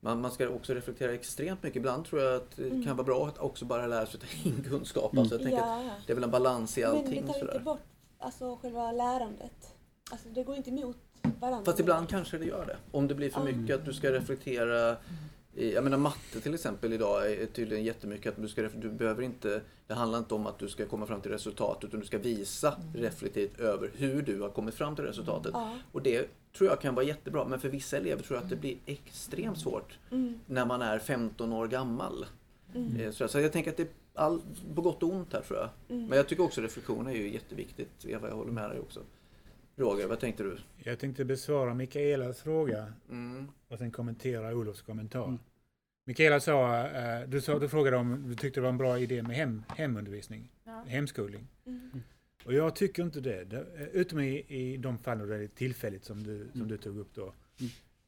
man, 0.00 0.20
man 0.20 0.30
ska 0.30 0.48
också 0.48 0.74
reflektera 0.74 1.14
extremt 1.14 1.62
mycket. 1.62 1.76
Ibland 1.76 2.04
tror 2.04 2.22
jag 2.22 2.34
att 2.36 2.56
det 2.56 2.70
kan 2.84 2.96
vara 2.96 3.04
bra 3.06 3.26
att 3.26 3.38
också 3.38 3.64
bara 3.64 3.86
lära 3.86 4.06
sig 4.06 4.20
att 4.22 4.42
ta 4.42 4.48
in 4.48 4.64
kunskap. 4.68 5.18
Alltså 5.18 5.34
jag 5.34 5.42
tänker 5.42 5.58
att 5.62 5.66
Ja, 5.68 5.82
ja. 5.84 5.92
det 6.06 6.12
är 6.12 6.14
väl 6.14 6.24
en 6.24 6.30
balans 6.30 6.78
i 6.78 6.80
Men 6.80 6.90
det 6.92 6.98
allting. 6.98 7.26
tar 7.26 7.42
inte 7.44 7.60
bort 7.64 7.80
alltså, 8.18 8.56
själva 8.62 8.92
lärandet. 8.92 9.74
Alltså 10.10 10.28
det 10.28 10.42
går 10.44 10.56
inte 10.56 10.70
emot 10.70 10.96
varandra. 11.40 11.64
Fast 11.64 11.80
ibland 11.80 12.08
kanske 12.08 12.38
det 12.38 12.44
gör 12.44 12.66
det. 12.66 12.76
Om 12.92 13.08
det 13.08 13.14
blir 13.14 13.30
för 13.30 13.44
mycket 13.44 13.76
att 13.76 13.84
du 13.84 13.92
ska 13.92 14.12
reflektera. 14.12 14.96
Jag 15.60 15.84
menar 15.84 15.98
matte 15.98 16.40
till 16.40 16.54
exempel 16.54 16.92
idag 16.92 17.32
är 17.32 17.46
tydligen 17.46 17.84
jättemycket 17.84 18.32
att 18.36 18.42
du 18.42 18.48
ska, 18.48 18.62
du 18.62 18.90
behöver 18.90 19.22
inte, 19.22 19.60
det 19.86 19.94
handlar 19.94 20.18
inte 20.18 20.34
om 20.34 20.46
att 20.46 20.58
du 20.58 20.68
ska 20.68 20.86
komma 20.86 21.06
fram 21.06 21.20
till 21.20 21.30
resultat 21.30 21.84
utan 21.84 22.00
du 22.00 22.06
ska 22.06 22.18
visa 22.18 22.76
reflektivt 22.94 23.60
över 23.60 23.90
hur 23.94 24.22
du 24.22 24.40
har 24.40 24.48
kommit 24.50 24.74
fram 24.74 24.96
till 24.96 25.04
resultatet. 25.04 25.50
Ja. 25.54 25.78
Och 25.92 26.02
det 26.02 26.28
tror 26.56 26.70
jag 26.70 26.80
kan 26.80 26.94
vara 26.94 27.04
jättebra 27.06 27.44
men 27.48 27.60
för 27.60 27.68
vissa 27.68 27.96
elever 27.96 28.22
tror 28.22 28.36
jag 28.36 28.44
att 28.44 28.50
det 28.50 28.56
blir 28.56 28.76
extremt 28.86 29.58
svårt 29.58 29.98
Mm. 30.10 30.40
när 30.46 30.66
man 30.66 30.82
är 30.82 30.98
15 30.98 31.52
år 31.52 31.68
gammal. 31.68 32.26
Mm. 32.74 32.96
Eh, 33.00 33.10
Så 33.10 33.28
så 33.28 33.40
jag 33.40 33.52
tänker 33.52 33.70
att 33.70 33.76
det 33.76 33.82
är 33.82 33.88
all, 34.14 34.40
på 34.74 34.80
gott 34.82 35.02
och 35.02 35.08
ont 35.12 35.32
här 35.32 35.40
tror 35.40 35.58
jag. 35.58 35.68
Mm. 35.88 36.06
Men 36.08 36.16
jag 36.16 36.28
tycker 36.28 36.42
också 36.44 36.60
reflektion 36.60 37.06
är 37.06 37.12
ju 37.12 37.32
jätteviktigt. 37.32 38.04
Eva, 38.04 38.28
jag 38.28 38.36
håller 38.36 38.52
med 38.52 38.70
dig 38.70 38.80
också. 38.80 39.00
Roger, 39.76 40.06
vad 40.06 40.20
tänkte 40.20 40.42
du? 40.42 40.56
Jag 40.76 40.98
tänkte 40.98 41.24
besvara 41.24 41.74
Mikaelas 41.74 42.40
fråga 42.40 42.92
Mm. 43.10 43.48
och 43.68 43.78
sen 43.78 43.90
kommentera 43.90 44.54
Olofs 44.54 44.82
kommentar. 44.82 45.38
Mikaela 46.08 46.40
sa, 46.40 46.86
eh, 46.86 47.28
du, 47.28 47.40
sa, 47.40 47.58
du 47.58 47.68
frågade 47.68 47.96
om 47.96 48.28
du 48.28 48.34
tyckte 48.34 48.60
det 48.60 48.62
var 48.62 48.68
en 48.68 48.78
bra 48.78 48.98
idé 48.98 49.22
med 49.22 49.36
hem, 49.36 49.62
hemundervisning, 49.76 50.48
Ja. 50.64 50.84
hemskolning. 50.86 51.48
Mm. 51.66 52.02
Och 52.44 52.52
jag 52.54 52.76
tycker 52.76 53.02
inte 53.02 53.20
det, 53.20 53.52
eh, 53.52 53.82
utom 53.92 54.20
i, 54.20 54.44
i 54.48 54.76
de 54.76 54.98
fall 54.98 55.18
där 55.18 55.26
det 55.38 55.44
är 55.44 55.48
tillfälligt 55.48 56.04
som 56.04 56.22
du, 56.22 56.48
som 56.52 56.68
du 56.68 56.76
tog 56.76 56.98
upp 56.98 57.14
då. 57.14 57.34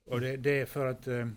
Och 0.06 0.20
det, 0.20 0.36
det 0.36 0.60
är 0.60 0.66
för 0.66 0.86
att 0.86 1.06
eh, 1.06 1.28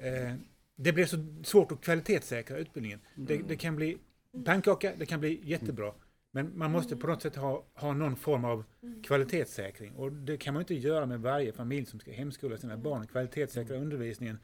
eh, 0.00 0.34
det 0.76 0.92
blir 0.92 1.04
så 1.06 1.16
svårt 1.44 1.72
att 1.72 1.80
kvalitetssäkra 1.80 2.56
utbildningen. 2.58 3.00
Det, 3.14 3.36
det 3.48 3.56
kan 3.56 3.76
bli 3.76 3.98
pannkaka, 4.44 4.92
det 4.98 5.06
kan 5.06 5.20
bli 5.20 5.40
jättebra. 5.44 5.92
Men 6.30 6.58
man 6.58 6.70
måste 6.70 6.96
på 6.96 7.06
något 7.06 7.22
sätt 7.22 7.36
ha, 7.36 7.64
ha 7.74 7.92
någon 7.92 8.16
form 8.16 8.44
av 8.44 8.64
kvalitetssäkring. 9.04 9.92
Och 9.92 10.12
det 10.12 10.36
kan 10.36 10.54
man 10.54 10.60
inte 10.62 10.74
göra 10.74 11.06
med 11.06 11.20
varje 11.20 11.52
familj 11.52 11.86
som 11.86 12.00
ska 12.00 12.12
hemskola 12.12 12.58
sina 12.58 12.76
barn. 12.76 13.06
Kvalitetssäkra 13.06 13.76
undervisningen. 13.76 14.38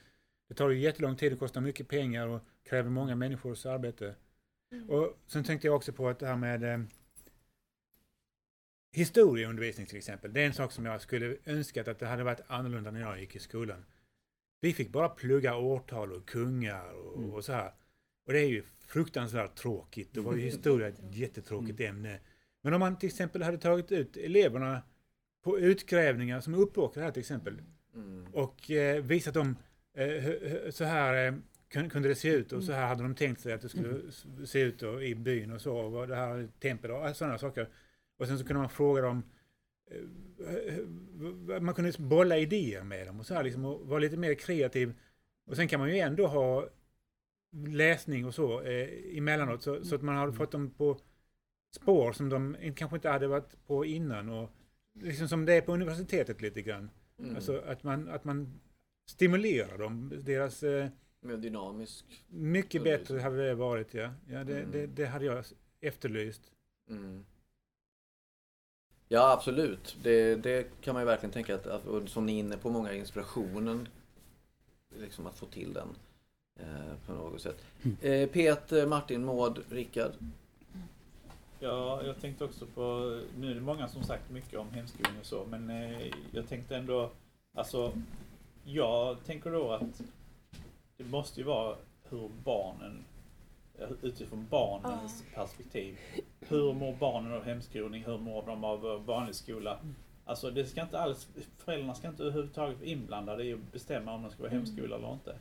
Det 0.53 0.57
tar 0.57 0.71
ju 0.71 0.79
jättelång 0.79 1.17
tid, 1.17 1.33
det 1.33 1.37
kostar 1.37 1.61
mycket 1.61 1.89
pengar 1.89 2.27
och 2.27 2.41
kräver 2.65 2.91
många 2.91 3.17
människors 3.17 3.67
arbete. 3.67 4.15
Och 4.89 5.19
sen 5.27 5.45
tänkte 5.45 5.67
jag 5.67 5.77
också 5.77 5.93
på 5.93 6.09
att 6.09 6.19
det 6.19 6.27
här 6.27 6.37
med 6.37 6.65
eh, 6.65 6.81
historieundervisning 8.93 9.87
till 9.87 9.97
exempel. 9.97 10.33
Det 10.33 10.41
är 10.41 10.47
en 10.47 10.53
sak 10.53 10.73
som 10.73 10.87
jag 10.87 11.01
skulle 11.01 11.37
önskat 11.45 11.89
att 11.89 11.99
det 11.99 12.07
hade 12.07 12.25
varit 12.25 12.41
annorlunda 12.47 12.91
när 12.91 13.01
jag 13.01 13.21
gick 13.21 13.37
i 13.37 13.39
skolan. 13.39 13.85
Vi 14.61 14.73
fick 14.73 14.93
bara 14.93 15.09
plugga 15.09 15.57
årtal 15.57 16.13
och 16.13 16.27
kungar 16.27 16.93
och, 16.93 17.35
och 17.35 17.45
så 17.45 17.53
här. 17.53 17.73
Och 18.27 18.33
det 18.33 18.41
är 18.41 18.49
ju 18.49 18.63
fruktansvärt 18.79 19.55
tråkigt. 19.55 20.13
Då 20.13 20.23
var 20.23 20.35
ju 20.35 20.41
historia 20.51 20.89
ett 20.89 21.01
jättetråkigt 21.11 21.81
ämne. 21.81 22.21
Men 22.63 22.75
om 22.75 22.81
man 22.81 22.99
till 22.99 23.07
exempel 23.07 23.43
hade 23.43 23.59
tagit 23.59 23.93
ut 23.93 24.17
eleverna 24.17 24.83
på 25.43 25.59
utgrävningar 25.59 26.41
som 26.41 26.55
Uppåkra 26.55 27.03
här 27.03 27.11
till 27.11 27.21
exempel 27.21 27.63
Mm. 27.95 28.27
och 28.33 28.71
eh, 28.71 29.03
visat 29.03 29.35
dem 29.35 29.57
så 30.71 30.85
här 30.85 31.27
eh, 31.29 31.35
kun- 31.73 31.91
kunde 31.91 32.09
det 32.09 32.15
se 32.15 32.29
ut 32.29 32.53
och 32.53 32.65
så 32.65 32.73
här 32.73 32.87
hade 32.87 33.03
de 33.03 33.15
tänkt 33.15 33.41
sig 33.41 33.53
att 33.53 33.61
det 33.63 33.69
skulle 33.69 34.01
s- 34.09 34.27
se 34.45 34.61
ut 34.61 34.83
i 34.83 35.15
byn 35.15 35.53
och 35.53 35.61
så 35.61 35.77
och 35.77 36.09
det 36.09 36.17
här 36.17 36.49
tempel 36.61 36.91
och 36.91 37.17
sådana 37.17 37.39
saker. 37.39 37.69
Och 38.19 38.27
sen 38.27 38.39
så 38.39 38.45
kunde 38.45 38.61
man 38.61 38.71
fråga 38.71 39.03
dem 39.03 39.23
eh, 39.91 40.77
eh, 41.57 41.61
man 41.61 41.75
kunde 41.75 41.93
bolla 41.99 42.39
idéer 42.39 42.83
med 42.85 43.07
dem 43.07 43.21
och 43.21 43.27
så 43.27 43.35
här 43.35 43.43
liksom 43.45 43.65
och 43.65 43.87
vara 43.89 43.99
lite 44.01 44.17
mer 44.17 44.35
kreativ. 44.35 44.95
Och 45.47 45.57
sen 45.57 45.69
kan 45.69 45.81
man 45.81 45.89
ju 45.91 45.99
ändå 45.99 46.27
ha 46.27 46.69
läsning 47.67 48.27
och 48.27 48.35
så 48.35 48.61
eh, 48.63 49.19
emellanåt. 49.19 49.63
Så, 49.63 49.85
så 49.85 49.95
att 49.95 50.03
man 50.03 50.17
har 50.17 50.33
fått 50.33 50.53
dem 50.53 50.71
på 50.71 50.99
spår 51.75 52.13
som 52.13 52.29
de 52.29 52.57
kanske 52.77 52.97
inte 52.97 53.09
hade 53.09 53.27
varit 53.27 53.67
på 53.67 53.85
innan. 53.85 54.29
Och 54.29 54.51
liksom 54.95 55.29
som 55.29 55.45
det 55.45 55.55
är 55.55 55.61
på 55.61 55.73
universitetet 55.73 56.41
lite 56.43 56.63
grann. 56.63 56.91
Mm. 57.19 57.35
Alltså 57.37 57.59
att 57.67 57.83
man, 57.83 58.09
att 58.09 58.25
man 58.25 58.61
stimulerar 59.07 59.79
dem. 59.79 60.13
Deras, 60.25 60.63
eh, 60.63 60.89
Mer 61.21 61.37
dynamisk. 61.37 62.05
mycket 62.29 62.83
bättre 62.85 63.19
hade 63.21 63.47
det 63.47 63.55
varit, 63.55 63.95
ja. 63.95 64.11
ja 64.31 64.45
det, 64.45 64.59
Mm. 64.59 64.71
det, 64.71 64.87
det 64.87 65.07
hade 65.07 65.25
jag 65.25 65.45
efterlyst. 65.81 66.43
Mm. 66.89 67.25
Ja, 69.09 69.33
absolut. 69.33 69.97
Det, 70.03 70.35
det 70.37 70.81
kan 70.81 70.95
man 70.95 71.03
ju 71.03 71.07
verkligen 71.07 71.33
tänka 71.33 71.55
att, 71.55 71.67
att 71.67 71.87
och 71.87 72.09
som 72.09 72.27
ni 72.27 72.35
är 72.35 72.39
inne 72.41 72.57
på, 72.57 72.71
många 72.71 72.93
inspirationen. 72.93 73.89
Liksom 74.97 75.27
att 75.27 75.39
få 75.39 75.47
till 75.47 75.73
den 75.73 75.89
eh, 76.61 76.95
på 77.07 77.13
något 77.13 77.41
sätt. 77.41 77.65
Eh, 78.01 78.29
Peter, 78.29 78.87
Martin, 78.87 79.25
Maud, 79.25 79.59
Rickard. 79.71 80.13
Ja, 81.61 82.03
jag 82.05 82.21
tänkte 82.21 82.45
också 82.45 82.67
på, 82.67 83.21
nu 83.39 83.51
är 83.51 83.55
det 83.55 83.61
många 83.61 83.89
som 83.89 84.03
sagt 84.03 84.31
mycket 84.31 84.59
om 84.59 84.71
hemskolning 84.71 85.21
och 85.21 85.27
så, 85.27 85.45
men 85.51 85.71
eh, 85.71 86.13
jag 86.33 86.49
tänkte 86.49 86.77
ändå, 86.77 87.11
alltså, 87.55 87.93
jag 88.65 89.25
tänker 89.25 89.51
då 89.51 89.73
att 89.73 90.03
det 90.97 91.05
måste 91.05 91.41
ju 91.41 91.47
vara 91.47 91.77
hur 92.11 92.31
barnen, 92.45 93.05
utifrån 94.03 94.47
barnens 94.51 95.25
perspektiv. 95.35 95.99
Hur 96.41 96.73
mår 96.73 96.95
barnen 96.95 97.33
av 97.33 97.45
hemskolning? 97.45 98.05
Hur 98.05 98.19
mår 98.19 98.47
de 98.47 98.65
av 98.65 98.87
eh, 98.87 99.01
vanlig 99.01 99.35
skola? 99.35 99.79
Alltså 100.25 100.51
det 100.51 100.65
ska 100.65 100.83
inte 100.83 101.01
alls, 101.01 101.29
föräldrarna 101.59 101.95
ska 101.95 102.09
inte 102.09 102.23
överhuvudtaget 102.23 102.79
vara 102.79 102.89
inblandade 102.89 103.45
i 103.45 103.53
att 103.53 103.73
bestämma 103.73 104.15
om 104.15 104.23
de 104.23 104.31
ska 104.31 104.43
vara 104.43 104.53
hemskola 104.53 104.97
eller 104.97 105.13
inte. 105.13 105.37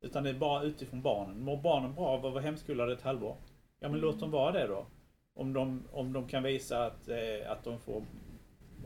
Utan 0.00 0.24
det 0.24 0.30
är 0.30 0.34
bara 0.34 0.62
utifrån 0.62 1.02
barnen. 1.02 1.40
Mår 1.40 1.56
barnen 1.56 1.94
bra 1.94 2.06
av 2.06 2.26
att 2.26 2.32
vara 2.32 2.42
hemskolade 2.42 2.92
ett 2.92 3.02
halvår? 3.02 3.36
Ja 3.80 3.88
men 3.88 4.00
låt 4.00 4.20
dem 4.20 4.30
vara 4.30 4.52
det 4.52 4.66
då. 4.66 4.86
Om 5.34 5.52
de, 5.52 5.82
om 5.92 6.12
de 6.12 6.28
kan 6.28 6.42
visa 6.42 6.86
att, 6.86 7.08
eh, 7.08 7.50
att 7.50 7.64
de 7.64 7.78
får 7.78 8.02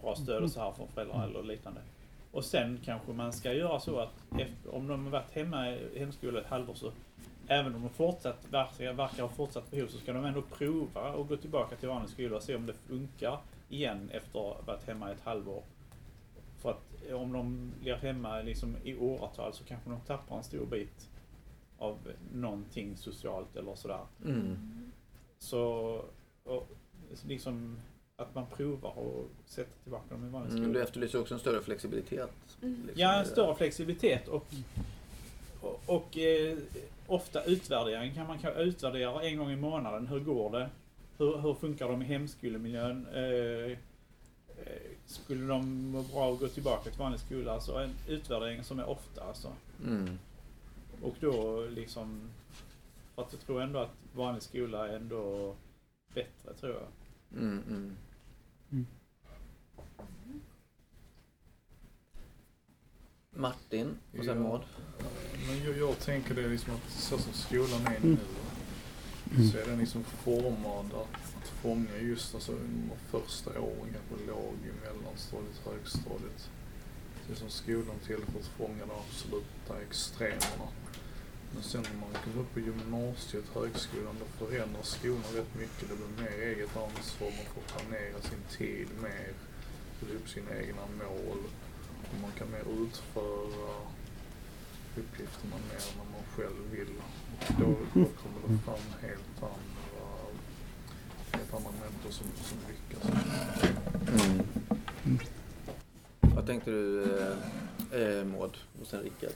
bra 0.03 0.14
stöd 0.14 0.43
och 0.43 0.51
så 0.51 0.61
här 0.61 0.72
från 0.72 0.89
föräldrar 0.89 1.26
eller 1.26 1.43
liknande. 1.43 1.81
Och 2.33 2.45
sen 2.45 2.81
kanske 2.85 3.12
man 3.12 3.33
ska 3.33 3.53
göra 3.53 3.81
så 3.81 3.99
att 3.99 4.22
om 4.66 4.87
de 4.87 5.05
har 5.05 5.11
varit 5.11 5.31
hemma 5.31 5.70
i 5.70 5.99
hemskola 5.99 6.41
ett 6.41 6.47
halvår 6.47 6.74
så 6.74 6.93
även 7.49 7.74
om 7.74 7.83
de 7.83 7.91
fortsatt 7.91 8.47
verkar, 8.51 8.93
verkar 8.93 9.22
ha 9.22 9.29
fortsatt 9.29 9.70
behov 9.70 9.87
så 9.87 9.99
ska 9.99 10.12
de 10.12 10.24
ändå 10.24 10.43
prova 10.43 11.12
och 11.12 11.29
gå 11.29 11.37
tillbaka 11.37 11.76
till 11.76 11.89
vanlig 11.89 12.11
skola 12.11 12.37
och 12.37 12.43
se 12.43 12.55
om 12.55 12.66
det 12.66 12.72
funkar 12.72 13.39
igen 13.68 14.11
efter 14.12 14.39
att 14.39 14.57
ha 14.57 14.62
varit 14.66 14.87
hemma 14.87 15.11
ett 15.11 15.20
halvår. 15.24 15.62
För 16.59 16.70
att 16.70 17.12
om 17.12 17.33
de 17.33 17.72
blir 17.81 17.95
hemma 17.95 18.43
liksom 18.43 18.76
i 18.85 18.97
åratal 18.97 19.53
så 19.53 19.64
kanske 19.64 19.91
de 19.91 20.01
tappar 20.01 20.37
en 20.37 20.43
stor 20.43 20.66
bit 20.66 21.09
av 21.79 21.99
någonting 22.33 22.97
socialt 22.97 23.57
eller 23.57 23.74
sådär. 23.74 24.07
Mm. 24.24 24.93
Så 25.39 25.61
och, 26.45 26.68
liksom 27.26 27.81
att 28.19 28.35
man 28.35 28.47
provar 28.47 28.99
och 28.99 29.31
sätter 29.47 29.83
tillbaka 29.83 30.14
dem 30.14 30.27
i 30.27 30.29
vanlig 30.29 30.51
skola. 30.51 30.64
Mm, 30.64 30.73
du 30.73 30.83
efterlyser 30.83 31.21
också 31.21 31.35
en 31.35 31.41
större 31.41 31.62
flexibilitet. 31.62 32.31
liksom, 32.61 32.91
Ja, 32.95 33.12
en 33.12 33.25
det 33.25 33.31
större 33.31 33.55
flexibilitet 33.55 34.29
och, 34.29 34.47
och, 35.61 35.81
och 35.87 36.19
eh, 36.19 36.59
ofta 37.07 37.45
utvärdering 37.45 38.14
kan 38.14 38.27
man 38.27 38.39
kan 38.39 38.53
utvärdera 38.53 39.23
en 39.23 39.39
gång 39.39 39.51
i 39.51 39.57
månaden. 39.57 40.07
Hur 40.07 40.21
går 40.21 40.51
det? 40.51 40.71
Hur, 41.19 41.39
hur 41.39 41.55
funkar 41.55 41.89
de 41.89 42.03
i 42.03 42.05
hemskolemiljön? 42.05 43.07
Eh, 43.14 43.73
eh, 43.73 43.77
skulle 45.07 45.47
de 45.47 45.91
må 45.91 46.03
bra 46.03 46.33
att 46.33 46.41
gå 46.41 46.49
tillbaka 46.49 46.91
till 46.91 47.01
vanlig 47.01 47.21
skola? 47.21 47.53
Alltså 47.53 47.73
en 47.73 47.95
utvärdering 48.09 48.64
som 48.64 48.79
är 48.79 48.89
ofta 48.89 49.25
alltså. 49.25 49.49
Mm. 49.85 50.19
Och 51.03 51.14
då 51.21 51.64
liksom, 51.71 52.31
för 53.14 53.23
att 53.23 53.33
jag 53.33 53.41
tror 53.41 53.62
ändå 53.62 53.79
att 53.79 53.95
vanlig 54.14 54.43
skola 54.43 54.89
är 54.89 54.97
ändå 54.97 55.55
bättre 56.14 56.55
tror 56.61 56.73
jag. 56.73 56.87
Mm, 57.43 57.62
mm. 57.69 57.97
Martin 63.39 63.99
och 64.18 64.24
sen. 64.24 64.43
Maud. 64.43 64.61
Men 65.47 65.64
jag, 65.64 65.78
jag 65.78 65.99
tänker 65.99 66.34
det 66.34 66.49
liksom 66.49 66.74
att 66.74 66.91
så 66.91 67.18
som 67.18 67.32
skolan 67.32 67.86
är 67.86 68.01
nu 68.01 68.16
så 69.51 69.59
är 69.59 69.66
den 69.66 69.78
liksom 69.78 70.05
formad 70.05 70.86
att, 70.86 71.36
att 71.36 71.49
fånga 71.49 71.97
just 72.01 72.34
alltså 72.34 72.53
de 72.53 72.91
första 73.11 73.51
åren, 73.61 73.95
kanske 73.95 74.26
låg, 74.26 74.57
mellanstadiet, 74.82 75.61
högstadiet. 75.64 76.51
Det 77.26 77.32
är 77.32 77.36
som 77.36 77.51
skolan 77.51 77.99
till 78.07 78.16
för 78.16 78.39
att 78.39 78.47
fånga 78.47 78.86
de 78.86 78.95
absoluta 79.07 79.82
extremerna. 79.89 80.68
Men 81.55 81.62
sen 81.62 81.82
när 81.82 82.01
man 82.01 82.22
kommer 82.24 82.41
upp 82.41 82.55
på 82.55 82.61
gymnasiet, 82.61 83.45
högskolan, 83.55 84.16
då 84.20 84.47
förändras 84.47 84.89
skolan 84.89 85.32
rätt 85.34 85.55
mycket. 85.59 85.89
Det 85.89 85.97
blir 85.97 86.24
mer 86.24 86.39
eget 86.43 86.76
ansvar, 86.76 87.30
man 87.39 87.49
får 87.55 87.64
planera 87.72 88.20
sin 88.20 88.59
tid 88.59 88.89
mer, 89.03 89.32
få 89.99 90.07
upp 90.16 90.28
sina 90.28 90.57
egna 90.57 90.82
mål. 90.99 91.39
Och 92.11 92.20
man 92.22 92.30
kan 92.38 92.50
mer 92.50 92.84
utföra 92.84 93.74
uppgifterna 94.96 95.56
mer 95.68 95.82
när 95.96 96.04
man 96.12 96.22
själv 96.36 96.70
vill. 96.70 96.94
Och 97.38 97.54
då, 97.59 98.00
då 98.00 98.06
kommer 98.06 98.40
det 98.48 98.59
fram 98.64 99.09
helt 99.09 99.42
andra, 99.42 100.06
helt 101.32 101.54
andra 101.54 101.70
människor 101.70 102.11
som, 102.11 102.26
som 102.42 102.59
lyckas. 102.68 103.02
Mm. 104.24 105.18
Vad 106.20 106.46
tänkte 106.46 106.70
du 106.70 107.02
eh, 107.92 108.00
eh, 108.00 108.24
Maud 108.24 108.56
och 108.80 108.86
sen 108.86 109.02
Rickard? 109.02 109.32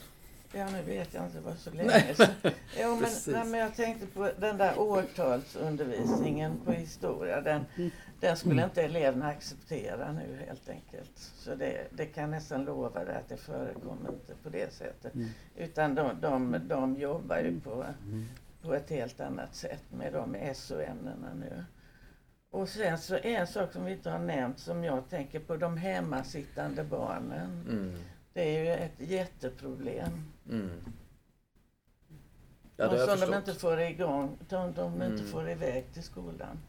Ja, 0.55 0.69
nu 0.69 0.81
vet 0.81 1.13
jag 1.13 1.25
inte, 1.25 1.37
det 1.37 1.43
var 1.43 1.55
så 1.55 1.71
länge 1.71 2.15
sedan. 2.15 2.27
Jo, 2.79 2.95
men, 2.95 3.11
nej, 3.27 3.45
men 3.45 3.59
jag 3.59 3.75
tänkte 3.75 4.05
på 4.05 4.31
den 4.39 4.57
där 4.57 4.79
årtalsundervisningen 4.79 6.59
på 6.65 6.71
historia. 6.71 7.41
Den, 7.41 7.65
den 8.23 8.37
skulle 8.37 8.63
inte 8.63 8.81
eleverna 8.81 9.27
acceptera 9.27 10.11
nu 10.11 10.39
helt 10.47 10.69
enkelt. 10.69 11.11
Så 11.17 11.55
det, 11.55 11.87
det 11.91 12.05
kan 12.05 12.31
nästan 12.31 12.65
lova 12.65 13.05
dig 13.05 13.15
att 13.15 13.29
det 13.29 13.37
förekommer 13.37 14.09
inte 14.09 14.35
på 14.43 14.49
det 14.49 14.73
sättet. 14.73 15.15
Mm. 15.15 15.29
Utan 15.55 15.95
de, 15.95 16.21
de, 16.21 16.57
de 16.67 16.95
jobbar 16.95 17.37
ju 17.37 17.59
på, 17.59 17.85
på 18.61 18.73
ett 18.73 18.89
helt 18.89 19.19
annat 19.19 19.55
sätt 19.55 19.83
med 19.91 20.13
de 20.13 20.53
SO-ämnena 20.55 21.33
nu. 21.33 21.63
Och 22.51 22.69
sen 22.69 22.97
så 22.97 23.15
en 23.15 23.47
sak 23.47 23.73
som 23.73 23.85
vi 23.85 23.91
inte 23.91 24.09
har 24.09 24.19
nämnt 24.19 24.59
som 24.59 24.83
jag 24.83 25.09
tänker 25.09 25.39
på, 25.39 25.57
de 25.57 25.77
hemmasittande 25.77 26.83
barnen. 26.83 27.65
Mm. 27.69 27.95
Det 28.33 28.55
är 28.55 28.63
ju 28.63 28.69
ett 28.71 29.09
jätteproblem. 29.09 30.31
Mm. 30.49 30.69
Ja, 32.77 32.83
det 32.83 32.83
har 32.85 32.93
och 32.93 32.99
jag 33.11 33.19
som 33.19 33.31
de 33.31 33.37
inte 33.37 33.53
får 33.53 33.79
igång, 33.79 34.37
de, 34.49 34.73
de 34.73 34.93
inte 34.93 35.05
Mm. 35.05 35.25
får 35.31 35.49
iväg 35.49 35.93
till 35.93 36.03
skolan. 36.03 36.59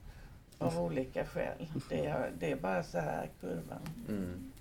Av 0.59 0.81
olika 0.81 1.27
skäl. 1.27 1.67
Det 1.89 2.07
är, 2.07 2.33
det 2.39 2.51
är 2.53 2.57
bara 2.57 2.83
så 2.83 2.99
här 2.99 3.31
kurvan. 3.41 3.79
Mm. 4.09 4.53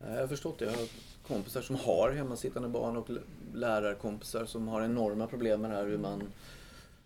Ja, 0.00 0.06
Jag 0.14 0.20
har 0.20 0.28
förstått 0.28 0.58
det. 0.58 0.64
Jag 0.64 0.72
har 0.72 0.88
kompisar 1.28 1.60
som 1.60 1.76
har 1.76 2.12
hemmasittande 2.12 2.68
barn 2.68 2.96
och 2.96 3.08
lärarkompisar 3.54 4.44
som 4.44 4.68
har 4.68 4.82
enorma 4.82 5.26
problem 5.26 5.60
med 5.60 5.70
det 5.70 5.76
här. 5.76 5.84
Hur 5.86 5.98
man, 5.98 6.22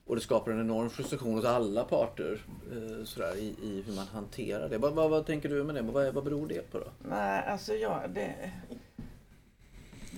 och 0.07 0.15
det 0.15 0.21
skapar 0.23 0.53
en 0.53 0.61
enorm 0.61 0.91
frustration 0.91 1.35
hos 1.35 1.45
alla 1.45 1.85
parter 1.85 2.41
eh, 2.73 3.05
sådär, 3.05 3.37
i, 3.37 3.55
i 3.63 3.83
hur 3.87 3.93
man 3.97 4.07
hanterar 4.07 4.69
det. 4.69 4.79
Vad, 4.79 4.93
vad, 4.93 5.11
vad 5.11 5.27
tänker 5.27 5.49
du 5.49 5.65
med 5.65 5.75
det? 5.75 5.83
Vad, 5.83 6.15
vad 6.15 6.25
beror 6.25 6.49
det 6.49 6.71
på 6.71 6.79
då? 6.79 6.87
Nej, 7.09 7.45
alltså 7.47 7.75
jag, 7.75 8.11
det, 8.11 8.51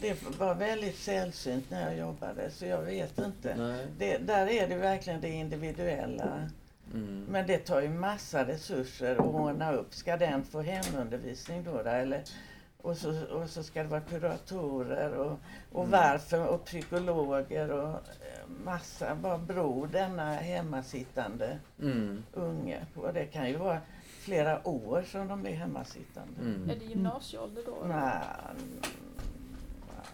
det 0.01 0.39
var 0.39 0.55
väldigt 0.55 0.97
sällsynt 0.97 1.71
när 1.71 1.83
jag 1.91 1.99
jobbade 1.99 2.51
så 2.51 2.67
jag 2.67 2.83
vet 2.83 3.19
inte. 3.19 3.79
Det, 3.99 4.19
där 4.19 4.47
är 4.47 4.69
det 4.69 4.77
verkligen 4.77 5.21
det 5.21 5.29
individuella. 5.29 6.51
Mm. 6.95 7.25
Men 7.29 7.47
det 7.47 7.59
tar 7.59 7.81
ju 7.81 7.89
massa 7.89 8.47
resurser 8.47 9.13
att 9.17 9.27
ordna 9.27 9.73
upp. 9.73 9.95
Ska 9.95 10.17
den 10.17 10.45
få 10.45 10.61
hemundervisning 10.61 11.65
då? 11.65 11.83
då 11.83 11.91
eller? 11.91 12.23
Och, 12.83 12.97
så, 12.97 13.25
och 13.27 13.51
så 13.51 13.63
ska 13.63 13.83
det 13.83 13.89
vara 13.89 14.01
kuratorer 14.01 15.13
och, 15.15 15.39
och 15.73 15.85
Mm. 15.85 15.91
varför 15.91 16.47
och 16.47 16.65
psykologer 16.65 17.71
och 17.71 17.89
eh, 17.95 18.49
massa. 18.65 19.15
Vad 19.15 19.41
beror 19.41 19.87
denna 19.87 20.35
hemmasittande 20.35 21.59
Mm. 21.83 22.23
unge 22.33 22.87
på? 22.95 23.13
Det 23.13 23.25
kan 23.25 23.49
ju 23.49 23.57
vara 23.57 23.79
flera 24.21 24.69
år 24.69 25.03
som 25.03 25.29
de 25.29 25.43
blir 25.43 25.53
hemmasittande. 25.53 26.41
Mm. 26.41 26.71
Är 26.71 26.75
det 26.79 26.85
gymnasieålder 26.85 27.63
då? 27.67 27.77
Nej, 27.87 28.19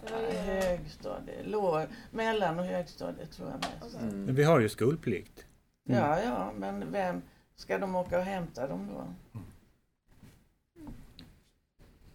Det 0.06 0.12
var 0.12 0.20
ju- 0.20 0.26
nej, 0.26 0.60
högstadie, 0.76 1.42
låg, 1.44 1.82
mellan 2.10 2.58
och 2.58 2.64
högstadiet 2.64 3.32
tror 3.32 3.48
jag 3.48 3.58
mest. 3.84 4.00
Mm. 4.02 4.24
Men 4.24 4.34
vi 4.34 4.44
har 4.44 4.60
ju 4.60 4.68
skolplikt. 4.68 5.44
Ja, 5.90 6.22
ja, 6.22 6.52
men 6.56 6.92
vem 6.92 7.22
ska 7.56 7.78
de 7.78 7.94
åka 7.96 8.18
och 8.18 8.24
hämta 8.24 8.66
dem 8.66 8.88
då? 8.94 9.04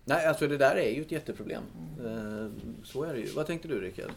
Nej, 0.06 0.26
alltså 0.26 0.48
det 0.48 0.58
där 0.58 0.76
är 0.76 0.90
ju 0.90 1.02
ett 1.02 1.12
jätteproblem. 1.12 1.64
Eh, 2.00 2.84
så 2.84 3.04
är 3.04 3.14
det 3.14 3.20
ju. 3.20 3.32
Vad 3.32 3.48
tänkte 3.48 3.68
du 3.68 3.82
Rickard? 3.82 4.12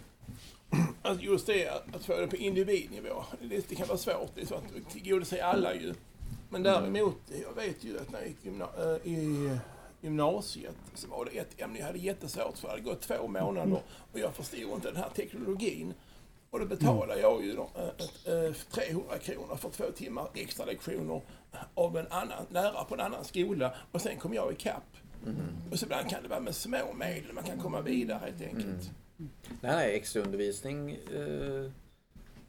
Alltså 1.03 1.25
just 1.25 1.47
det 1.47 1.69
att 1.69 2.05
få 2.05 2.21
det 2.21 2.27
på 2.27 2.37
individnivå, 2.37 3.25
det, 3.41 3.75
kan 3.75 3.87
vara 3.89 3.99
svårt. 3.99 4.31
Det 4.35 4.41
är 4.41 4.47
så 4.47 4.55
att 4.55 4.91
tillgodose 4.93 5.45
alla 5.45 5.75
ju. 5.75 5.95
Men 6.51 6.63
däremot, 6.63 7.17
jag 7.43 7.63
vet 7.63 7.85
ju 7.85 7.99
att 7.99 8.11
när 8.13 8.19
jag 8.19 8.29
gick 8.29 8.45
gymna- 8.45 8.71
äh, 9.05 9.13
i 9.13 9.59
gymnasiet 10.01 10.77
så 10.95 11.09
var 11.09 11.25
det 11.25 11.39
ett 11.39 11.61
ämne 11.61 11.79
jag 11.79 11.87
hade 11.87 11.99
jättesvårt 11.99 12.59
för. 12.59 12.69
Det 12.69 12.73
hade 12.73 12.83
gått 12.83 13.01
två 13.01 13.29
månader 13.29 13.81
och 14.13 14.19
jag 14.19 14.35
förstod 14.35 14.61
inte 14.75 14.89
den 14.89 14.97
här 14.97 15.09
teknologin. 15.17 15.95
Och 16.51 16.61
då 16.61 16.67
betalar 16.67 17.17
jag 17.17 17.45
ju 17.45 17.53
då, 17.57 17.71
eh, 17.75 18.35
eh, 18.35 18.53
300 18.71 19.19
kronor 19.19 19.57
för 19.57 19.71
två 19.71 19.85
timmar 19.97 20.29
extra 20.35 20.67
lektioner 20.67 21.21
av 21.75 21.97
en 21.97 22.07
annan 22.11 22.47
lärare 22.51 22.85
på 22.89 22.95
en 22.95 23.01
annan 23.01 23.25
skola 23.25 23.75
och 23.93 24.01
sen 24.01 24.17
kommer 24.17 24.37
jag 24.37 24.53
ikapp. 24.53 24.97
Och 25.71 25.79
så 25.79 25.85
ibland 25.85 26.11
kan 26.11 26.23
det 26.23 26.29
vara 26.29 26.41
med 26.41 26.55
små 26.55 26.93
medel 26.99 27.33
man 27.33 27.45
kan 27.45 27.59
komma 27.59 27.81
vidare 27.81 28.21
helt 28.25 28.43
enkelt. 28.43 28.91
Nej, 29.17 29.77
nej, 29.77 29.97
extra 29.97 30.23
undervisning 30.23 30.91
eh, 30.91 31.71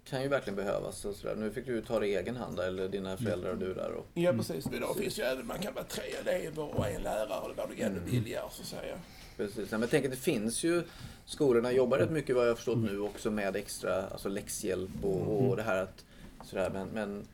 kan 0.10 0.22
ju 0.22 0.28
verkligen 0.28 0.56
behövas. 0.56 1.06
Och 1.06 1.16
sådär. 1.16 1.36
Nu 1.36 1.52
fick 1.52 1.66
du 1.66 1.82
ta 1.82 2.00
det 2.00 2.08
i 2.08 2.16
egen 2.16 2.36
hand 2.36 2.60
eller 2.60 2.88
dina 2.89 3.18
föräldrar 3.18 3.52
och 3.52 3.58
du 3.58 3.74
där. 3.74 3.91
Och, 3.91 4.06
Ja 4.14 4.34
precis, 4.34 4.66
men 4.70 4.82
då 4.82 4.93
finns 4.93 5.20
ju 5.20 5.24
även, 5.24 5.48
man 5.48 5.60
kan 5.60 5.74
vara 5.74 5.86
tre 5.86 6.04
elever 6.22 6.78
och 6.78 6.88
en 6.88 7.02
lärare 7.02 7.54
det 7.56 7.62
var 7.62 7.86
ännu 7.86 8.00
billigare 8.00 8.45
så 8.52 8.62
att 8.62 8.68
säga. 8.68 8.98
Precis. 9.38 9.72
Men 9.72 9.82
jag 9.82 9.90
tänker 9.90 10.10
att 10.10 10.16
det 10.16 10.22
finns 10.22 10.64
ju 10.64 10.84
Skolorna 11.26 11.72
jobbar 11.72 11.98
rätt 11.98 12.12
mycket 12.12 12.36
vad 12.36 12.46
jag 12.46 12.52
har 12.52 12.56
förstått 12.56 12.78
nu 12.78 13.00
också 13.00 13.32
med 13.32 13.56
extra 13.56 14.08
alltså 14.08 14.30
läxhjälp 14.30 15.04
och, 15.04 15.48
och 15.50 15.56
det 15.56 15.64
här 15.64 15.84
att 15.84 16.06
sådär, 16.44 16.70
men, 16.74 16.88
men 16.88 17.28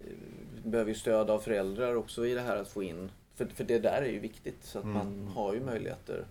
eh, 0.00 0.06
vi 0.64 0.70
behöver 0.70 0.90
ju 0.90 0.98
stöd 0.98 1.30
av 1.30 1.38
föräldrar 1.38 1.94
också 1.94 2.26
i 2.26 2.34
det 2.34 2.40
här 2.40 2.56
att 2.56 2.68
få 2.68 2.82
in 2.82 3.10
för, 3.34 3.46
för 3.46 3.64
det 3.64 3.78
där 3.78 4.02
är 4.02 4.10
ju 4.10 4.18
viktigt 4.18 4.64
så 4.64 4.78
att 4.78 4.86
man 4.86 5.28
har 5.34 5.54
ju 5.54 5.60
möjligheter. 5.60 6.26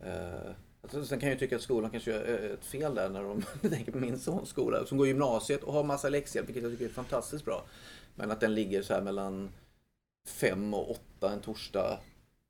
Eh, 0.00 0.50
alltså, 0.82 1.04
sen 1.04 1.20
kan 1.20 1.28
jag 1.28 1.34
ju 1.34 1.38
tycka 1.38 1.56
att 1.56 1.62
skolan 1.62 1.90
kanske 1.90 2.10
gör 2.10 2.44
eh, 2.44 2.50
ett 2.50 2.64
fel 2.64 2.94
där 2.94 3.08
när 3.08 3.22
de 3.22 3.42
tänker 3.68 3.92
på 3.92 3.98
min 3.98 4.18
sons 4.18 4.48
skola 4.48 4.86
som 4.86 4.98
går 4.98 5.06
gymnasiet 5.06 5.62
och 5.62 5.72
har 5.72 5.84
massa 5.84 6.08
läxhjälp 6.08 6.48
vilket 6.48 6.62
jag 6.62 6.72
tycker 6.72 6.84
är 6.84 6.88
fantastiskt 6.88 7.44
bra. 7.44 7.64
Men 8.14 8.30
att 8.30 8.40
den 8.40 8.54
ligger 8.54 8.82
så 8.82 8.94
här 8.94 9.02
mellan 9.02 9.50
fem 10.26 10.74
och 10.74 10.90
åtta 10.90 11.32
en 11.32 11.40
torsdag 11.40 11.98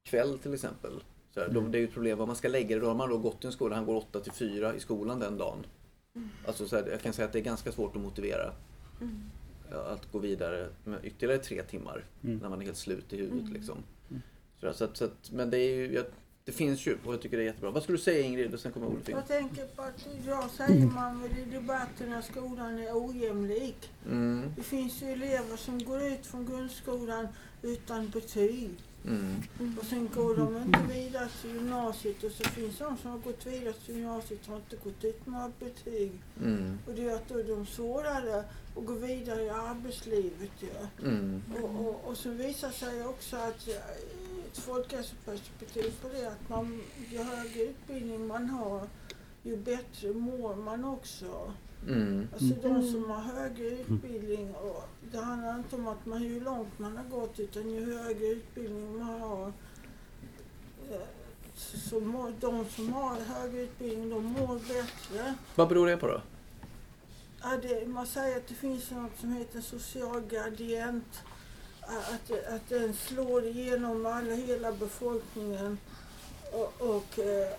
kväll 0.04 0.38
till 0.38 0.54
exempel. 0.54 1.00
Så 1.36 1.42
här, 1.42 1.48
då, 1.48 1.60
det 1.60 1.78
är 1.78 1.80
ju 1.80 1.86
ett 1.86 1.94
problem 1.94 2.18
vad 2.18 2.26
man 2.26 2.36
ska 2.36 2.48
lägga 2.48 2.76
det. 2.76 2.82
Då 2.82 2.88
har 2.88 2.94
man 2.94 3.08
då 3.10 3.18
gått 3.18 3.40
till 3.40 3.46
en 3.46 3.52
skola, 3.52 3.76
han 3.76 3.86
går 3.86 3.96
åtta 3.96 4.20
till 4.20 4.32
fyra 4.32 4.74
i 4.74 4.80
skolan 4.80 5.18
den 5.20 5.38
dagen. 5.38 5.66
Alltså 6.46 6.68
så 6.68 6.76
här, 6.76 6.86
jag 6.90 7.00
kan 7.00 7.12
säga 7.12 7.26
att 7.26 7.32
det 7.32 7.38
är 7.38 7.42
ganska 7.42 7.72
svårt 7.72 7.96
att 7.96 8.02
motivera 8.02 8.52
ja, 9.70 9.76
att 9.84 10.12
gå 10.12 10.18
vidare 10.18 10.68
med 10.84 10.98
ytterligare 11.04 11.42
tre 11.42 11.62
timmar 11.62 12.04
Mm. 12.24 12.38
när 12.38 12.48
man 12.48 12.60
är 12.60 12.64
helt 12.64 12.76
slut 12.76 13.12
i 13.12 13.16
huvudet. 13.16 13.50
Liksom. 13.52 13.76
Så, 14.60 14.66
där, 14.66 14.72
så, 14.72 14.84
att, 14.84 14.96
så 14.96 15.04
att, 15.04 15.30
men 15.32 15.50
det, 15.50 15.58
är 15.58 15.74
ju, 15.76 15.92
jag, 15.94 16.04
det 16.44 16.52
finns 16.52 16.86
ju 16.86 16.98
och 17.04 17.14
jag 17.14 17.20
tycker 17.22 17.36
det 17.36 17.42
är 17.42 17.46
jättebra. 17.46 17.70
Vad 17.70 17.82
skulle 17.82 17.98
du 17.98 18.02
säga 18.02 18.20
Ingrid? 18.26 18.54
Och 18.54 18.60
sen 18.60 18.72
kommer 18.72 18.86
Olof 18.86 19.08
in. 19.08 19.16
Jag 19.16 19.26
tänker 19.28 19.66
på 19.66 19.82
att 19.82 20.08
idag 20.24 20.50
säger 20.50 20.86
man 20.86 21.22
väl 21.22 21.30
i 21.38 21.44
debatten 21.50 22.12
att 22.12 22.24
skolan 22.24 22.78
är 22.78 22.90
ojämlik. 23.06 23.90
Mm, 24.06 24.42
Det 24.56 24.62
finns 24.62 25.02
ju 25.02 25.06
elever 25.06 25.56
som 25.56 25.84
går 25.84 26.02
ut 26.02 26.26
från 26.26 26.46
grundskolan 26.46 27.28
utan 27.62 28.08
betyg. 28.08 28.70
Mm, 29.06 29.78
Och 29.80 29.86
sen 29.86 30.08
går 30.14 30.36
de 30.36 30.56
inte 30.56 30.80
vidare 30.94 31.28
till 31.42 31.54
gymnasiet 31.54 32.24
och 32.24 32.30
så 32.32 32.44
finns 32.44 32.78
de 32.78 32.96
som 32.98 33.10
har 33.10 33.18
gått 33.18 33.46
vidare 33.46 33.72
till 33.72 33.96
gymnasiet 33.96 34.40
och 34.44 34.48
har 34.48 34.56
inte 34.56 34.76
gått 34.76 35.04
ut 35.04 35.26
med 35.26 35.52
betyg. 35.58 36.12
mm, 36.40 36.78
Och 36.86 36.92
det 36.94 37.02
gör 37.02 37.14
att 37.14 37.28
då 37.28 37.38
är 37.38 37.44
de 37.44 37.66
svårare 37.66 38.38
att 38.76 38.84
gå 38.86 38.92
vidare 38.94 39.42
i 39.42 39.48
arbetslivet 39.50 40.50
ju. 40.60 41.06
mm, 41.08 41.42
Och, 41.62 41.86
och, 41.86 42.04
och 42.04 42.16
så 42.16 42.30
visar 42.30 42.70
sig 42.70 43.04
också 43.06 43.36
att 43.36 43.68
ett 43.68 44.58
folkhälsoperspektiv 44.58 45.94
på 46.02 46.08
det 46.08 46.26
att 46.26 46.48
man, 46.48 46.80
ju 47.10 47.18
högre 47.22 47.62
utbildning 47.62 48.26
man 48.26 48.50
har 48.50 48.88
ju 49.42 49.56
bättre 49.56 50.12
mår 50.12 50.54
man 50.56 50.84
också. 50.84 51.52
Mm, 51.86 52.28
Alltså 52.32 52.54
de 52.62 52.90
som 52.92 53.10
har 53.10 53.20
högre 53.20 53.66
utbildning, 53.66 54.54
och 54.54 54.84
det 55.12 55.18
handlar 55.18 55.56
inte 55.56 55.76
om 55.76 55.88
att 55.88 56.06
man 56.06 56.22
hur 56.22 56.40
långt 56.40 56.78
man 56.78 56.96
har 56.96 57.04
gått 57.04 57.40
utan 57.40 57.70
ju 57.70 57.98
högre 57.98 58.26
utbildning 58.26 58.98
man 58.98 59.20
har 59.20 59.52
eh, 60.90 61.06
så 61.54 62.00
mår 62.00 62.32
de 62.40 62.64
som 62.64 62.92
har 62.92 63.16
högre 63.20 63.60
utbildning 63.60 64.10
de 64.10 64.24
mår 64.24 64.58
bättre. 64.58 65.34
Vad 65.54 65.68
beror 65.68 65.86
det 65.86 65.96
på 65.96 66.06
då? 66.06 66.20
Ja, 67.42 67.56
det, 67.62 67.86
man 67.86 68.06
säger 68.06 68.36
att 68.36 68.48
det 68.48 68.54
finns 68.54 68.90
något 68.90 69.18
som 69.20 69.32
heter 69.32 69.60
social 69.60 70.22
gradient. 70.30 71.22
Att, 71.80 72.30
att 72.54 72.68
den 72.68 72.94
slår 72.94 73.44
igenom 73.44 74.06
alla, 74.06 74.34
hela 74.34 74.72
befolkningen. 74.72 75.78
Och, 76.52 76.72
och, 76.78 77.18
eh, 77.18 77.52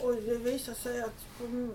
och 0.00 0.14
det 0.14 0.34
visar 0.34 0.74
sig 0.74 1.02
att 1.02 1.26
på, 1.38 1.68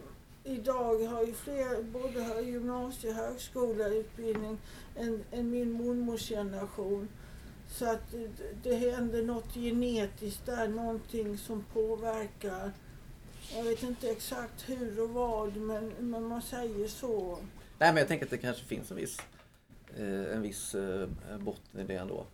idag 0.43 1.05
har 1.05 1.23
ju 1.23 1.33
fler 1.33 1.83
både 1.83 2.21
har 2.21 2.41
gymnasie 2.41 3.09
och 3.09 3.15
högskoleutbildning 3.15 4.57
än, 4.95 5.23
än 5.31 5.49
min 5.49 5.71
mormors 5.71 6.29
generation. 6.29 7.07
Så 7.67 7.85
att 7.85 8.11
det, 8.11 8.29
det 8.63 8.75
händer 8.75 9.23
något 9.23 9.53
genetiskt 9.53 10.45
där, 10.45 10.67
någonting 10.67 11.37
som 11.37 11.65
påverkar. 11.73 12.71
Jag 13.55 13.63
vet 13.63 13.83
inte 13.83 14.09
exakt 14.09 14.69
hur 14.69 15.01
och 15.03 15.09
vad, 15.09 15.55
men, 15.55 15.93
men 15.99 16.27
man 16.27 16.41
säger 16.41 16.87
så. 16.87 17.37
Nej 17.79 17.93
men 17.93 17.97
jag 17.97 18.07
tänker 18.07 18.25
att 18.25 18.31
det 18.31 18.37
kanske 18.37 18.65
finns 18.65 18.91
en 18.91 18.97
viss, 18.97 19.19
eh, 19.97 20.35
en 20.35 20.41
viss 20.41 20.75
eh, 20.75 21.07
botten 21.39 21.79
i 21.79 21.83
det 21.83 21.95
ändå. 21.95 22.25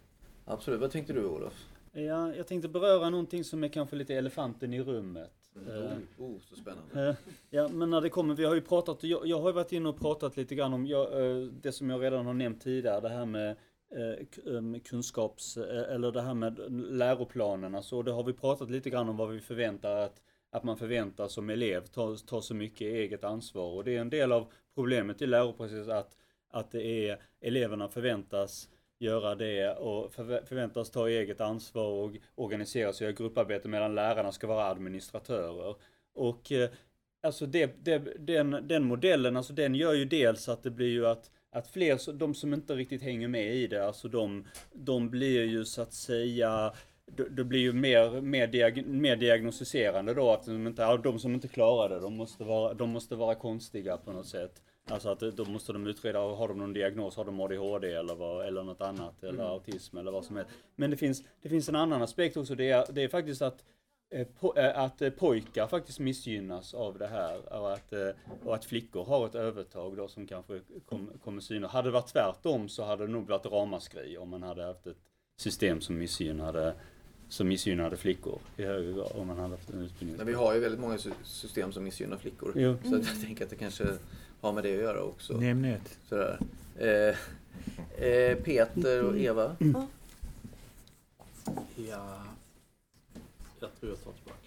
Absolut. 0.45 0.79
Vad 0.79 0.91
tänkte 0.91 1.13
du 1.13 1.25
Olof? 1.25 1.53
Ja, 1.91 2.35
jag 2.35 2.47
tänkte 2.47 2.69
beröra 2.69 3.09
någonting 3.09 3.43
som 3.43 3.63
är 3.63 3.67
kanske 3.67 3.95
lite 3.95 4.15
elefanten 4.15 4.73
i 4.73 4.81
rummet. 4.81 5.38
Eh, 5.67 5.97
Oh, 6.17 6.25
oh, 6.25 6.39
så 6.39 6.55
spännande. 6.55 7.09
Eh, 7.09 7.15
Ja, 7.49 7.67
men 7.67 7.89
när 7.89 8.01
det 8.01 8.09
kommer, 8.09 8.35
vi 8.35 8.45
har 8.45 8.55
ju 8.55 8.61
pratat, 8.61 9.03
jag, 9.03 9.27
jag 9.27 9.39
har 9.41 9.53
varit 9.53 9.71
inne 9.71 9.89
och 9.89 9.99
pratat 9.99 10.37
lite 10.37 10.55
grann 10.55 10.73
om 10.73 10.85
jag, 10.85 11.25
eh, 11.25 11.37
det 11.41 11.71
som 11.71 11.89
jag 11.89 12.01
redan 12.03 12.25
har 12.25 12.33
nämnt 12.33 12.61
tidigare, 12.61 13.01
det 13.01 13.09
här 13.09 13.25
med 13.25 13.55
kunskaps, 14.83 15.57
eller 15.57 16.11
det 16.11 16.21
här 16.21 16.33
med 16.33 16.59
läroplanerna, 16.91 17.81
så 17.81 18.01
det 18.01 18.11
har 18.11 18.23
vi 18.23 18.33
pratat 18.33 18.69
lite 18.69 18.89
grann 18.89 19.09
om 19.09 19.17
vad 19.17 19.29
vi 19.29 19.39
förväntar 19.39 19.95
att, 19.95 20.21
att 20.51 20.63
man 20.63 20.77
förväntar 20.77 21.27
som 21.27 21.49
elev, 21.49 21.85
ta, 21.85 22.15
ta 22.15 22.41
så 22.41 22.55
mycket 22.55 22.81
eget 22.81 23.23
ansvar. 23.23 23.73
Och 23.75 23.83
det 23.83 23.95
är 23.95 24.01
en 24.01 24.09
del 24.09 24.31
av 24.31 24.51
problemet 24.75 25.21
i 25.21 25.27
läroprocessen 25.27 25.97
att, 25.97 26.17
att 26.49 26.71
det 26.71 26.83
är 26.83 27.21
eleverna 27.41 27.87
förväntas 27.87 28.69
göra 28.99 29.35
det 29.35 29.69
och 29.69 30.13
förväntas 30.45 30.91
ta 30.91 31.09
eget 31.09 31.41
ansvar 31.41 31.87
och 31.87 32.11
organisera 32.35 32.93
sig 32.93 33.07
och 33.07 33.11
göra 33.11 33.17
grupparbete 33.23 33.67
medan 33.67 33.95
lärarna 33.95 34.31
ska 34.31 34.47
vara 34.47 34.65
administratörer. 34.65 35.75
Och 36.13 36.51
eh, 36.51 36.69
Alltså 37.21 37.45
det, 37.45 37.85
det, 37.85 37.97
den, 38.19 38.67
den 38.67 38.83
modellen, 38.83 39.37
alltså 39.37 39.53
den 39.53 39.75
gör 39.75 39.93
ju 39.93 40.05
dels 40.05 40.49
att 40.49 40.63
det 40.63 40.71
blir 40.71 40.87
ju 40.89 41.07
att, 41.07 41.31
att 41.51 41.67
fler, 41.67 42.13
de 42.13 42.33
som 42.33 42.53
inte 42.53 42.75
riktigt 42.75 43.01
hänger 43.01 43.27
med 43.27 43.55
i 43.55 43.67
det, 43.67 43.87
alltså 43.87 44.07
de, 44.07 44.47
de 44.73 45.09
blir 45.09 45.45
ju 45.45 45.65
så 45.65 45.81
att 45.81 45.93
säga, 45.93 46.73
det, 47.29 47.43
blir 47.43 47.59
ju 47.59 47.73
mer, 47.73 48.21
mer, 48.21 48.47
diag, 48.47 48.85
mer 48.87 49.15
diagnostiserande 49.15 50.13
då, 50.13 50.31
att 50.31 50.45
de, 50.45 50.67
inte, 50.67 50.97
de 50.97 51.19
som 51.19 51.33
inte 51.33 51.47
klarar 51.47 51.89
det, 51.89 51.99
de 51.99 52.15
måste, 52.15 52.43
vara, 52.43 52.73
de 52.73 52.89
måste 52.89 53.15
vara 53.15 53.35
konstiga 53.35 53.97
på 53.97 54.11
något 54.11 54.27
sätt. 54.27 54.61
Alltså 54.91 55.09
att 55.09 55.19
då 55.19 55.45
måste 55.45 55.73
de 55.73 55.87
utreda, 55.87 56.19
har 56.19 56.47
de 56.47 56.57
någon 56.57 56.73
diagnos, 56.73 57.15
har 57.15 57.25
de 57.25 57.39
ADHD 57.39 57.93
eller, 57.93 58.15
vad, 58.15 58.45
eller 58.47 58.63
något 58.63 58.81
annat, 58.81 59.23
eller 59.23 59.43
autism 59.43 59.97
eller 59.97 60.11
vad 60.11 60.25
som 60.25 60.35
helst. 60.35 60.51
Men 60.75 60.91
det 60.91 60.97
finns, 60.97 61.23
det 61.41 61.49
finns 61.49 61.69
en 61.69 61.75
annan 61.75 62.01
aspekt 62.01 62.37
också, 62.37 62.55
det 62.55 62.69
är, 62.69 62.85
det 62.91 63.03
är 63.03 63.07
faktiskt 63.07 63.41
att 63.41 63.63
eh, 64.09 64.27
po- 64.39 64.57
eh, 64.59 64.79
att 64.83 65.01
eh, 65.01 65.09
pojkar 65.09 65.67
faktiskt 65.67 65.99
missgynnas 65.99 66.73
av 66.73 66.97
det 66.97 67.07
här 67.07 67.53
och 67.61 67.73
att, 67.73 67.93
eh, 67.93 68.09
och 68.45 68.55
att 68.55 68.65
flickor 68.65 69.05
har 69.05 69.25
ett 69.25 69.35
övertag 69.35 69.97
då 69.97 70.07
som 70.07 70.27
kanske 70.27 70.59
kom, 70.85 71.09
kommer 71.23 71.41
synas. 71.41 71.71
Hade 71.71 71.87
det 71.87 71.91
varit 71.93 72.07
tvärtom 72.13 72.69
så 72.69 72.83
hade 72.83 73.05
det 73.05 73.11
nog 73.11 73.27
varit 73.27 73.45
ramaskri 73.45 74.17
om 74.17 74.29
man 74.29 74.43
hade 74.43 74.63
haft 74.63 74.87
ett 74.87 74.97
system 75.37 75.81
som 75.81 75.97
missgynnade, 75.97 76.73
som 77.29 77.47
missgynnade 77.47 77.97
flickor 77.97 78.39
i 78.57 78.63
högre 78.63 78.91
grad 78.93 79.11
om 79.15 79.27
man 79.27 79.37
hade 79.37 79.49
haft 79.55 79.69
en 79.69 79.81
utbildning. 79.81 80.17
Men 80.17 80.27
vi 80.27 80.33
har 80.33 80.53
ju 80.53 80.59
väldigt 80.59 80.79
många 80.79 80.97
sy- 80.97 81.11
system 81.23 81.71
som 81.71 81.83
missgynnar 81.83 82.17
flickor. 82.17 82.53
Jo. 82.55 82.75
Så 82.83 82.95
jag 82.95 83.21
tänker 83.21 83.43
att 83.43 83.49
det 83.49 83.55
kanske 83.55 83.83
har 84.41 84.53
med 84.53 84.63
det 84.63 84.73
att 84.75 84.81
göra 84.81 85.01
också. 85.03 85.33
Nämn 85.37 85.65
ett. 85.65 85.97
Sådär. 86.09 86.39
Eh, 86.77 87.15
eh, 88.07 88.37
Peter 88.37 89.03
och 89.03 89.17
Eva. 89.17 89.55
Ja, 91.75 92.23
jag 93.59 93.69
tror 93.79 93.91
jag 93.91 94.03
tar 94.03 94.11
tillbaka. 94.11 94.39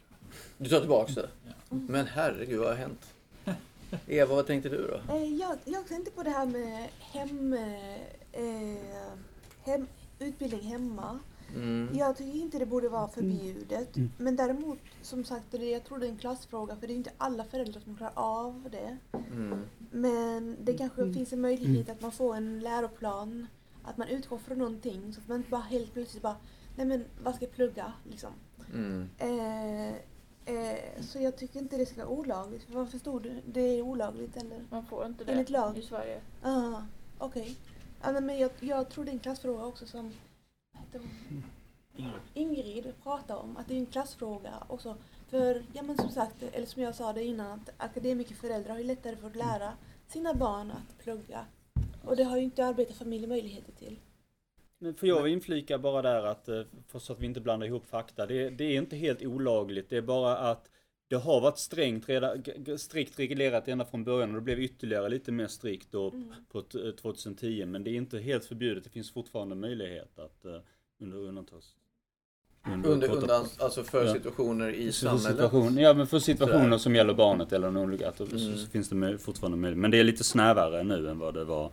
Du 0.58 0.68
tar 0.68 0.80
tillbaka 0.80 1.12
det? 1.12 1.28
Ja. 1.46 1.52
Men 1.88 2.06
herregud, 2.06 2.58
vad 2.58 2.68
har 2.68 2.74
hänt? 2.76 3.06
Eva, 4.06 4.34
vad 4.34 4.46
tänkte 4.46 4.68
du 4.68 4.86
då? 5.06 5.14
Eh, 5.14 5.24
Jag, 5.24 5.56
jag 5.64 5.86
tänkte 5.88 6.10
på 6.10 6.22
det 6.22 6.30
här 6.30 6.46
med 6.46 6.88
hem, 7.00 7.52
eh, 8.32 9.12
hem, 9.64 9.86
utbildning 10.18 10.60
hemma. 10.60 11.18
Mm. 11.54 11.88
Jag 11.94 12.16
tycker 12.16 12.38
inte 12.38 12.58
det 12.58 12.66
borde 12.66 12.88
vara 12.88 13.08
förbjudet. 13.08 13.96
Men 14.18 14.36
däremot, 14.36 14.78
som 15.02 15.24
sagt, 15.24 15.44
det, 15.50 15.70
jag 15.70 15.84
tror 15.84 15.98
det 15.98 16.06
är 16.06 16.10
en 16.10 16.18
klassfråga 16.18 16.76
för 16.76 16.86
det 16.86 16.92
är 16.92 16.96
inte 16.96 17.12
alla 17.18 17.44
föräldrar 17.44 17.80
som 17.80 17.96
klarar 17.96 18.12
av 18.14 18.68
det. 18.70 18.98
Mm. 19.12 19.60
Men 19.90 20.56
det 20.60 20.72
kanske 20.72 21.12
finns 21.12 21.32
en 21.32 21.40
möjlighet 21.40 21.90
att 21.90 22.00
man 22.00 22.12
får 22.12 22.36
en 22.36 22.60
läroplan, 22.60 23.46
att 23.82 23.96
man 23.96 24.08
utgår 24.08 24.38
från 24.38 24.58
någonting 24.58 25.12
så 25.12 25.20
att 25.20 25.28
man 25.28 25.36
inte 25.36 25.50
bara 25.50 25.60
helt 25.60 25.92
plötsligt 25.92 26.22
bara, 26.22 26.36
nej 26.76 26.86
men 26.86 27.04
vad 27.22 27.34
ska 27.34 27.44
jag 27.44 27.54
plugga 27.54 27.92
liksom. 28.10 28.30
Mm. 28.74 29.08
Eh, 29.18 29.88
eh, 30.44 30.78
så 31.00 31.18
jag 31.18 31.36
tycker 31.36 31.58
inte 31.60 31.76
det 31.76 31.86
ska 31.86 31.96
vara 31.96 32.18
olagligt. 32.18 32.62
För 32.62 32.72
vad 32.72 32.90
förstod 32.90 33.22
du? 33.22 33.40
Det 33.46 33.60
är 33.60 33.82
olagligt 33.82 34.36
eller? 34.36 34.64
Man 34.70 34.86
får 34.86 35.06
inte 35.06 35.24
det 35.24 35.32
Enligt 35.32 35.50
lag? 35.50 35.78
i 35.78 35.82
Sverige. 35.82 36.20
Ah, 36.42 36.82
okej. 37.18 37.56
Ja, 38.02 38.12
nej, 38.12 38.22
men 38.22 38.38
jag, 38.38 38.50
jag 38.60 38.88
tror 38.88 39.04
det 39.04 39.10
är 39.10 39.12
en 39.12 39.18
klassfråga 39.18 39.64
också 39.64 39.86
som 39.86 40.12
heter 40.92 41.08
hon? 41.28 41.42
Ingrid. 41.96 42.66
Ingrid 42.66 42.92
pratar 43.02 43.36
om. 43.36 43.56
Att 43.56 43.68
det 43.68 43.74
är 43.74 43.78
en 43.78 43.86
klassfråga 43.86 44.66
också. 44.68 44.96
För, 45.30 45.62
ja 45.72 45.82
men 45.82 45.96
som 45.96 46.08
sagt, 46.08 46.42
eller 46.52 46.66
som 46.66 46.82
jag 46.82 46.94
sa 46.94 47.12
det 47.12 47.24
innan, 47.24 47.50
att 47.50 47.70
akademikerföräldrar 47.76 48.70
har 48.72 48.78
ju 48.78 48.84
lättare 48.86 49.16
för 49.16 49.26
att 49.26 49.36
lära 49.36 49.72
sina 50.06 50.34
barn 50.34 50.70
att 50.70 50.98
plugga. 51.04 51.46
Och 52.04 52.16
det 52.16 52.24
har 52.24 52.36
ju 52.36 52.42
inte 52.42 52.64
arbetarfamiljer 52.66 53.28
möjligheter 53.28 53.72
till. 53.72 53.96
Men 54.78 54.94
får 54.94 55.08
jag 55.08 55.28
inflika 55.28 55.78
bara 55.78 56.02
där 56.02 56.22
att, 56.22 56.48
eh, 56.48 56.62
för 56.88 56.98
så 56.98 57.12
att 57.12 57.20
vi 57.20 57.26
inte 57.26 57.40
blandar 57.40 57.66
ihop 57.66 57.86
fakta. 57.86 58.26
Det, 58.26 58.50
det 58.50 58.64
är 58.64 58.78
inte 58.78 58.96
helt 58.96 59.22
olagligt. 59.22 59.90
Det 59.90 59.96
är 59.96 60.02
bara 60.02 60.36
att 60.36 60.68
det 61.08 61.16
har 61.16 61.40
varit 61.40 61.58
strängt, 61.58 62.08
redan, 62.08 62.42
strikt 62.78 63.18
reglerat 63.18 63.68
ända 63.68 63.84
från 63.84 64.04
början 64.04 64.30
och 64.30 64.34
det 64.34 64.40
blev 64.40 64.60
ytterligare 64.60 65.08
lite 65.08 65.32
mer 65.32 65.46
strikt 65.46 65.92
då 65.92 66.10
Mm. 66.10 66.34
på 66.48 66.62
t- 66.62 66.92
2010. 66.92 67.64
Men 67.66 67.84
det 67.84 67.90
är 67.90 67.94
inte 67.94 68.18
helt 68.18 68.44
förbjudet. 68.44 68.84
Det 68.84 68.90
finns 68.90 69.10
fortfarande 69.10 69.54
möjlighet 69.54 70.18
att 70.18 70.44
eh, 70.44 70.58
under 71.02 71.16
undantags... 71.18 71.66
Under, 72.66 73.08
korta- 73.08 73.12
undan, 73.22 73.46
alltså 73.58 73.84
för 73.84 74.04
Ja. 74.06 74.12
situationer 74.12 74.68
i 74.72 74.84
för 74.84 74.92
samhället. 74.92 75.22
situation, 75.22 75.76
ja 75.78 75.94
men 75.94 76.06
för 76.06 76.18
situationer 76.18 76.78
som 76.78 76.94
gäller 76.94 77.14
barnet 77.14 77.52
eller 77.52 77.70
någon 77.70 77.82
olika, 77.88 78.12
så, 78.12 78.24
Mm. 78.24 78.56
så 78.56 78.66
finns 78.66 78.88
det 78.88 79.18
fortfarande 79.18 79.56
möjlighet. 79.58 79.80
Men 79.80 79.90
det 79.90 79.98
är 80.00 80.04
lite 80.04 80.24
snävare 80.24 80.82
nu 80.82 81.08
än 81.08 81.18
vad 81.18 81.34
det 81.34 81.44
var 81.44 81.70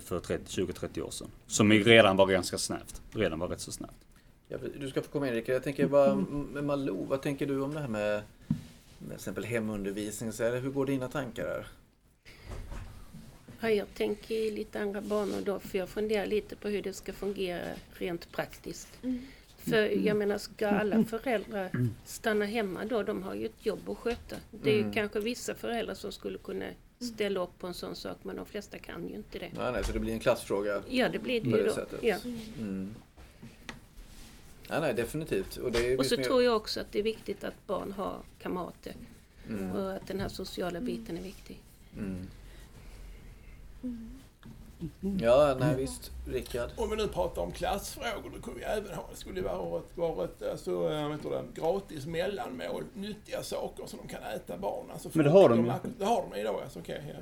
för 0.00 0.20
20-30 0.20 1.00
år 1.02 1.10
sedan. 1.10 1.28
Som 1.46 1.72
redan 1.72 2.16
var 2.16 2.26
ganska 2.26 2.58
snävt. 2.58 3.02
Redan 3.12 3.38
var 3.38 3.48
rätt 3.48 3.60
så 3.60 3.72
snävt. 3.72 3.90
Ja, 4.48 4.56
du 4.80 4.88
ska 4.90 5.02
få 5.02 5.08
komma 5.10 5.28
in 5.28 5.34
Rickard. 5.34 5.54
Jag 5.54 5.62
tänker 5.62 5.86
bara 5.86 6.14
med 6.52 6.64
Malou, 6.64 7.06
vad 7.08 7.22
tänker 7.22 7.46
du 7.46 7.60
om 7.60 7.74
det 7.74 7.80
här 7.80 7.88
med 7.88 8.22
med 8.98 9.08
till 9.08 9.14
exempel 9.14 9.44
hemundervisning? 9.44 10.32
Så 10.32 10.42
här, 10.44 10.56
hur 10.60 10.70
går 10.70 10.86
dina 10.86 11.08
tankar 11.08 11.44
här? 11.46 11.66
Ja, 13.66 13.70
jag 13.70 13.94
tänker 13.94 14.34
i 14.34 14.50
lite 14.50 14.80
andra 14.80 15.00
banor 15.00 15.40
då, 15.44 15.58
för 15.58 15.78
jag 15.78 15.88
funderar 15.88 16.26
lite 16.26 16.56
på 16.56 16.68
hur 16.68 16.82
det 16.82 16.92
ska 16.92 17.12
fungera 17.12 17.68
rent 17.92 18.32
praktiskt. 18.32 18.88
Mm. 19.02 19.22
För 19.58 20.06
jag 20.06 20.16
menar, 20.16 20.38
ska 20.38 20.68
alla 20.68 21.04
föräldrar 21.04 21.70
stanna 22.04 22.44
hemma 22.44 22.84
då? 22.84 23.02
De 23.02 23.22
har 23.22 23.34
ju 23.34 23.46
ett 23.46 23.66
jobb 23.66 23.90
att 23.90 23.98
sköta. 23.98 24.36
Det 24.50 24.70
är 24.70 24.74
ju 24.74 24.80
Mm. 24.80 24.92
kanske 24.92 25.20
vissa 25.20 25.54
föräldrar 25.54 25.94
som 25.94 26.12
skulle 26.12 26.38
kunna 26.38 26.64
ställa 26.98 27.40
upp 27.40 27.58
på 27.58 27.66
en 27.66 27.74
sån 27.74 27.96
sak, 27.96 28.16
men 28.22 28.36
de 28.36 28.46
flesta 28.46 28.78
kan 28.78 29.08
ju 29.08 29.14
inte 29.14 29.38
det. 29.38 29.50
Nej, 29.56 29.72
nej, 29.72 29.84
så 29.84 29.92
det 29.92 29.98
blir 29.98 30.12
en 30.12 30.20
klassfråga 30.20 30.82
Ja, 30.88 31.08
det 31.08 31.18
blir 31.18 31.40
det 31.40 31.50
på 31.50 31.56
ju 31.56 31.62
det 31.62 31.68
då. 31.68 31.74
sättet. 31.74 31.98
Ja. 32.02 32.16
Mm. 32.58 32.94
Nej, 34.70 34.80
nej, 34.80 34.94
definitivt. 34.94 35.56
Och, 35.56 35.72
det 35.72 35.92
är 35.92 35.98
Och 35.98 36.06
så 36.06 36.16
tror 36.16 36.42
jag 36.42 36.56
också 36.56 36.80
att 36.80 36.92
det 36.92 36.98
är 36.98 37.02
viktigt 37.02 37.44
att 37.44 37.66
barn 37.66 37.92
har 37.92 38.18
kamrater 38.38 38.94
Mm. 39.48 39.70
och 39.70 39.92
att 39.94 40.06
den 40.06 40.20
här 40.20 40.28
sociala 40.28 40.80
biten 40.80 41.16
är 41.16 41.22
viktig. 41.22 41.60
Mm. 43.86 44.10
Mm. 45.02 45.18
Ja, 45.18 45.56
nej 45.60 45.76
visst. 45.76 46.10
Rickard. 46.26 46.70
Om 46.76 46.90
vi 46.90 46.96
nu 46.96 47.08
pratar 47.08 47.42
om 47.42 47.52
klassfrågor, 47.52 48.30
då 48.34 48.40
kunde 48.42 48.60
vi 48.60 48.64
även 48.64 48.94
ha, 48.94 49.08
det 49.10 49.16
skulle 49.16 49.42
vara 49.42 49.78
ett, 49.78 49.84
vara 49.94 50.24
ett 50.24 50.42
alltså, 50.50 50.78
vad 50.78 51.12
heter 51.12 51.30
det, 51.30 51.60
gratis 51.60 52.06
mellanmål, 52.06 52.84
nyttiga 52.94 53.42
saker 53.42 53.86
som 53.86 53.98
de 54.02 54.08
kan 54.08 54.22
äta 54.22 54.56
barn. 54.58 54.90
Alltså, 54.92 55.08
Men 55.12 55.24
det 55.24 55.30
har 55.30 55.48
de 55.48 55.64
ju. 55.66 55.72
Det 55.98 56.04
har 56.04 56.24
de 56.30 56.40
idag, 56.40 56.60
alltså, 56.62 56.78
okej. 56.78 57.02
ja. 57.14 57.20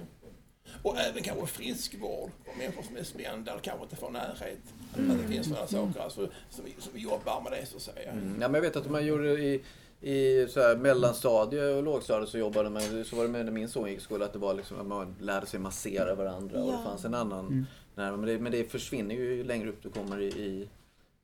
Och 0.82 0.98
även 0.98 1.22
kanske 1.22 1.46
friskvård 1.46 2.30
för 2.44 2.58
människor 2.58 2.82
som 2.82 2.96
är 2.96 3.02
spända 3.02 3.52
eller 3.52 3.62
kanske 3.62 3.82
inte 3.82 3.96
får 3.96 4.10
närhet. 4.10 4.58
Att 4.92 5.22
det 5.22 5.28
finns 5.28 5.48
sådana 5.48 5.66
saker 5.66 6.00
alltså, 6.00 6.28
som, 6.50 6.64
vi, 6.64 6.74
som 6.78 6.92
vi 6.94 7.00
jobbar 7.00 7.40
med 7.40 7.52
det 7.52 7.66
så 7.66 7.76
att 7.76 7.82
säga. 7.82 8.10
Mm. 8.10 8.38
Ja, 8.40 8.48
men 8.48 8.54
jag 8.54 8.62
vet 8.62 8.76
att 8.76 8.90
man 8.90 9.06
gjorde 9.06 9.28
i, 9.28 9.62
i 10.04 10.46
så 10.48 10.60
här, 10.60 10.76
mellanstadie 10.76 11.74
och 11.74 11.82
lågstadie 11.82 12.26
så 12.26 12.38
jobbade 12.38 12.70
man, 12.70 13.04
så 13.04 13.16
var 13.16 13.22
det 13.22 13.30
med 13.30 13.44
när 13.44 13.52
min 13.52 13.68
son 13.68 13.88
gick 13.88 13.98
i 13.98 14.02
skolan, 14.02 14.22
att 14.26 14.32
det 14.32 14.38
var 14.38 14.54
liksom 14.54 14.80
att 14.80 14.86
man 14.86 15.14
lärde 15.20 15.46
sig 15.46 15.60
massera 15.60 16.14
varandra 16.14 16.60
och 16.60 16.66
det 16.66 16.72
Ja. 16.72 16.82
fanns 16.84 17.04
en 17.04 17.14
annan 17.14 17.46
Mm. 17.46 17.64
Nej, 17.96 18.10
men, 18.10 18.22
det, 18.26 18.38
men 18.38 18.52
det 18.52 18.64
försvinner 18.70 19.14
ju 19.14 19.44
längre 19.44 19.68
upp 19.68 19.82
du 19.82 19.90
kommer 19.90 20.20
i, 20.20 20.26
i, 20.26 20.68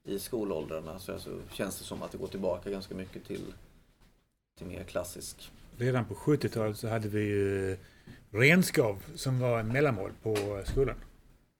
i 0.05 0.19
skolåldrarna. 0.19 0.99
Så 0.99 1.13
alltså, 1.13 1.31
känns 1.53 1.79
det 1.79 1.85
som 1.85 2.03
att 2.03 2.13
det 2.13 2.19
går 2.19 2.27
tillbaka 2.27 2.71
ganska 2.71 2.95
mycket 2.95 3.25
till, 3.27 3.45
till 4.59 4.67
mer 4.67 4.83
klassisk. 4.85 5.51
Redan 5.79 6.05
på 6.05 6.15
70-talet 6.15 6.77
så 6.77 6.89
hade 6.89 7.09
vi 7.09 7.21
ju 7.21 7.77
renskav 8.31 9.03
som 9.15 9.41
var 9.41 9.61
en 9.61 9.69
mellanmål 9.69 10.11
på 10.23 10.63
skolan. 10.65 10.97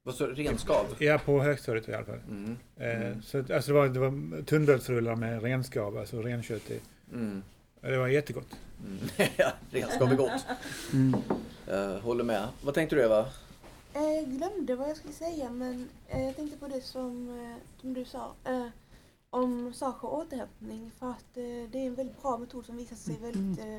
Vad 0.03 0.15
så, 0.15 0.27
renskav? 0.27 0.87
Ja, 0.99 1.19
på 1.25 1.41
högstadiet 1.43 1.89
i 1.89 1.95
alla 1.95 2.05
fall. 2.05 2.21
Mm. 2.31 2.57
Eh, 2.77 3.01
Mm. 3.07 3.23
Så 3.23 3.39
alltså 3.39 3.73
det 3.73 3.73
var, 3.73 3.89
det 3.89 4.01
var 4.01 4.43
tunnbrödsrullar 4.43 5.17
med 5.17 5.43
renskav, 5.43 5.99
alltså 5.99 6.23
renkött 6.23 6.71
i. 6.71 6.81
Mm. 7.13 7.43
Det 7.81 7.97
var 7.99 8.09
jättegott. 8.09 8.57
Mm. 8.87 8.99
ja, 9.37 9.53
renskav 9.71 10.13
är 10.13 10.17
gott. 10.17 10.47
Jag 11.67 12.01
håller 12.01 12.25
med. 12.25 12.49
Vad 12.65 12.75
tänkte 12.75 12.97
du 12.97 13.03
Eva? 13.03 13.27
Eh, 13.95 14.03
Jag 14.03 14.25
glömde 14.29 14.75
vad 14.77 14.89
jag 14.91 14.97
skulle 14.97 15.15
säga 15.15 15.51
men 15.51 15.89
eh, 16.09 16.25
jag 16.25 16.37
tänkte 16.37 16.59
på 16.59 16.69
det 16.69 16.81
som, 16.81 17.29
eh, 17.41 17.81
som 17.81 17.95
du 17.95 18.05
sa. 18.05 18.33
Eh, 18.45 18.67
om 19.31 19.75
sak 19.75 20.05
och 20.05 20.19
återhämtning 20.19 20.91
för 20.99 21.11
att 21.11 21.37
eh, 21.37 21.71
det 21.73 21.79
är 21.79 21.87
en 21.87 21.95
väldigt 21.95 22.23
bra 22.23 22.39
metod 22.39 22.67
som 22.67 22.77
visar 22.77 22.97
sig 22.97 23.17
väldigt... 23.23 23.59
Eh, 23.61 23.75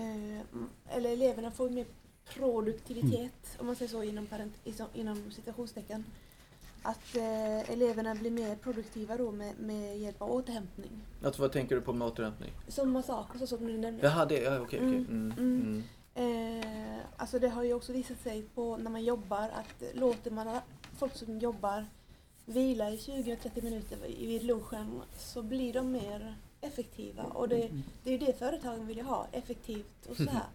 eh, 0.00 0.40
m- 0.52 0.68
eller 0.90 1.10
eleverna 1.12 1.50
får 1.50 1.70
mer 1.70 1.86
produktivitet 2.34 3.56
om 3.58 3.66
man 3.66 3.76
säger 3.76 3.90
så 3.90 4.02
inom, 4.02 4.26
parent, 4.26 4.52
inom 4.94 5.30
citationstecken. 5.30 6.04
Att 6.82 7.16
eh, 7.16 7.70
eleverna 7.70 8.14
blir 8.14 8.30
mer 8.30 8.56
produktiva 8.56 9.16
då 9.16 9.30
med, 9.32 9.58
med 9.58 9.98
hjälp 9.98 10.22
av 10.22 10.32
återhämtning. 10.32 10.90
Alltså, 11.24 11.42
vad 11.42 11.52
tänker 11.52 11.74
du 11.74 11.80
på 11.80 11.92
med 11.92 12.08
återhämtning? 12.08 12.50
Som 12.68 12.90
massaker 12.90 13.38
så 13.38 13.46
som 13.46 13.66
du 13.66 13.78
nämnde. 13.78 14.06
Jaha, 14.06 14.24
det, 14.26 14.42
ja, 14.42 14.60
okej, 14.60 14.78
okej. 14.78 14.78
Mm, 14.78 15.06
Mm. 15.06 15.32
mm. 15.38 15.82
Mm. 16.14 16.58
Eh, 16.60 16.98
alltså 17.16 17.38
det 17.38 17.48
har 17.48 17.62
ju 17.62 17.74
också 17.74 17.92
visat 17.92 18.20
sig 18.20 18.42
på 18.42 18.76
när 18.76 18.90
man 18.90 19.04
jobbar 19.04 19.48
att 19.48 19.82
låter 19.94 20.30
man 20.30 20.58
folk 20.98 21.14
som 21.16 21.38
jobbar 21.38 21.86
vila 22.44 22.90
i 22.90 22.96
20-30 22.96 23.64
minuter 23.64 23.96
vid 24.18 24.42
lunchen 24.42 25.02
så 25.18 25.42
blir 25.42 25.72
de 25.72 25.92
mer 25.92 26.34
effektiva. 26.60 27.22
Och 27.22 27.48
det, 27.48 27.70
det 28.04 28.10
är 28.10 28.18
ju 28.18 28.26
det 28.26 28.38
företagen 28.38 28.86
vill 28.86 28.96
ju 28.96 29.02
ha, 29.02 29.26
effektivt 29.32 30.06
och 30.10 30.16
så 30.16 30.22
här. 30.30 30.46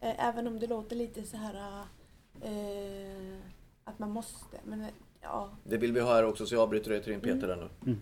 Eh, 0.00 0.26
även 0.28 0.46
om 0.46 0.58
det 0.60 0.66
låter 0.66 0.96
lite 0.96 1.22
så 1.22 1.36
här 1.36 1.84
eh, 2.40 3.38
att 3.84 3.98
man 3.98 4.10
måste. 4.10 4.56
Men 4.64 4.86
ja, 5.24 5.50
Det 5.64 5.76
vill 5.76 5.92
vi 5.92 6.00
ha 6.00 6.14
här 6.14 6.24
också 6.24 6.46
så 6.46 6.54
jag 6.54 6.62
avbryter 6.62 6.90
dig 6.90 6.98
och 6.98 7.04
tar 7.04 7.12
in 7.12 7.20
Peter 7.20 7.48
där 7.48 7.68
nu. 7.84 7.96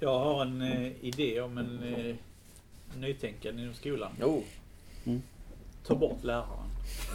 Jag 0.00 0.18
har 0.18 0.42
en 0.42 0.62
eh, 0.62 1.04
idé 1.04 1.40
om 1.40 1.58
en 1.58 1.82
eh, 1.82 2.16
nytänkande 2.96 3.62
inom 3.62 3.74
skolan. 3.74 4.12
Jo, 4.20 4.44
Ta 5.86 5.94
bort 5.94 6.24
läraren. 6.24 6.70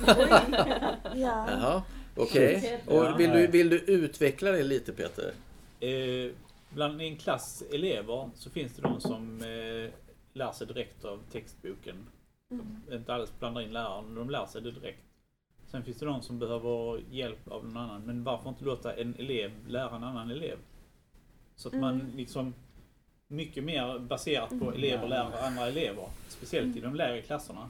ja. 1.15 1.45
jaha. 1.47 1.83
Okej. 2.15 2.81
Och 2.87 3.19
vill 3.19 3.31
du, 3.31 3.47
vill 3.47 3.69
du 3.69 3.79
utveckla 3.79 4.51
det 4.51 4.63
lite 4.63 4.93
Peter? 4.93 5.33
Eh, 5.79 6.31
bland 6.69 7.01
en 7.01 7.17
klass 7.17 7.63
elever 7.71 8.29
så 8.35 8.49
finns 8.49 8.73
det 8.73 8.81
de 8.81 9.01
som 9.01 9.41
eh, 9.41 9.93
lär 10.33 10.51
sig 10.51 10.67
direkt 10.67 11.05
av 11.05 11.19
textboken. 11.31 12.07
Mm. 12.51 12.81
Inte 12.91 13.13
alls 13.13 13.39
blandar 13.39 13.61
in 13.61 13.73
läraren, 13.73 14.15
de 14.15 14.29
lär 14.29 14.45
sig 14.45 14.61
det 14.61 14.71
direkt. 14.71 15.03
Sen 15.71 15.83
finns 15.83 15.97
det 15.99 16.05
de 16.05 16.21
som 16.21 16.39
behöver 16.39 17.01
hjälp 17.11 17.47
av 17.47 17.65
någon 17.65 17.77
annan. 17.77 18.01
Men 18.05 18.23
varför 18.23 18.49
inte 18.49 18.65
låta 18.65 18.93
en 18.95 19.15
elev 19.19 19.51
lära 19.67 19.95
en 19.95 20.03
annan 20.03 20.31
elev? 20.31 20.57
Så 21.55 21.67
att 21.67 21.73
man 21.73 22.01
Mm. 22.01 22.15
liksom 22.15 22.53
mycket 23.27 23.63
mer 23.63 23.99
baserat 23.99 24.59
på 24.59 24.71
elever 24.73 25.07
lär 25.07 25.45
andra 25.47 25.67
elever. 25.67 26.03
Speciellt 26.27 26.77
i 26.77 26.79
de 26.81 26.95
lägre 26.95 27.21
klasserna. 27.21 27.69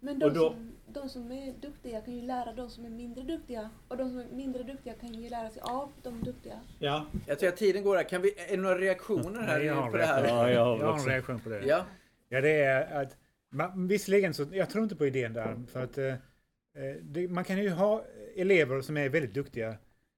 Men 0.00 0.18
de, 0.18 0.24
Och 0.26 0.32
då- 0.32 0.48
som, 0.50 0.72
de 0.86 1.08
som 1.08 1.32
är 1.32 1.54
duktiga 1.60 2.00
kan 2.00 2.14
ju 2.14 2.22
lära 2.22 2.52
de 2.52 2.70
som 2.70 2.84
är 2.84 2.90
mindre 2.90 3.24
duktiga. 3.24 3.70
Och 3.88 3.96
de 3.96 4.08
som 4.10 4.18
är 4.18 4.26
mindre 4.32 4.62
duktiga 4.62 4.94
kan 4.94 5.14
ju 5.14 5.28
lära 5.28 5.50
sig 5.50 5.62
av 5.62 5.88
de 6.02 6.22
duktiga. 6.24 6.60
Ja, 6.78 7.06
Jag 7.26 7.38
tror 7.38 7.48
att 7.48 7.56
tiden 7.56 7.82
går 7.84 7.96
här. 7.96 8.04
Kan 8.04 8.22
vi, 8.22 8.28
är 8.38 8.56
det 8.56 8.62
några 8.62 8.78
reaktioner 8.78 9.40
här 9.40 9.58
Nej, 9.58 9.66
jag 9.66 9.74
har 9.74 9.86
en 9.86 9.90
på 9.92 9.96
det 9.96 10.06
här? 10.06 10.22
reaktion. 10.22 10.38
Ja, 10.38 10.50
jag 10.50 10.64
har 10.64 10.78
Jag 10.78 10.86
har 10.92 10.98
en 10.98 11.04
reaktion 11.06 11.40
på 11.40 11.48
det. 11.48 11.66
Ja. 11.66 11.84
Ja, 12.28 12.40
det 12.40 12.50
är 12.62 13.02
att 13.02 13.16
man, 13.50 13.88
visserligen 13.88 14.34
så, 14.34 14.46
jag 14.52 14.70
tror 14.70 14.84
inte 14.84 14.96
på 14.96 15.06
idén 15.06 15.32
där, 15.32 15.56
för 15.72 15.82
att 15.84 15.98
eh, 15.98 16.14
det, 17.02 17.28
man 17.28 17.44
kan 17.44 17.58
ju 17.58 17.70
ha 17.70 18.04
elever 18.36 18.80
som 18.80 18.96
är 18.96 19.08
väldigt 19.08 19.34
duktiga. 19.34 19.76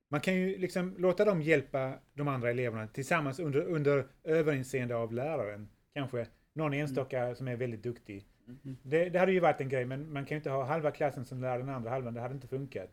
Man 0.09 0.21
kan 0.21 0.35
ju 0.35 0.59
liksom 0.59 0.95
låta 0.99 1.25
dem 1.25 1.43
hjälpa 1.43 1.93
de 2.15 2.29
andra 2.29 2.51
eleverna 2.51 2.87
tillsammans 2.87 3.39
under, 3.39 3.61
under 3.61 4.07
överinseende 4.25 4.97
av 4.97 5.13
läraren. 5.13 5.69
Kanske 5.95 6.27
någon 6.53 6.75
enstaka 6.75 7.35
som 7.35 7.49
är 7.49 7.57
väldigt 7.57 7.83
duktig. 7.83 8.25
Det, 8.83 9.09
det 9.09 9.19
hade 9.19 9.33
ju 9.33 9.41
varit 9.41 9.61
en 9.61 9.69
grej, 9.69 9.85
men 9.85 10.13
man 10.13 10.25
kan 10.25 10.35
ju 10.35 10.39
inte 10.39 10.51
ha 10.51 10.65
halva 10.65 10.91
klassen 10.91 11.25
som 11.25 11.41
lär 11.41 11.59
den 11.59 11.69
andra 11.69 11.91
halvan. 11.91 12.15
Det 12.15 12.21
hade 12.21 12.35
inte 12.35 12.49
funkat. 12.49 12.91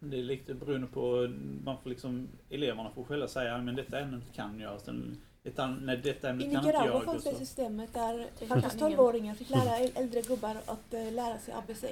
det 0.00 0.18
är 0.18 0.22
lite 0.22 0.54
beroende 0.54 0.86
på, 0.86 1.28
man 1.64 1.82
får 1.82 1.90
liksom, 1.90 2.28
eleverna 2.50 2.90
får 2.90 3.04
själva 3.04 3.28
säga 3.28 3.62
men 3.62 3.76
detta 3.76 4.00
ämnet 4.00 4.32
kan 4.34 4.60
jag. 4.60 4.80
Sen, 4.80 5.16
detta, 5.50 5.66
nej, 5.66 5.96
detta 5.96 6.26
I 6.26 6.30
ämnet 6.30 6.46
kan 6.46 6.54
inte 6.54 6.66
Nicaragua 6.66 6.92
jag. 6.94 7.04
fanns 7.04 7.24
det 7.24 7.30
så. 7.30 7.36
systemet 7.38 7.94
där 7.94 8.26
faktiskt 8.48 8.76
ingen. 8.82 8.98
12-åringar 8.98 9.34
fick 9.34 9.50
lära 9.50 9.76
äldre 9.94 10.20
gubbar 10.22 10.56
att 10.66 10.94
eh, 10.94 11.12
lära 11.12 11.38
sig 11.38 11.54
ABC. 11.54 11.84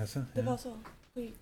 Alltså, 0.00 0.20
Det 0.34 0.42
var 0.42 0.56
så. 0.56 0.78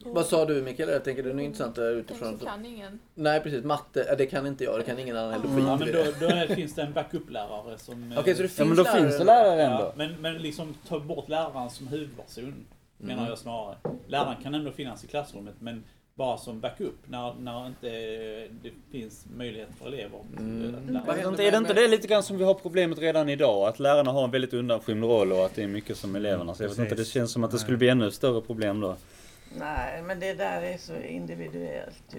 Vad 0.04 0.26
sa 0.26 0.44
du 0.44 0.62
Mikael? 0.62 0.88
Jag 0.88 1.04
tänker 1.04 1.22
det 1.22 1.30
är 1.30 1.34
nog 1.34 1.44
intressant 1.44 1.74
där 1.74 1.90
Den 1.90 1.98
utifrån. 1.98 2.38
som 2.38 2.46
kan 2.46 2.66
ingen. 2.66 2.98
Nej 3.14 3.40
precis, 3.40 3.64
matte, 3.64 4.02
äh, 4.02 4.16
det 4.18 4.26
kan 4.26 4.46
inte 4.46 4.64
jag, 4.64 4.80
det 4.80 4.84
kan 4.84 4.98
ingen 4.98 5.16
annan 5.16 5.32
heller. 5.32 5.44
Ja, 5.44 5.78
Skit 5.78 5.80
men 5.80 5.88
i 5.88 5.92
då, 5.92 6.26
då 6.26 6.26
är, 6.34 6.54
finns 6.54 6.74
det 6.74 6.82
en 6.82 6.92
backup-lärare 6.92 7.78
som... 7.78 8.12
eh, 8.12 8.18
Okej, 8.18 8.34
så 8.34 8.42
det 8.42 8.48
finns 8.48 8.58
Ja 8.58 8.64
men 8.64 8.76
då 8.76 8.82
lärare 8.82 9.00
finns 9.00 9.14
det 9.16 9.20
ändå? 9.20 9.32
lärare 9.32 9.62
ändå. 9.62 9.82
Ja, 9.84 9.92
men, 9.96 10.20
men 10.20 10.34
liksom 10.38 10.74
ta 10.88 11.00
bort 11.00 11.28
läraren 11.28 11.70
som 11.70 11.88
huvudperson, 11.88 12.66
menar 12.98 13.14
Mm. 13.18 13.28
jag 13.28 13.38
snarare. 13.38 13.76
Läraren 14.06 14.42
kan 14.42 14.54
ändå 14.54 14.70
finnas 14.72 15.04
i 15.04 15.06
klassrummet, 15.06 15.54
men 15.58 15.84
bara 16.16 16.38
som 16.38 16.60
backup 16.60 16.94
när, 17.06 17.34
när 17.34 17.66
inte 17.66 17.88
det 18.62 18.70
finns 18.90 19.26
möjlighet 19.36 19.68
för 19.78 19.86
elever 19.86 20.18
att, 20.18 20.38
Mm. 20.40 20.88
lära. 20.88 21.12
händer 21.12 21.32
Är 21.44 21.50
det 21.52 21.60
med- 21.60 21.70
inte 21.70 21.74
det 21.74 21.88
lite 21.88 22.08
grann 22.08 22.22
som 22.22 22.38
vi 22.38 22.44
har 22.44 22.54
problemet 22.54 22.98
redan 22.98 23.28
idag? 23.28 23.68
Att 23.68 23.78
lärarna 23.78 24.10
har 24.12 24.24
en 24.24 24.30
väldigt 24.30 24.54
undanskymd 24.54 25.04
roll 25.04 25.32
och 25.32 25.44
att 25.46 25.54
det 25.54 25.62
är 25.62 25.66
mycket 25.68 25.96
som 25.96 26.16
eleverna. 26.16 26.54
Så 26.54 26.62
jag 26.62 26.68
vet 26.68 26.78
inte, 26.78 26.94
det 26.94 27.04
känns 27.04 27.32
som 27.32 27.44
att 27.44 27.50
det 27.50 27.58
skulle 27.58 27.76
bli 27.78 27.88
ännu 27.88 28.10
större 28.10 28.40
problem 28.40 28.80
då. 28.80 28.96
Nej, 29.58 30.02
men 30.02 30.20
det 30.20 30.34
där 30.34 30.62
är 30.62 30.78
så 30.78 30.94
individuellt 30.96 32.04
ju. 32.12 32.18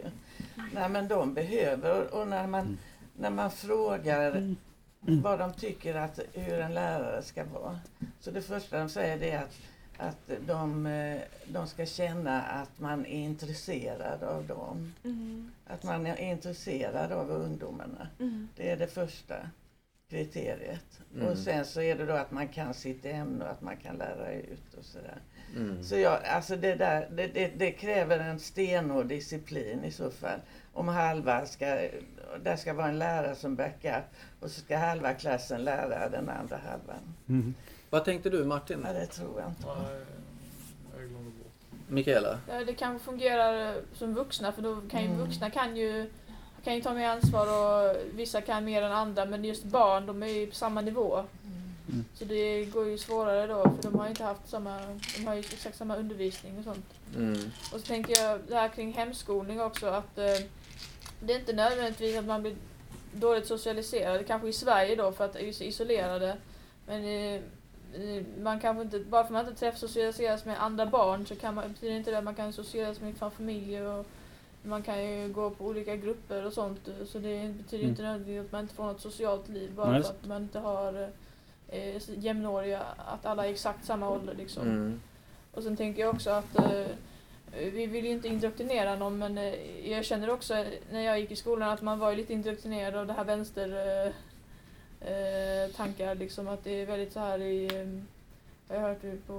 Nej, 0.73 0.89
men 0.89 1.07
de 1.07 1.33
behöver, 1.33 2.01
och- 2.13 2.21
och 2.21 2.27
när 2.27 2.47
man, 2.47 2.77
när 3.19 3.29
man 3.29 3.51
frågar 3.51 4.55
vad 4.99 5.39
de 5.39 5.53
tycker 5.53 5.95
att 5.95 6.19
hur 6.33 6.59
en 6.59 6.73
lärare 6.73 7.21
ska 7.21 7.43
vara. 7.43 7.79
Så 8.19 8.31
det 8.31 8.41
första 8.41 8.79
de 8.79 8.89
säger 8.89 9.17
det 9.19 9.31
är 9.31 9.43
att, 9.43 9.55
att 9.97 10.31
de, 10.47 10.85
eh, 10.85 11.21
de 11.47 11.67
ska 11.67 11.85
känna 11.85 12.41
att 12.41 12.79
man 12.79 13.05
är 13.05 13.19
intresserad 13.19 14.23
av 14.23 14.47
dem. 14.47 14.93
Mm. 15.03 15.51
Att 15.67 15.83
man 15.83 16.07
är 16.07 16.17
intresserad 16.17 17.11
av 17.11 17.31
ungdomarna. 17.31 18.07
Mm. 18.19 18.47
Det 18.55 18.71
är 18.71 18.77
det 18.77 18.87
första 18.87 19.35
kriteriet. 20.09 20.99
Mm. 21.15 21.27
Och 21.27 21.37
sen 21.37 21.65
så 21.65 21.81
är 21.81 21.95
det 21.95 22.05
då 22.05 22.13
att 22.13 22.31
man 22.31 22.47
kan 22.47 22.73
sitt 22.73 23.05
ämne 23.05 23.45
och 23.45 23.51
att 23.51 23.61
man 23.61 23.77
kan 23.77 23.95
lära 23.95 24.33
ut 24.33 24.73
och 24.77 24.85
sådär. 24.85 25.21
Mm. 25.55 25.83
Så 25.83 25.97
jag, 25.97 26.25
alltså 26.25 26.55
det, 26.55 26.75
där, 26.75 27.09
det, 27.11 27.27
det, 27.27 27.51
det 27.57 27.71
kräver 27.71 28.19
en 28.19 28.39
stenhård 28.39 29.05
disciplin 29.05 29.83
i 29.83 29.91
så 29.91 30.11
fall. 30.11 30.39
Om 30.73 30.87
halva 30.87 31.45
ska, 31.45 31.65
där 32.43 32.55
ska 32.55 32.73
vara 32.73 32.87
en 32.87 32.99
lärare 32.99 33.35
som 33.35 33.55
backup 33.55 34.03
och 34.39 34.51
så 34.51 34.61
ska 34.61 34.77
halva 34.77 35.13
klassen 35.13 35.63
lära 35.63 36.09
den 36.09 36.29
andra 36.29 36.57
halvan. 36.57 37.13
Vad 37.89 38.05
tänkte 38.05 38.29
du 38.29 38.43
Martin? 38.45 38.83
Ja, 38.87 38.93
det 38.93 39.05
tror 39.05 39.39
jag 39.41 39.49
inte. 39.49 39.65
Nej, 39.67 39.99
jag 40.97 41.09
glömde 41.09 41.29
bort. 41.29 41.89
Mikaela? 41.89 42.39
Det 42.65 42.73
kanske 42.73 43.05
fungerar 43.05 43.81
som 43.93 44.13
vuxna 44.13 44.51
för 44.51 44.61
då 44.61 44.81
kan 44.91 45.01
ju 45.01 45.07
Mm. 45.07 45.19
vuxna 45.19 45.49
kan 45.49 45.77
ju, 45.77 46.09
kan 46.63 46.75
ju 46.75 46.81
ta 46.81 46.93
mer 46.93 47.09
ansvar 47.09 47.47
och 47.47 47.95
vissa 48.13 48.41
kan 48.41 48.65
mer 48.65 48.81
än 48.81 48.91
andra 48.91 49.25
men 49.25 49.45
just 49.45 49.63
barn 49.63 50.05
de 50.05 50.23
är 50.23 50.27
ju 50.27 50.47
på 50.47 50.55
samma 50.55 50.81
nivå. 50.81 51.23
Mm. 51.89 52.05
Så 52.13 52.25
det 52.25 52.65
går 52.65 52.87
ju 52.87 52.97
svårare 52.97 53.47
då 53.47 53.63
för 53.63 53.83
de 53.83 53.95
har 53.99 54.05
ju 54.05 54.09
inte 54.09 54.23
haft 54.23 54.49
samma, 54.49 54.79
de 55.17 55.27
har 55.27 55.33
ju 55.33 55.39
exakt 55.39 55.77
samma 55.77 55.95
undervisning 55.95 56.57
och 56.57 56.63
sånt. 56.63 56.85
Mm. 57.15 57.39
Och 57.73 57.79
så 57.79 57.85
tänker 57.87 58.21
jag 58.23 58.39
det 58.47 58.55
här 58.55 58.69
kring 58.69 58.93
hemskolning 58.93 59.61
också 59.61 59.87
att 59.87 60.17
eh, 60.17 60.25
det 61.21 61.33
är 61.33 61.39
inte 61.39 61.53
nödvändigtvis 61.53 62.17
att 62.17 62.25
man 62.25 62.41
blir 62.41 62.55
dåligt 63.13 63.47
socialiserad, 63.47 64.27
kanske 64.27 64.47
i 64.47 64.53
Sverige 64.53 64.95
då 64.95 65.11
för 65.11 65.25
att 65.25 65.35
är 65.35 65.51
så 65.51 65.63
isolerade. 65.63 66.37
Men 66.87 67.05
eh, 67.05 67.41
man 68.41 68.59
kanske 68.59 68.81
inte, 68.83 68.99
bara 68.99 69.23
för 69.23 69.27
att 69.27 69.31
man 69.33 69.47
inte 69.47 69.59
träffas 69.59 69.79
socialiseras 69.79 70.45
med 70.45 70.63
andra 70.63 70.85
barn 70.85 71.25
så 71.25 71.35
kan 71.35 71.55
man, 71.55 71.71
betyder 71.73 71.95
inte 71.95 72.11
det 72.11 72.17
att 72.17 72.23
man 72.23 72.35
kan 72.35 72.53
socialiseras 72.53 73.01
med 73.01 73.17
från 73.17 73.31
familjer 73.31 73.85
och 73.85 74.05
man 74.61 74.83
kan 74.83 75.03
ju 75.05 75.27
gå 75.33 75.49
på 75.49 75.65
olika 75.65 75.95
grupper 75.95 76.45
och 76.45 76.53
sånt. 76.53 76.89
Så 77.05 77.19
det 77.19 77.53
betyder 77.57 77.83
Mm. 77.83 77.89
inte 77.89 78.01
nödvändigtvis 78.03 78.45
att 78.45 78.51
man 78.51 78.61
inte 78.61 78.73
får 78.75 78.83
något 78.85 79.01
socialt 79.01 79.49
liv 79.49 79.71
bara 79.75 79.91
Nej. 79.91 80.03
för 80.03 80.09
att 80.09 80.25
man 80.25 80.41
inte 80.41 80.59
har 80.59 81.09
eh, 81.69 82.01
jämnåriga, 82.17 82.81
att 82.97 83.25
alla 83.25 83.45
är 83.45 83.49
exakt 83.51 83.85
samma 83.85 84.09
ålder 84.09 84.33
liksom. 84.33 84.63
Mm. 84.67 85.01
Och 85.53 85.63
sen 85.63 85.77
tänker 85.77 86.01
jag 86.01 86.15
också 86.15 86.29
att 86.29 86.55
eh, 86.59 86.87
vi 87.51 87.85
vill 87.85 88.05
ju 88.05 88.11
inte 88.11 88.27
indoktrinera 88.27 88.95
någon 88.95 89.17
men 89.17 89.37
eh, 89.37 89.91
jag 89.91 90.05
känner 90.05 90.29
också 90.29 90.55
eh, 90.55 90.67
när 90.91 91.01
jag 91.01 91.19
gick 91.19 91.31
i 91.31 91.35
skolan 91.35 91.69
att 91.69 91.81
man 91.81 91.99
var 91.99 92.15
lite 92.15 92.33
indoktrinerad 92.33 92.95
av 92.95 93.07
det 93.07 93.13
här 93.13 93.23
vänster 93.23 93.69
eh, 94.05 94.13
eh, 95.01 95.75
tankar 95.75 96.15
liksom 96.15 96.47
att 96.47 96.63
det 96.63 96.81
är 96.81 96.85
väldigt 96.85 97.13
så 97.13 97.19
här 97.19 97.39
i 97.39 97.65
eh, 97.65 98.03
jag 98.69 98.79
har 98.81 98.89
hört 98.89 99.01
det 99.01 99.27
på 99.27 99.33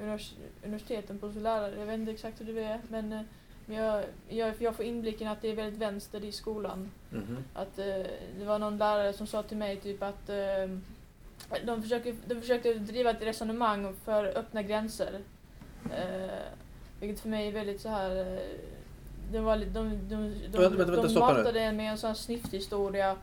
univers 0.00 0.32
universiteten 0.64 1.18
på 1.18 1.26
lärare, 1.26 1.74
jag 1.78 1.86
vet 1.86 1.94
inte 1.94 2.12
exakt 2.12 2.40
hur 2.40 2.54
det 2.54 2.64
är 2.64 2.80
men, 2.88 3.12
eh, 3.12 3.20
men 3.66 3.76
jag, 3.76 4.04
jag, 4.28 4.54
jag 4.58 4.76
får 4.76 4.84
inblicken 4.84 5.28
att 5.28 5.42
det 5.42 5.48
är 5.48 5.56
väldigt 5.56 5.80
vänster 5.80 6.24
i 6.24 6.32
skolan. 6.32 6.90
Mhm. 7.10 7.44
Att 7.54 7.78
eh, 7.78 8.06
det 8.38 8.44
var 8.44 8.58
någon 8.58 8.78
lärare 8.78 9.12
som 9.12 9.26
sa 9.26 9.42
till 9.42 9.56
mig 9.56 9.76
typ 9.76 10.02
att 10.02 10.28
eh, 10.28 10.78
de, 11.64 11.82
försöker, 11.82 12.16
de 12.26 12.40
försökte 12.40 12.74
driva 12.74 13.10
ett 13.10 13.22
resonemang 13.22 13.94
för 14.04 14.24
öppna 14.24 14.62
gränser. 14.62 15.20
Eh, 15.84 16.30
vilket 17.00 17.20
för 17.20 17.28
mig 17.28 17.48
är 17.48 17.52
väldigt 17.52 17.80
så 17.80 17.88
här 17.88 18.16
eh, 18.16 18.38
de, 19.32 19.44
var, 19.44 19.56
de, 19.56 19.64
de, 20.08 20.34
de, 20.52 20.58
Vänta, 20.58 21.02
de 21.02 21.14
matade 21.14 21.60
en 21.60 21.76
med 21.76 21.90
en 21.90 21.98
sån 21.98 22.08
här 22.08 22.14
snyfthistoria 22.14 23.16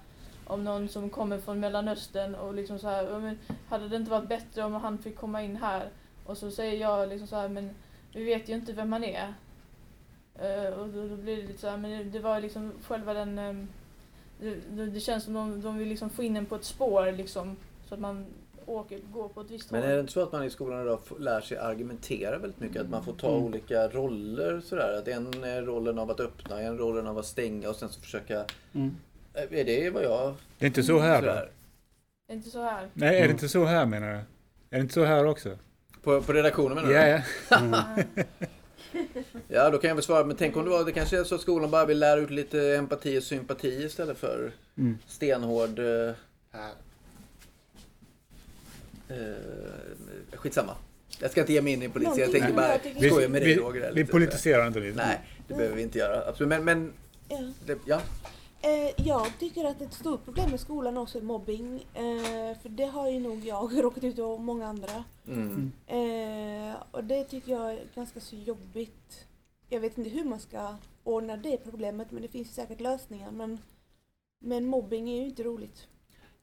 om 0.52 0.64
någon 0.64 0.88
som 0.90 1.10
kommer 1.10 1.38
från 1.40 1.60
Mellanöstern 1.60 2.36
och 2.36 2.54
liksom 2.54 2.80
så 2.80 2.88
här, 2.88 3.04
"Ja, 3.04 3.20
men 3.20 3.38
hade 3.70 3.88
det 3.90 3.96
inte 3.96 4.12
varit 4.12 4.30
bättre 4.30 4.64
om 4.64 4.74
han 4.74 4.98
fick 4.98 5.16
komma 5.16 5.44
in 5.44 5.56
här? 5.56 5.90
Och 6.26 6.38
så 6.38 6.52
säger 6.52 6.82
jag 6.82 7.10
liksom 7.10 7.28
så 7.28 7.36
här, 7.36 7.50
men 7.50 7.70
vi 8.14 8.24
vet 8.24 8.50
ju 8.50 8.54
inte 8.54 8.74
vem 8.74 8.92
han 8.94 9.04
är. 9.04 9.34
Eh, 10.36 10.74
och 10.80 10.88
då, 10.88 11.08
då 11.08 11.16
blir 11.16 11.36
det 11.36 11.42
lite 11.48 11.62
så 11.62 11.68
här, 11.68 11.78
men 11.78 11.92
det, 11.92 12.04
det 12.04 12.20
var 12.20 12.40
liksom 12.42 12.72
själva 12.88 13.14
den 13.14 13.40
ehm, 13.40 13.68
det, 14.70 14.86
det, 14.86 15.00
känns 15.00 15.24
som 15.24 15.34
de, 15.34 15.62
de 15.62 15.78
vill 15.78 15.88
liksom 15.88 16.10
få 16.10 16.24
in 16.24 16.38
en 16.38 16.46
på 16.46 16.56
ett 16.56 16.64
spår 16.66 17.12
liksom. 17.12 17.56
Så 17.88 17.94
att 17.94 18.00
man 18.00 18.26
åker, 18.66 19.00
går 19.14 19.28
på 19.28 19.42
ett 19.42 19.52
visst 19.52 19.72
Men 19.72 19.82
håll. 19.82 19.90
är 19.90 19.94
det 19.96 20.00
inte 20.02 20.14
så 20.14 20.22
att 20.24 20.32
man 20.32 20.44
i 20.44 20.50
skolan 20.50 20.82
idag 20.82 21.00
lär 21.20 21.42
sig 21.42 21.58
argumentera 21.58 22.38
väldigt 22.38 22.60
mycket? 22.60 22.82
Att 22.82 22.90
man 22.90 23.04
får 23.04 23.14
ta 23.14 23.30
Mm. 23.32 23.44
olika 23.44 23.88
roller 23.88 24.62
sådär? 24.62 24.98
Att 25.00 25.08
en 25.08 25.44
är 25.44 25.62
rollen 25.62 26.00
av 26.00 26.12
att 26.12 26.20
öppna, 26.20 26.62
en 26.62 26.78
rollen 26.78 27.08
av 27.08 27.18
att 27.18 27.26
stänga 27.26 27.70
och 27.70 27.76
sen 27.76 27.90
så 27.90 28.02
försöka... 28.02 28.46
Mm. 28.74 28.96
Är 29.34 29.64
det 29.66 29.90
vad 29.90 30.04
jag... 30.04 30.36
Det 30.60 30.66
är 30.66 30.68
inte 30.68 30.84
så 30.84 31.00
här 31.00 31.22
då? 31.22 31.28
Det 31.28 32.34
är 32.34 32.36
inte 32.36 32.50
så 32.50 32.62
här. 32.64 32.88
Nej, 32.94 33.10
är 33.10 33.14
Mm. 33.16 33.28
det 33.28 33.32
inte 33.32 33.50
så 33.50 33.66
här 33.66 33.86
menar 33.86 34.08
du? 34.12 34.16
Är 34.18 34.24
det 34.70 34.80
inte 34.80 34.94
så 34.94 35.04
här 35.06 35.26
också? 35.26 35.58
På, 36.04 36.22
på 36.22 36.34
redaktionen 36.34 36.76
menar 36.76 36.90
du? 36.90 36.96
Ja, 36.96 37.08
ja. 37.50 37.58
Mm. 37.58 37.80
Ja, 39.48 39.70
då 39.70 39.78
kan 39.78 39.88
jag 39.88 39.96
väl 39.96 40.04
svara. 40.04 40.24
Men 40.24 40.36
tänk 40.36 40.58
om 40.58 40.64
det 40.64 40.70
var, 40.70 40.86
det 40.86 40.92
kanske 40.92 41.20
är 41.20 41.24
så 41.24 41.36
att 41.36 41.42
skolan 41.42 41.72
bara 41.72 41.86
vill 41.86 42.00
lära 42.00 42.20
ut 42.20 42.30
lite 42.32 42.76
empati 42.76 43.20
och 43.20 43.24
sympati 43.24 43.68
istället 43.84 44.18
för 44.18 44.52
Mm. 44.78 44.98
stenhård... 45.08 45.80
Uh, 45.80 46.14
uh, 49.12 49.16
skitsamma. 50.34 50.76
Jag 51.20 51.32
ska 51.32 51.42
inte 51.42 51.54
ge 51.54 51.62
mig 51.62 51.74
in 51.74 51.84
i 51.84 51.90
politik. 51.90 52.18
Jag 52.36 52.44
som 52.48 52.56
bara 52.56 52.78
Vi, 53.00 53.10
skoja 53.10 53.30
med 53.30 53.42
dig 53.42 53.54
vi, 53.56 53.62
Roger. 53.62 53.90
vi 53.90 53.96
lite. 54.02 54.12
politiserar 54.12 54.68
inte 54.68 54.80
lite. 54.80 54.98
Nej, 54.98 55.20
det 55.48 55.54
behöver 55.54 55.76
vi 55.76 55.82
inte 55.82 55.98
göra. 56.00 56.30
Absolut. 56.30 56.50
Men, 56.50 56.64
men 56.66 56.94
Ja. 57.30 57.40
det, 57.66 57.78
ja. 57.86 58.02
Eh, 58.64 59.06
jag 59.08 59.40
tycker 59.40 59.66
att 59.66 59.82
ett 59.82 59.94
stort 59.94 60.26
problem 60.26 60.50
med 60.50 60.60
skolan 60.60 60.98
också 60.98 61.18
är 61.18 61.22
mobbing. 61.22 61.86
Eh, 61.94 62.58
för 62.62 62.70
det 62.70 62.86
har 62.86 63.10
ju 63.10 63.20
nog 63.20 63.46
jag 63.46 63.78
råkat 63.84 64.04
ut 64.04 64.20
och 64.20 64.42
många 64.42 64.68
andra. 64.68 65.04
Mm. 65.28 65.72
Eh, 65.88 66.76
och 66.92 67.04
det 67.04 67.24
tycker 67.24 67.52
jag 67.52 67.74
är 67.74 67.88
ganska 67.96 68.20
så 68.20 68.36
jobbigt. 68.36 69.28
Jag 69.70 69.80
vet 69.80 69.98
inte 69.98 70.10
hur 70.10 70.24
man 70.24 70.40
ska 70.40 70.76
ordna 71.04 71.38
det 71.38 71.58
problemet 71.58 72.12
men 72.12 72.22
det 72.22 72.28
finns 72.28 72.56
säkert 72.56 72.82
lösningar. 72.82 73.32
Men, 73.32 73.60
men 74.40 74.66
mobbing 74.66 75.10
är 75.10 75.22
ju 75.22 75.26
inte 75.26 75.44
roligt. 75.44 75.88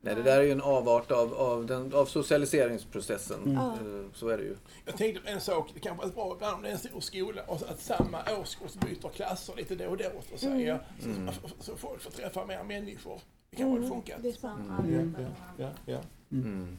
Nej, 0.01 0.15
det 0.15 0.23
där 0.23 0.39
är 0.39 0.43
ju 0.43 0.51
en 0.53 0.61
avart 0.61 1.11
av, 1.11 1.35
av, 1.35 1.67
den, 1.67 1.95
av 1.95 2.07
socialiseringsprocessen. 2.07 3.43
Mm. 3.43 3.57
Eh, 3.59 4.07
Så 4.15 4.29
är 4.29 4.39
det 4.39 4.45
ju. 4.45 4.57
Jag 4.85 4.97
tänkte 4.97 5.23
på 5.23 5.29
en 5.29 5.41
sak, 5.41 5.71
det 5.75 5.81
kan 5.81 5.97
vara 5.97 6.09
bra 6.09 6.35
ibland 6.37 6.57
om 6.57 6.63
det 6.63 6.69
är 6.69 6.73
en 6.73 6.79
stor 6.79 7.01
skola 7.01 7.43
och 7.47 7.57
att 7.71 7.81
samma 7.81 8.19
årskurs 8.41 8.75
byter 8.75 9.09
klasser 9.09 9.57
lite 9.57 9.75
då 9.75 9.87
och 9.87 9.97
då 9.97 10.05
så 10.29 10.35
att 10.35 10.41
säga. 10.41 10.81
Så, 11.01 11.09
Mm. 11.09 11.33
så, 11.35 11.49
så 11.61 11.77
folk 11.77 12.01
får 12.01 12.11
träffa 12.11 12.45
mer 12.47 12.65
människor. 12.65 13.21
Det 13.51 13.57
kan 13.57 13.75
väl 13.75 13.89
funka. 13.89 14.13
Mm, 14.15 14.23
det 14.23 14.29
är 14.29 14.33
sant. 14.33 14.73
Ja, 15.19 15.25
ja, 15.57 15.71
ja. 15.87 16.01
Mm. 16.33 16.77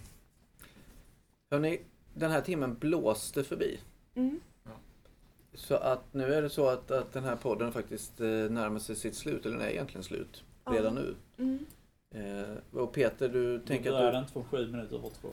Hörrni, 1.51 1.81
den 2.13 2.31
här 2.31 2.41
timmen 2.41 2.75
blåste 2.77 3.43
förbi. 3.43 3.79
Mm. 4.15 4.39
Så 5.53 5.75
att 5.75 6.13
nu 6.13 6.33
är 6.33 6.41
det 6.41 6.49
så 6.49 6.67
att, 6.67 6.91
att 6.91 7.13
den 7.13 7.23
här 7.23 7.35
podden 7.35 7.71
faktiskt 7.71 8.19
eh, 8.21 8.27
närmar 8.27 8.79
sig 8.79 8.95
sitt 8.95 9.15
slut, 9.15 9.45
eller 9.45 9.57
den 9.57 9.65
är 9.65 9.69
egentligen 9.71 10.03
slut 10.03 10.43
Ja. 10.65 10.71
redan 10.71 10.95
nu. 10.95 11.15
Mm. 12.15 12.39
Eh, 12.39 12.79
och 12.79 12.93
Peter, 12.93 13.29
du 13.29 13.59
tänker 13.59 13.93
att 13.93 14.15
inte 14.15 14.33
från 14.33 14.43
sju 14.43 14.67
minuter 14.71 14.95
över 14.95 15.09
två. 15.09 15.29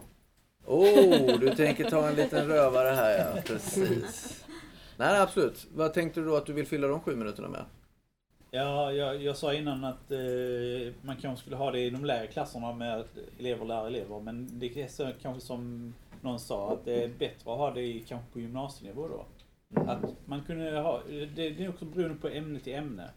du... 0.67 0.73
Oh, 0.73 1.41
du 1.41 1.55
tänker 1.57 1.91
ta 1.91 2.09
en 2.09 2.15
liten 2.15 2.49
rövare 2.49 2.95
här 2.95 3.19
ja, 3.19 3.43
precis. 3.47 4.45
Nej, 4.97 5.21
absolut. 5.21 5.67
Vad 5.75 5.95
tänkte 5.95 6.21
du 6.21 6.27
då 6.27 6.37
att 6.37 6.47
du 6.47 6.53
vill 6.53 6.67
fylla 6.67 6.89
de 6.89 7.01
sju 7.01 7.17
minuterna 7.17 7.49
med? 7.49 7.65
Ja, 8.51 8.93
jag, 8.93 9.23
jag 9.23 9.37
sa 9.37 9.55
innan 9.55 9.85
att 9.85 10.11
eh, 10.11 10.19
man 11.03 11.17
kanske 11.17 11.43
skulle 11.43 11.57
ha 11.57 11.71
det 11.71 11.81
i 11.81 11.91
de 11.91 12.05
lägre 12.05 12.27
klasserna 12.27 12.73
med 12.73 13.05
elever 13.39 13.65
lär 13.65 13.87
elever. 13.87 14.21
Men 14.21 14.59
det 14.59 14.83
är 14.83 14.89
så, 14.89 15.11
kanske 15.23 15.47
som 15.47 15.95
någon 16.21 16.41
sa, 16.41 16.73
att 16.73 16.85
det 16.85 17.05
är 17.05 17.09
bättre 17.09 17.53
att 17.53 17.59
ha 17.59 17.71
det 17.71 17.83
i, 17.83 18.05
kanske 18.09 18.33
på 18.33 18.41
gymnasienivå 18.41 19.09
då. 19.09 19.27
Att 19.81 20.17
man 20.25 20.43
kunde 20.43 20.81
ha, 20.81 21.03
det, 21.09 21.51
det 21.51 21.65
är 21.65 21.69
också 21.69 21.85
beroende 21.85 22.21
på 22.21 22.29
ämne 22.29 22.61
till 22.61 22.75
ämne. 22.75 23.11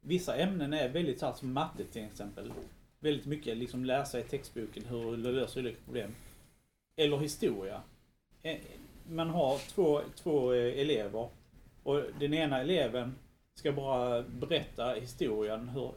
Vissa 0.00 0.36
ämnen 0.36 0.72
är 0.72 0.88
väldigt 0.88 1.20
så 1.20 1.26
här, 1.26 1.32
som 1.32 1.52
matte 1.52 1.84
till 1.84 2.04
exempel. 2.04 2.52
Väldigt 3.02 3.26
mycket 3.26 3.56
liksom 3.56 3.84
läsa 3.84 4.20
i 4.20 4.22
textboken 4.22 4.84
hur 4.84 5.16
du 5.16 5.32
löser 5.32 5.60
olika 5.60 5.84
problem. 5.84 6.14
Eller 6.96 7.16
historia. 7.16 7.82
Eh, 8.42 8.58
man 9.08 9.30
har 9.30 9.58
två, 9.58 10.00
två 10.16 10.52
eh, 10.52 10.80
elever 10.80 11.28
och 11.82 12.02
den 12.20 12.34
ena 12.34 12.60
eleven 12.60 13.14
ska 13.54 13.72
bara 13.72 14.22
berätta 14.22 14.92
historien 14.92 15.68
hur, 15.68 15.92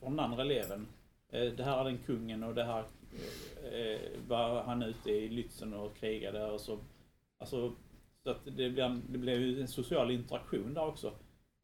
för 0.00 0.06
den 0.06 0.20
andra 0.20 0.42
eleven. 0.42 0.86
Eh, 1.28 1.52
det 1.52 1.64
här 1.64 1.80
är 1.80 1.84
den 1.84 1.98
kungen 1.98 2.42
och 2.42 2.54
det 2.54 2.64
här 2.64 2.84
var 4.28 4.62
han 4.62 4.82
ute 4.82 5.10
i 5.10 5.28
Lützen 5.28 5.74
och 5.74 5.96
krigade 5.96 6.50
och 6.50 6.60
så. 6.60 6.78
Alltså, 7.38 7.72
så 8.22 8.30
att 8.30 8.44
det 8.44 8.70
blev 8.70 9.02
det 9.08 9.18
blev 9.18 9.40
ju 9.40 9.60
en 9.60 9.68
social 9.68 10.10
interaktion 10.10 10.74
där 10.74 10.86
också. 10.86 11.12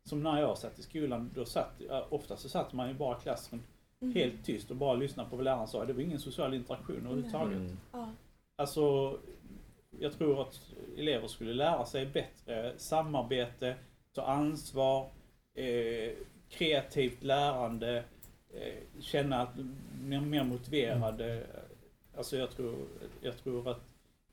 Som 0.04 0.22
när 0.22 0.40
jag 0.40 0.58
satt 0.58 0.78
i 0.78 0.82
skolan, 0.82 1.30
då 1.34 1.44
satt, 1.44 1.82
ofta 2.08 2.36
så 2.36 2.48
satt 2.48 2.72
man 2.72 2.88
ju 2.88 2.94
bara 2.94 3.18
i 3.18 3.20
klassrum 3.20 3.62
Mm. 4.02 4.14
helt 4.14 4.44
tyst 4.44 4.70
och 4.70 4.76
bara 4.76 4.94
lyssnade 4.94 5.30
på 5.30 5.36
vad 5.36 5.44
läraren 5.44 5.68
sa. 5.68 5.84
Det 5.84 5.92
var 5.92 6.00
ingen 6.00 6.18
social 6.18 6.54
interaktion 6.54 6.96
överhuvudtaget. 6.96 7.56
Mm. 7.56 7.76
Ja. 7.92 8.08
Alltså, 8.56 9.16
jag 9.98 10.18
tror 10.18 10.42
att 10.42 10.60
elever 10.98 11.28
skulle 11.28 11.54
lära 11.54 11.84
sig 11.84 12.06
bättre 12.06 12.72
samarbete, 12.76 13.74
ta 14.14 14.22
ansvar, 14.22 15.10
eh, 15.54 16.12
kreativt 16.48 17.22
lärande, 17.22 18.04
eh, 18.54 19.00
känna 19.00 19.42
att 19.42 19.56
de 19.56 20.12
är 20.12 20.20
mer 20.20 20.44
motiverade. 20.44 21.46
Alltså 22.16 22.36
jag 22.36 22.50
tror, 22.50 22.74
jag 23.20 23.36
tror 23.36 23.70
att 23.70 23.80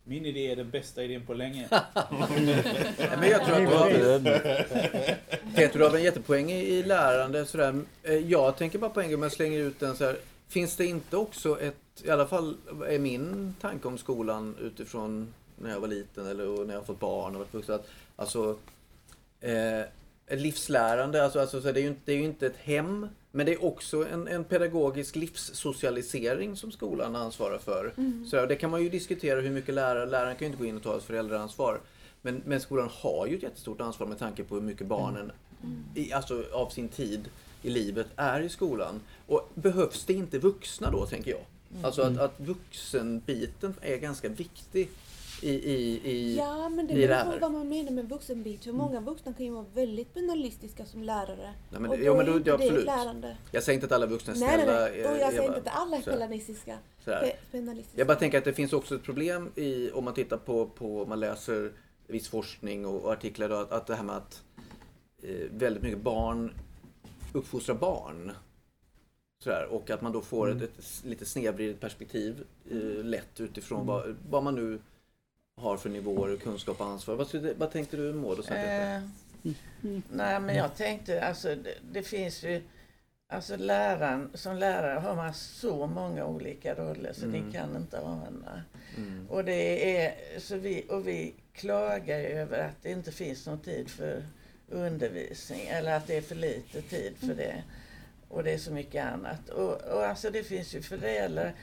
min 0.04 0.26
idé 0.26 0.52
är 0.52 0.56
den 0.56 0.70
bästa 0.70 1.04
idén 1.04 1.26
på 1.26 1.34
länge. 1.34 1.68
Men 3.20 3.30
jag 3.30 3.46
tror 3.46 3.56
att 3.56 3.70
du 3.70 3.76
har, 3.76 5.16
Peter, 5.58 5.80
du 5.80 5.86
har 5.86 5.96
en 5.96 6.04
jättepoäng 6.04 6.52
i, 6.52 6.84
lärande. 6.84 7.46
Sådär. 7.46 7.82
Eh, 8.04 8.16
Jag 8.16 8.58
tänker 8.58 8.80
bara 8.80 8.90
på 8.90 9.02
en 9.02 9.08
gång, 9.08 9.16
om 9.16 9.24
jag 9.24 9.32
slänger 9.32 9.60
ut 9.60 9.80
den 9.80 9.96
så 9.96 10.06
här. 10.06 10.18
Finns 10.48 10.76
det 10.76 10.86
inte 10.86 11.18
också 11.18 11.60
ett, 11.62 11.76
i 12.04 12.10
alla 12.10 12.28
fall 12.28 12.58
är 12.88 13.00
min 13.00 13.56
tanke 13.62 13.88
om 13.88 13.98
skolan 13.98 14.56
utifrån 14.62 15.34
när 15.56 15.70
jag 15.70 15.80
var 15.80 15.88
liten 15.88 16.28
eller 16.28 16.66
när 16.66 16.74
jag 16.74 16.80
har 16.80 16.86
fått 16.86 17.00
barn 17.00 17.36
och 17.36 17.40
varit 17.40 17.54
vuxen. 17.54 17.76
Att, 17.76 17.88
alltså, 18.16 18.58
eh, 19.42 19.82
livslärande, 20.38 21.24
alltså, 21.24 21.40
alltså, 21.40 21.62
så 21.62 21.72
det, 21.72 21.80
är 21.80 21.82
ju 21.82 21.88
inte, 21.88 22.02
det 22.06 22.12
är 22.12 22.18
ju 22.18 22.24
inte 22.24 22.48
ett 22.48 22.58
hem. 22.58 23.08
Men 23.32 23.46
det 23.46 23.54
är 23.54 23.66
också 23.66 24.08
en, 24.08 24.28
en 24.28 24.44
pedagogisk 24.44 25.16
livssocialisering 25.16 26.56
som 26.56 26.72
skolan 26.72 27.16
ansvarar 27.16 27.58
för. 27.58 27.94
Så 28.30 28.36
där, 28.36 28.44
och 28.44 28.48
det 28.50 28.56
kan 28.56 28.70
man 28.70 28.84
ju 28.84 28.90
diskutera 28.90 29.42
hur 29.42 29.50
mycket 29.50 29.76
lärare, 29.76 30.06
läraren 30.06 30.36
kan 30.36 30.46
ju 30.48 30.52
inte 30.52 30.64
gå 30.64 30.66
in 30.70 30.78
och 30.78 30.84
ta 30.84 30.98
ett 30.98 31.04
föräldraansvar. 31.04 31.80
Men, 32.22 32.42
men 32.46 32.60
skolan 32.60 32.90
har 32.92 33.28
ju 33.28 33.36
ett 33.36 33.44
jättestort 33.44 33.82
ansvar 33.82 34.08
med 34.08 34.20
tanke 34.20 34.44
på 34.44 34.56
hur 34.56 34.62
mycket 34.62 34.88
barnen 34.88 35.32
i, 35.96 36.14
alltså, 36.14 36.44
av 36.54 36.70
sin 36.70 36.88
tid 36.90 37.30
i 37.62 37.70
livet 37.70 38.08
är 38.16 38.42
i 38.42 38.50
skolan. 38.50 39.02
Och 39.28 39.50
behövs 39.54 40.06
det 40.06 40.14
inte 40.14 40.40
vuxna 40.40 40.92
då, 40.92 41.06
tänker 41.06 41.32
jag? 41.32 41.42
Alltså 41.84 42.02
att, 42.02 42.18
att 42.18 42.40
vuxenbiten 42.40 43.74
är 43.82 43.98
ganska 43.98 44.30
viktig 44.30 44.90
i, 45.42 45.50
i, 45.50 46.02
i, 46.12 46.36
Ja, 46.38 46.70
men 46.70 46.88
det 46.88 46.94
i 46.94 47.02
det 47.02 47.08
beror 47.08 47.32
på 47.32 47.40
vad 47.40 47.52
man 47.52 47.70
menar 47.70 47.92
med 47.92 48.10
vuxenbit. 48.10 48.64
För 48.64 48.72
många 48.72 49.00
vuxna 49.00 49.34
kan 49.34 49.46
ju 49.46 49.52
vara 49.52 49.66
väldigt 49.74 50.14
penalistiska 50.14 50.86
som 50.86 51.04
lärare. 51.04 51.54
Nej, 51.72 51.82
men, 51.82 51.92
och 51.92 51.98
det- 51.98 52.04
jo, 52.06 52.18
men 52.18 52.26
är 52.28 52.32
då, 52.32 52.38
inte 52.38 52.52
det, 52.52 52.58
det 52.58 52.64
absolut. 52.64 52.86
lärande. 52.86 53.38
Jag 53.52 53.64
säger 53.64 53.74
inte 53.76 53.86
att 53.86 53.92
alla 53.92 54.06
vuxna 54.06 54.34
är 54.34 54.38
Nej, 54.38 54.48
nej, 54.58 54.66
snälla. 54.66 54.80
nej. 54.80 55.06
Och 55.06 55.18
jag 55.18 55.30
säger 55.30 55.44
Eva. 55.44 55.58
inte 55.58 55.72
att 55.72 55.78
alla 55.82 55.98
är 55.98 56.02
penalistiska. 56.02 56.78
Penalistiska. 57.52 57.98
Jag 58.00 58.08
bara 58.08 58.18
tänker 58.18 58.38
att 58.38 58.46
det 58.46 58.54
finns 58.54 58.74
också 58.74 58.96
ett 58.96 59.04
problem 59.04 59.52
i, 59.56 59.92
om 59.92 60.04
man 60.06 60.14
tittar 60.14 60.38
på, 60.38 60.66
på 60.66 61.06
man 61.06 61.20
läser 61.20 61.72
viss 62.08 62.28
forskning 62.30 62.86
och, 62.86 63.02
och 63.06 63.12
artiklar, 63.12 63.50
då, 63.50 63.56
att, 63.56 63.72
att 63.72 63.88
det 63.88 63.96
här 63.96 64.04
med 64.04 64.16
att 64.18 64.42
eh, 64.58 64.64
väldigt 65.52 65.84
mycket 65.84 66.00
barn 66.02 66.52
uppfostrar 67.34 67.76
barn. 67.76 68.32
Sådär, 69.40 69.66
och 69.72 69.90
att 69.90 70.02
man 70.02 70.12
då 70.12 70.22
får 70.22 70.50
ett, 70.52 70.62
ett 70.62 70.80
s- 70.80 71.02
lite 71.06 71.26
snedvridet 71.26 71.80
perspektiv 71.80 72.44
eh, 72.72 72.76
lätt 73.06 73.40
utifrån 73.40 73.86
vad, 73.86 74.16
vad 74.30 74.44
man 74.44 74.56
nu 74.56 74.80
har 75.56 75.78
för 75.78 75.90
nivåer, 75.90 76.38
kunskap 76.38 76.82
och 76.82 76.88
ansvar. 76.88 77.16
Vad, 77.16 77.28
skulle- 77.28 77.54
vad 77.54 77.72
tänkte 77.72 77.98
du 77.98 78.14
Maud? 78.14 78.40
Eh, 78.40 79.02
nej, 80.12 80.40
men 80.40 80.56
jag 80.56 80.76
tänkte, 80.76 81.26
alltså 81.26 81.56
det, 81.56 81.74
det 81.92 82.04
finns 82.04 82.44
ju, 82.44 82.62
alltså 83.28 83.56
läraren, 83.58 84.30
som 84.34 84.58
lärare 84.58 85.00
har 85.00 85.16
man 85.16 85.34
så 85.34 85.88
många 85.88 86.26
olika 86.26 86.76
roller 86.76 87.14
så 87.14 87.26
Mm. 87.26 87.46
det 87.46 87.58
kan 87.58 87.76
inte 87.76 88.00
ana. 88.02 88.64
Mm. 88.98 89.28
Och 89.30 89.46
det 89.46 89.98
är, 89.98 90.40
så 90.40 90.58
vi, 90.58 90.86
och 90.90 91.08
vi 91.08 91.34
klagar 91.54 92.20
över 92.20 92.60
att 92.60 92.84
det 92.84 92.92
inte 92.92 93.12
finns 93.12 93.46
någon 93.48 93.60
tid 93.60 93.90
för 93.90 94.24
undervisning 94.70 95.68
eller 95.68 95.98
att 95.98 96.08
det 96.08 96.18
är 96.18 96.22
för 96.22 96.36
lite 96.36 96.82
tid 96.82 97.18
för 97.18 97.34
det. 97.36 97.64
Och 98.30 98.44
det 98.44 98.52
är 98.52 98.58
så 98.58 98.72
mycket 98.72 99.06
annat. 99.06 99.50
Och, 99.50 99.82
och 99.82 100.06
alltså 100.06 100.30
det 100.30 100.44
finns 100.44 100.76
ju 100.76 100.82
föräldrar, 100.82 101.54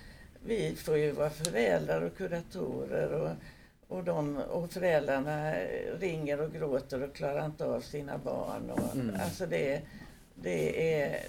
vi 0.47 0.75
får 0.77 0.97
ju 0.97 1.11
vara 1.11 1.31
föräldrar 1.31 2.01
och 2.03 2.17
kuratorer 2.17 3.13
och, 3.13 3.31
och, 3.97 4.05
de, 4.05 4.37
och 4.37 4.71
föräldrarna 4.71 5.55
ringer 5.99 6.41
och 6.41 6.53
gråter 6.53 7.03
och 7.03 7.15
klarar 7.15 7.47
inte 7.47 7.65
av 7.65 7.81
sina 7.81 8.19
barn. 8.19 8.71
Och, 8.71 8.95
Mm. 8.95 9.21
Alltså 9.21 9.47
det, 9.47 9.83
det 10.35 10.93
är... 11.03 11.21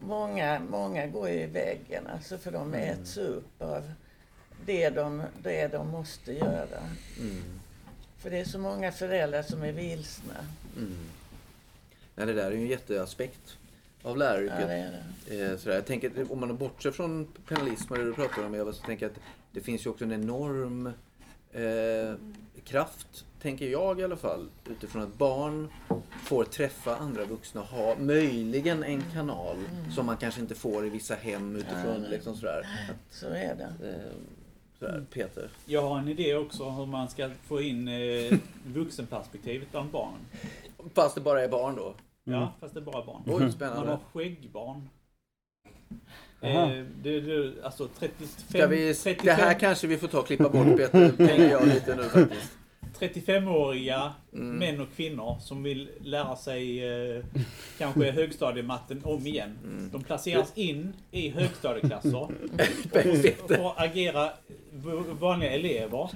Många, 0.00 0.60
många 0.70 1.06
går 1.06 1.28
ju 1.28 1.40
i 1.40 1.46
väggen 1.46 2.06
alltså 2.06 2.38
för 2.38 2.52
de 2.52 2.74
äts 2.74 3.16
upp 3.16 3.62
av 3.62 3.92
det 4.66 4.90
de, 4.90 5.22
det 5.42 5.68
de 5.68 5.88
måste 5.88 6.32
göra. 6.32 6.80
Mm. 7.20 7.42
För 8.18 8.30
det 8.30 8.38
är 8.38 8.44
så 8.44 8.58
många 8.58 8.92
föräldrar 8.92 9.42
som 9.42 9.62
är 9.62 9.72
vilsna. 9.72 10.34
Mm. 10.76 10.96
Nej, 12.14 12.26
det 12.26 12.32
där 12.32 12.46
är 12.46 12.50
ju 12.50 12.62
en 12.62 12.66
jätteaspekt 12.66 13.58
av 14.02 14.16
läraryrket. 14.16 14.60
Ja, 14.60 14.66
det 14.66 15.02
det. 15.28 15.44
Eh, 15.44 15.56
sådär. 15.56 15.74
Jag 15.74 15.86
tänker, 15.86 16.22
att 16.22 16.30
om 16.30 16.40
man 16.40 16.56
bortser 16.56 16.90
från 16.90 17.28
penalism 17.48 17.92
och 17.92 17.98
det 17.98 18.04
du 18.04 18.12
pratar 18.12 18.46
om 18.46 18.54
Eva, 18.54 18.72
så 18.72 18.82
tänker 18.82 19.06
jag 19.06 19.12
att 19.12 19.22
det 19.52 19.60
finns 19.60 19.86
ju 19.86 19.90
också 19.90 20.04
en 20.04 20.12
enorm 20.12 20.86
eh, 21.52 22.14
kraft, 22.64 23.24
tänker 23.42 23.68
jag 23.68 24.00
i 24.00 24.04
alla 24.04 24.16
fall, 24.16 24.48
utifrån 24.70 25.02
att 25.02 25.18
barn 25.18 25.68
får 26.24 26.44
träffa 26.44 26.96
andra 26.96 27.24
vuxna 27.24 27.60
och 27.60 27.66
ha 27.66 27.96
möjligen 27.98 28.82
en 28.82 29.02
kanal 29.12 29.56
som 29.94 30.06
man 30.06 30.16
kanske 30.16 30.40
inte 30.40 30.54
får 30.54 30.86
i 30.86 30.90
vissa 30.90 31.14
hem 31.14 31.56
utifrån 31.56 32.00
nej. 32.00 32.10
liksom 32.10 32.36
sådär. 32.36 32.66
Så 33.10 33.26
är 33.26 33.54
det. 33.54 33.88
Eh, 33.88 34.12
sådär, 34.78 35.04
Peter. 35.10 35.50
Jag 35.66 35.82
har 35.88 35.98
en 35.98 36.08
idé 36.08 36.34
också 36.36 36.70
hur 36.70 36.86
man 36.86 37.08
ska 37.08 37.30
få 37.46 37.60
in 37.62 37.88
eh, 37.88 38.38
vuxenperspektivet 38.66 39.70
bland 39.72 39.90
barn. 39.90 40.14
Fast 40.94 41.14
det 41.14 41.20
bara 41.20 41.42
är 41.44 41.48
barn 41.48 41.76
då. 41.76 41.94
Ja, 42.24 42.52
fast 42.60 42.74
det 42.74 42.80
är 42.80 42.84
bara 42.84 43.04
barn. 43.04 43.22
Oj, 43.26 43.40
Man 43.40 43.52
spännande. 43.52 43.90
har 43.90 43.98
skäggbarn. 44.12 44.88
Eh, 46.40 46.68
det, 47.02 47.20
det, 47.20 47.64
alltså 47.64 47.88
35, 47.98 48.26
Ska 48.48 48.66
vi, 48.66 48.94
35, 48.94 49.26
det 49.26 49.32
här 49.32 49.58
kanske 49.58 49.86
vi 49.86 49.98
får 49.98 50.08
ta 50.08 50.18
och 50.20 50.26
klippa 50.26 50.48
bort 50.48 50.76
Peter, 50.76 51.08
tänker 51.16 51.50
jag 51.50 51.66
lite 51.66 51.96
nu 51.96 52.02
faktiskt. 52.02 52.58
35-åriga 52.98 54.12
Mm. 54.32 54.56
män 54.58 54.80
och 54.80 54.88
kvinnor 54.96 55.36
som 55.40 55.62
vill 55.62 55.88
lära 56.00 56.36
sig 56.36 56.84
eh, 57.16 57.24
kanske 57.78 58.10
högstadiematten 58.10 59.00
om 59.04 59.26
igen. 59.26 59.58
Mm. 59.64 59.90
De 59.92 60.04
placeras 60.04 60.52
in 60.58 60.92
i 61.10 61.28
högstadieklasser 61.30 62.16
och 62.20 62.30
får 63.56 63.72
agera 63.76 64.30
vanliga 65.20 65.50
elever. 65.50 65.98
Och 65.98 66.10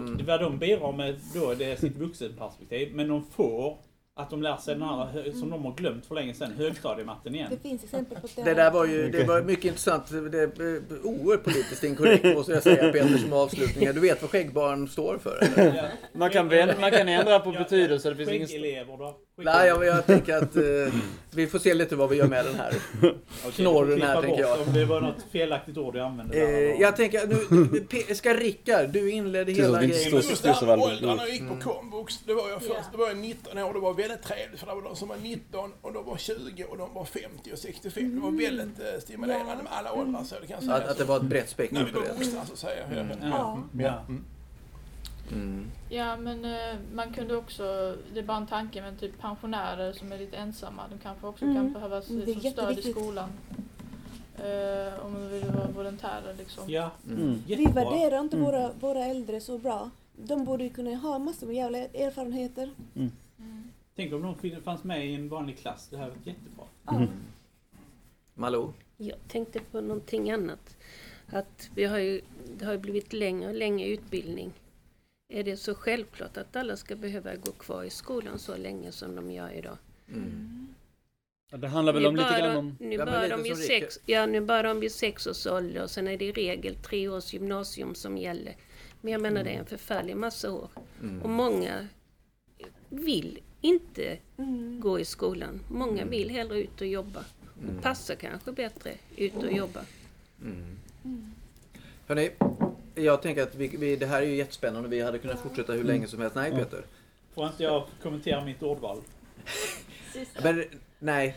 Mm. 0.00 0.26
vad 0.26 0.40
de 0.40 0.58
bidrar 0.58 0.92
med 0.92 1.16
då 1.34 1.54
det 1.54 1.64
är 1.64 1.76
sitt 1.76 1.96
vuxenperspektiv. 1.96 2.94
Men 2.94 3.08
de 3.08 3.24
får 3.30 3.76
att 4.16 4.30
de 4.30 4.42
lär 4.42 4.56
sig 4.56 4.74
den 4.74 4.82
här, 4.82 5.06
hö- 5.06 5.32
som 5.32 5.50
de 5.50 5.64
har 5.64 5.72
glömt 5.74 6.06
för 6.06 6.14
länge 6.14 6.34
sedan, 6.34 6.52
högstadiematten 6.52 7.34
igen. 7.34 7.46
Det 7.50 7.68
finns 7.68 7.84
exempel 7.84 8.20
på 8.20 8.28
Det 8.44 8.54
där 8.54 8.70
var 8.70 8.86
ju 8.86 9.10
det 9.10 9.24
var 9.24 9.42
mycket 9.42 9.64
intressant. 9.64 10.10
Det 10.32 10.38
är 10.40 10.82
oerhört 11.06 11.44
politiskt 11.44 11.84
inkorrekt 11.84 12.24
måste 12.24 12.52
jag 12.52 12.62
säga 12.62 12.92
Peter 12.92 13.18
som 13.18 13.32
avslutning. 13.32 13.92
Du 13.94 14.00
vet 14.00 14.22
vad 14.22 14.30
skäggbarn 14.30 14.88
står 14.88 15.18
för? 15.18 15.38
Eller? 15.60 15.76
Ja. 15.76 15.84
Man 16.12 16.30
kan, 16.30 16.46
man 16.80 16.90
kan 16.90 17.08
ändra 17.08 17.40
på 17.40 17.52
betydelse. 17.52 18.10
Det 18.10 18.16
finns 18.16 18.30
ingen... 18.30 18.48
Skäggelever 18.48 18.96
då? 18.98 19.16
Nej, 19.36 19.68
jag, 19.68 19.84
jag 19.86 20.06
tänker 20.06 20.36
att 20.36 20.56
eh, 20.56 20.94
vi 21.30 21.46
får 21.46 21.58
se 21.58 21.74
lite 21.74 21.96
vad 21.96 22.08
vi 22.10 22.16
gör 22.16 22.26
med 22.26 22.44
den 22.44 22.54
här. 22.54 22.74
Knorren 23.52 23.98
du 24.00 24.06
här, 24.06 24.22
tänker 24.22 24.40
jag. 24.40 24.60
Om 24.60 24.72
det 24.72 24.84
var 24.84 25.00
något 25.00 25.26
felaktigt 25.32 25.76
ord 25.78 25.96
jag 25.96 26.06
använde 26.06 26.36
Eh, 26.36 26.80
jag 26.80 26.96
tänker 26.96 27.26
nu, 27.26 28.14
ska 28.14 28.34
Rickard, 28.34 28.90
du 28.90 29.10
inledde 29.10 29.52
hela 29.52 29.82
grejen. 29.82 30.12
just 30.14 30.44
åldrarna, 30.44 31.16
jag 31.22 31.28
gick 31.28 31.40
Mm. 31.40 31.58
på 31.60 31.72
komvux, 31.72 32.18
det 32.26 32.34
var 32.34 32.48
jag 32.48 32.62
först, 32.62 32.92
det 32.92 32.98
var 32.98 33.08
jag 33.08 33.16
19 33.16 33.58
år, 33.58 33.74
det 33.74 33.80
var 33.80 33.94
väldigt 33.94 34.22
trevligt 34.22 34.60
för 34.60 34.66
det 34.66 34.74
var 34.74 34.82
de 34.82 34.96
som 34.96 35.08
var 35.08 35.16
19 35.16 35.70
och 35.82 35.92
de 35.92 36.04
var 36.04 36.16
20 36.16 36.64
och 36.64 36.78
de 36.78 36.94
var 36.94 37.04
50 37.04 37.28
och 37.52 37.58
65. 37.58 38.14
Det 38.14 38.20
var 38.20 38.30
väldigt 38.30 38.78
eh, 38.78 39.00
stimulerande 39.00 39.62
med 39.62 39.72
alla 39.72 39.92
åldrar 39.92 40.24
så 40.24 40.34
det 40.40 40.46
kan 40.46 40.54
jag 40.54 40.62
säga. 40.62 40.74
Att, 40.74 40.88
att 40.88 40.98
det 40.98 41.04
var 41.04 41.16
ett 41.16 41.22
brett 41.22 41.48
spektrum 41.50 41.84
vi 41.86 41.92
på 41.92 42.00
var 42.00 42.06
det. 42.06 42.12
vuxna 42.14 42.44
så 42.46 42.56
säger 42.56 42.86
jag. 42.90 42.98
Mm. 42.98 43.18
Ja. 43.22 43.62
Ja. 43.78 44.04
Mm. 45.32 45.66
Ja 45.88 46.16
men 46.16 46.44
eh, 46.44 46.76
man 46.94 47.12
kunde 47.12 47.36
också, 47.36 47.96
det 48.12 48.18
är 48.18 48.24
bara 48.24 48.36
en 48.36 48.46
tanke, 48.46 48.82
men 48.82 48.96
typ 48.96 49.20
pensionärer 49.20 49.92
som 49.92 50.12
är 50.12 50.18
lite 50.18 50.36
ensamma, 50.36 50.82
de 50.90 50.98
kanske 50.98 51.26
också 51.26 51.44
Mm. 51.44 51.56
kan 51.56 51.72
behöva 51.72 52.02
stöd 52.02 52.78
i 52.78 52.82
skolan. 52.82 53.28
Eh, 54.38 55.04
om 55.06 55.14
de 55.14 55.28
vill 55.28 55.44
vara 55.44 55.68
volontärer 55.68 56.34
liksom. 56.38 56.64
Ja, 56.70 56.90
Mm. 57.10 57.42
Vi 57.46 57.54
jättebra. 57.54 57.84
värderar 57.90 58.20
inte 58.20 58.36
Mm. 58.36 58.46
våra, 58.50 58.70
våra 58.80 59.04
äldre 59.04 59.40
så 59.40 59.58
bra. 59.58 59.90
De 60.16 60.44
borde 60.44 60.64
ju 60.64 60.70
kunna 60.70 60.94
ha 60.94 61.18
massor 61.18 61.46
med 61.46 61.56
jävla 61.56 61.78
erfarenheter. 61.78 62.70
Mm. 62.96 63.10
Tänk 63.96 64.12
om 64.12 64.22
de 64.42 64.60
fanns 64.60 64.84
med 64.84 65.06
i 65.06 65.14
en 65.14 65.28
vanlig 65.28 65.58
klass. 65.58 65.88
Det 65.90 65.96
här 65.96 66.08
var 66.08 66.16
jättebra. 66.24 66.64
Ja. 66.86 67.06
Malou? 68.34 68.72
Jag 68.96 69.16
tänkte 69.28 69.60
på 69.60 69.80
någonting 69.80 70.30
annat. 70.30 70.76
Att 71.32 71.70
vi 71.74 71.84
har 71.84 71.98
ju, 71.98 72.20
det 72.58 72.64
har 72.64 72.72
ju 72.72 72.78
blivit 72.78 73.12
längre 73.12 73.48
och 73.48 73.54
längre 73.54 73.88
utbildning. 73.88 74.52
Är 75.28 75.44
det 75.44 75.56
så 75.56 75.74
självklart 75.74 76.36
att 76.36 76.56
alla 76.56 76.76
ska 76.76 76.96
behöva 76.96 77.36
gå 77.36 77.52
kvar 77.52 77.84
i 77.84 77.90
skolan 77.90 78.38
så 78.38 78.56
länge 78.56 78.92
som 78.92 79.16
de 79.16 79.30
gör 79.30 79.50
idag? 79.52 79.78
Mm. 80.08 80.68
Ja, 81.50 81.56
Det 81.56 81.68
handlar 81.68 81.92
väl 81.92 82.02
Nu 82.02 82.08
om 82.08 82.16
lite 82.16 82.38
grann 82.38 82.50
de- 82.52 82.56
om... 82.56 82.76
Nu 82.80 82.92
Ja, 82.96 83.04
men 83.04 83.14
bör 83.14 83.22
lite 83.22 83.36
de 83.36 83.42
Rickard. 83.42 83.58
sex, 83.66 83.98
ja, 84.06 84.26
nu 84.26 84.40
bör 84.40 84.62
de 84.64 84.80
vid 84.80 84.92
sex 84.92 85.26
års 85.26 85.46
ålder 85.46 85.82
och 85.82 85.90
sen 85.90 86.08
är 86.08 86.16
det 86.18 86.24
i 86.24 86.32
regel 86.32 86.74
tre 86.74 87.08
års 87.08 87.32
gymnasium 87.32 87.94
som 87.94 88.18
gäller. 88.18 88.56
Men 89.00 89.12
jag 89.12 89.22
menar 89.22 89.44
det 89.44 89.50
är 89.50 89.58
en 89.58 89.66
förfärlig 89.66 90.16
massa 90.16 90.52
år. 90.52 90.68
Och 90.76 91.04
Mm. 91.04 91.32
många 91.32 91.88
vill 92.88 93.38
inte 93.60 94.18
Mm. 94.38 94.80
gå 94.80 95.00
i 95.00 95.04
skolan. 95.04 95.60
Många 95.70 95.92
Mm. 96.02 96.10
vill 96.10 96.30
hellre 96.30 96.58
ut 96.60 96.80
och 96.80 96.86
jobba. 96.86 97.24
Mm. 97.62 97.76
Och 97.76 97.82
passar 97.82 98.14
kanske 98.14 98.52
bättre 98.52 98.92
ut 99.16 99.34
och 99.36 99.52
jobba. 99.52 99.84
Mm. 100.42 100.76
Mm. 101.04 101.32
Hörrni, 102.06 102.30
jag 102.94 103.22
tänker 103.22 103.42
att 103.42 103.54
vi, 103.54 103.68
vi, 103.68 103.96
det 103.96 104.06
här 104.06 104.22
är 104.22 104.26
ju 104.26 104.34
jättespännande. 104.36 104.88
Vi 104.88 105.00
hade 105.00 105.18
kunnat 105.18 105.40
fortsätta 105.40 105.72
hur 105.72 105.84
länge 105.84 106.06
som 106.06 106.20
helst. 106.20 106.36
Nej, 106.36 106.50
Ja. 106.50 106.58
Peter. 106.58 106.84
Får 107.34 107.46
inte 107.46 107.62
jag 107.62 107.84
kommentera 108.02 108.44
mitt 108.44 108.62
ordval? 108.62 108.98
Men, 110.42 110.64
nej. 110.98 111.36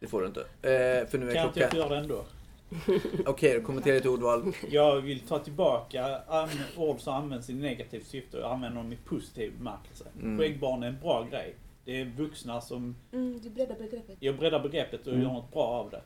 Det 0.00 0.06
får 0.06 0.20
du 0.20 0.26
inte. 0.26 0.40
Eh, 0.40 1.06
för 1.08 1.18
nu 1.18 1.26
Kan 1.26 1.28
är 1.28 1.34
jag 1.34 1.46
inte 1.46 1.60
jag 1.60 1.70
klockan... 1.70 1.78
göra 1.78 1.88
det 1.88 2.02
ändå? 2.02 2.24
Okej, 3.26 3.62
kommentera 3.62 3.94
ditt 3.94 4.06
ordval. 4.06 4.52
Jag 4.70 5.00
vill 5.00 5.20
ta 5.20 5.38
tillbaka 5.38 6.20
ord 6.76 7.00
som 7.00 7.14
används 7.14 7.50
i 7.50 7.54
negativt 7.54 8.06
syfte 8.06 8.42
och 8.42 8.52
använda 8.52 8.76
dem 8.82 8.92
i 8.92 8.96
positiv 8.96 9.52
bemärkelse. 9.58 10.04
Mm. 10.22 10.38
Skäggbarn 10.38 10.82
är 10.82 10.86
en 10.88 11.00
bra 11.00 11.26
grej. 11.30 11.54
Det 11.84 12.00
är 12.00 12.04
vuxna 12.04 12.60
som 12.60 12.96
Mm, 13.12 13.40
du 13.42 13.50
breddar 13.50 13.74
begreppet. 13.74 14.16
jag 14.20 14.38
breddar 14.38 14.60
begreppet 14.60 15.06
och 15.06 15.12
Mm. 15.12 15.24
gör 15.24 15.32
något 15.32 15.52
bra 15.52 15.62
av 15.64 15.90
det. 15.90 16.02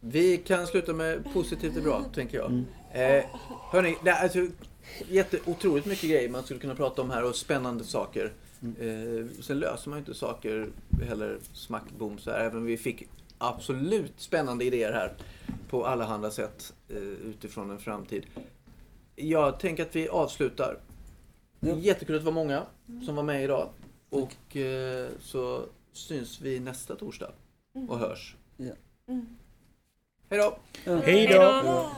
Vi 0.00 0.36
kan 0.36 0.66
sluta 0.66 0.92
med 0.92 1.32
positivt 1.32 1.76
och 1.76 1.82
bra, 1.82 2.04
tänker 2.14 2.38
jag. 2.38 2.50
Mm. 2.50 2.64
Eh, 2.92 3.24
hörni, 3.70 3.96
det 4.04 4.10
är 4.10 4.22
alltså 4.22 4.46
jätte, 5.08 5.38
otroligt 5.46 5.86
mycket 5.86 6.10
grejer 6.10 6.28
man 6.28 6.42
skulle 6.42 6.60
kunna 6.60 6.74
prata 6.74 7.02
om 7.02 7.10
här 7.10 7.24
och 7.24 7.36
spännande 7.36 7.84
saker. 7.84 8.32
Eh, 8.62 9.26
sen 9.40 9.58
löser 9.58 9.90
man 9.90 9.98
ju 9.98 10.00
inte 10.00 10.14
saker 10.14 10.68
heller 11.08 11.38
smack 11.52 11.90
boom 11.98 12.18
så 12.18 12.30
här. 12.30 12.40
Även 12.40 12.58
om 12.58 12.64
vi 12.64 12.76
fick 12.76 13.08
absolut 13.38 14.12
spännande 14.16 14.64
idéer 14.64 14.92
här 14.92 15.12
på 15.68 15.86
allehanda 15.86 16.30
sätt 16.30 16.72
eh, 16.88 16.96
utifrån 16.96 17.70
en 17.70 17.78
framtid. 17.78 18.26
Jag 19.16 19.60
tänker 19.60 19.82
att 19.82 19.96
vi 19.96 20.08
avslutar. 20.08 20.78
Jättekul 21.60 22.16
att 22.16 22.22
det 22.22 22.26
var 22.26 22.32
många 22.32 22.62
som 23.06 23.16
var 23.16 23.22
med 23.22 23.44
idag. 23.44 23.68
Och 24.10 24.56
eh, 24.56 25.08
så 25.20 25.64
syns 25.92 26.40
vi 26.40 26.60
nästa 26.60 26.96
torsdag 26.96 27.32
och 27.88 27.98
hörs. 27.98 28.36
Mm. 29.08 29.26
Hej 30.30 30.38
då! 30.38 30.56
Ja. 30.84 30.96
Hej 31.04 31.26
då! 31.26 31.32
Hej 31.32 31.36
då. 31.36 31.42
Ja. 31.42 31.92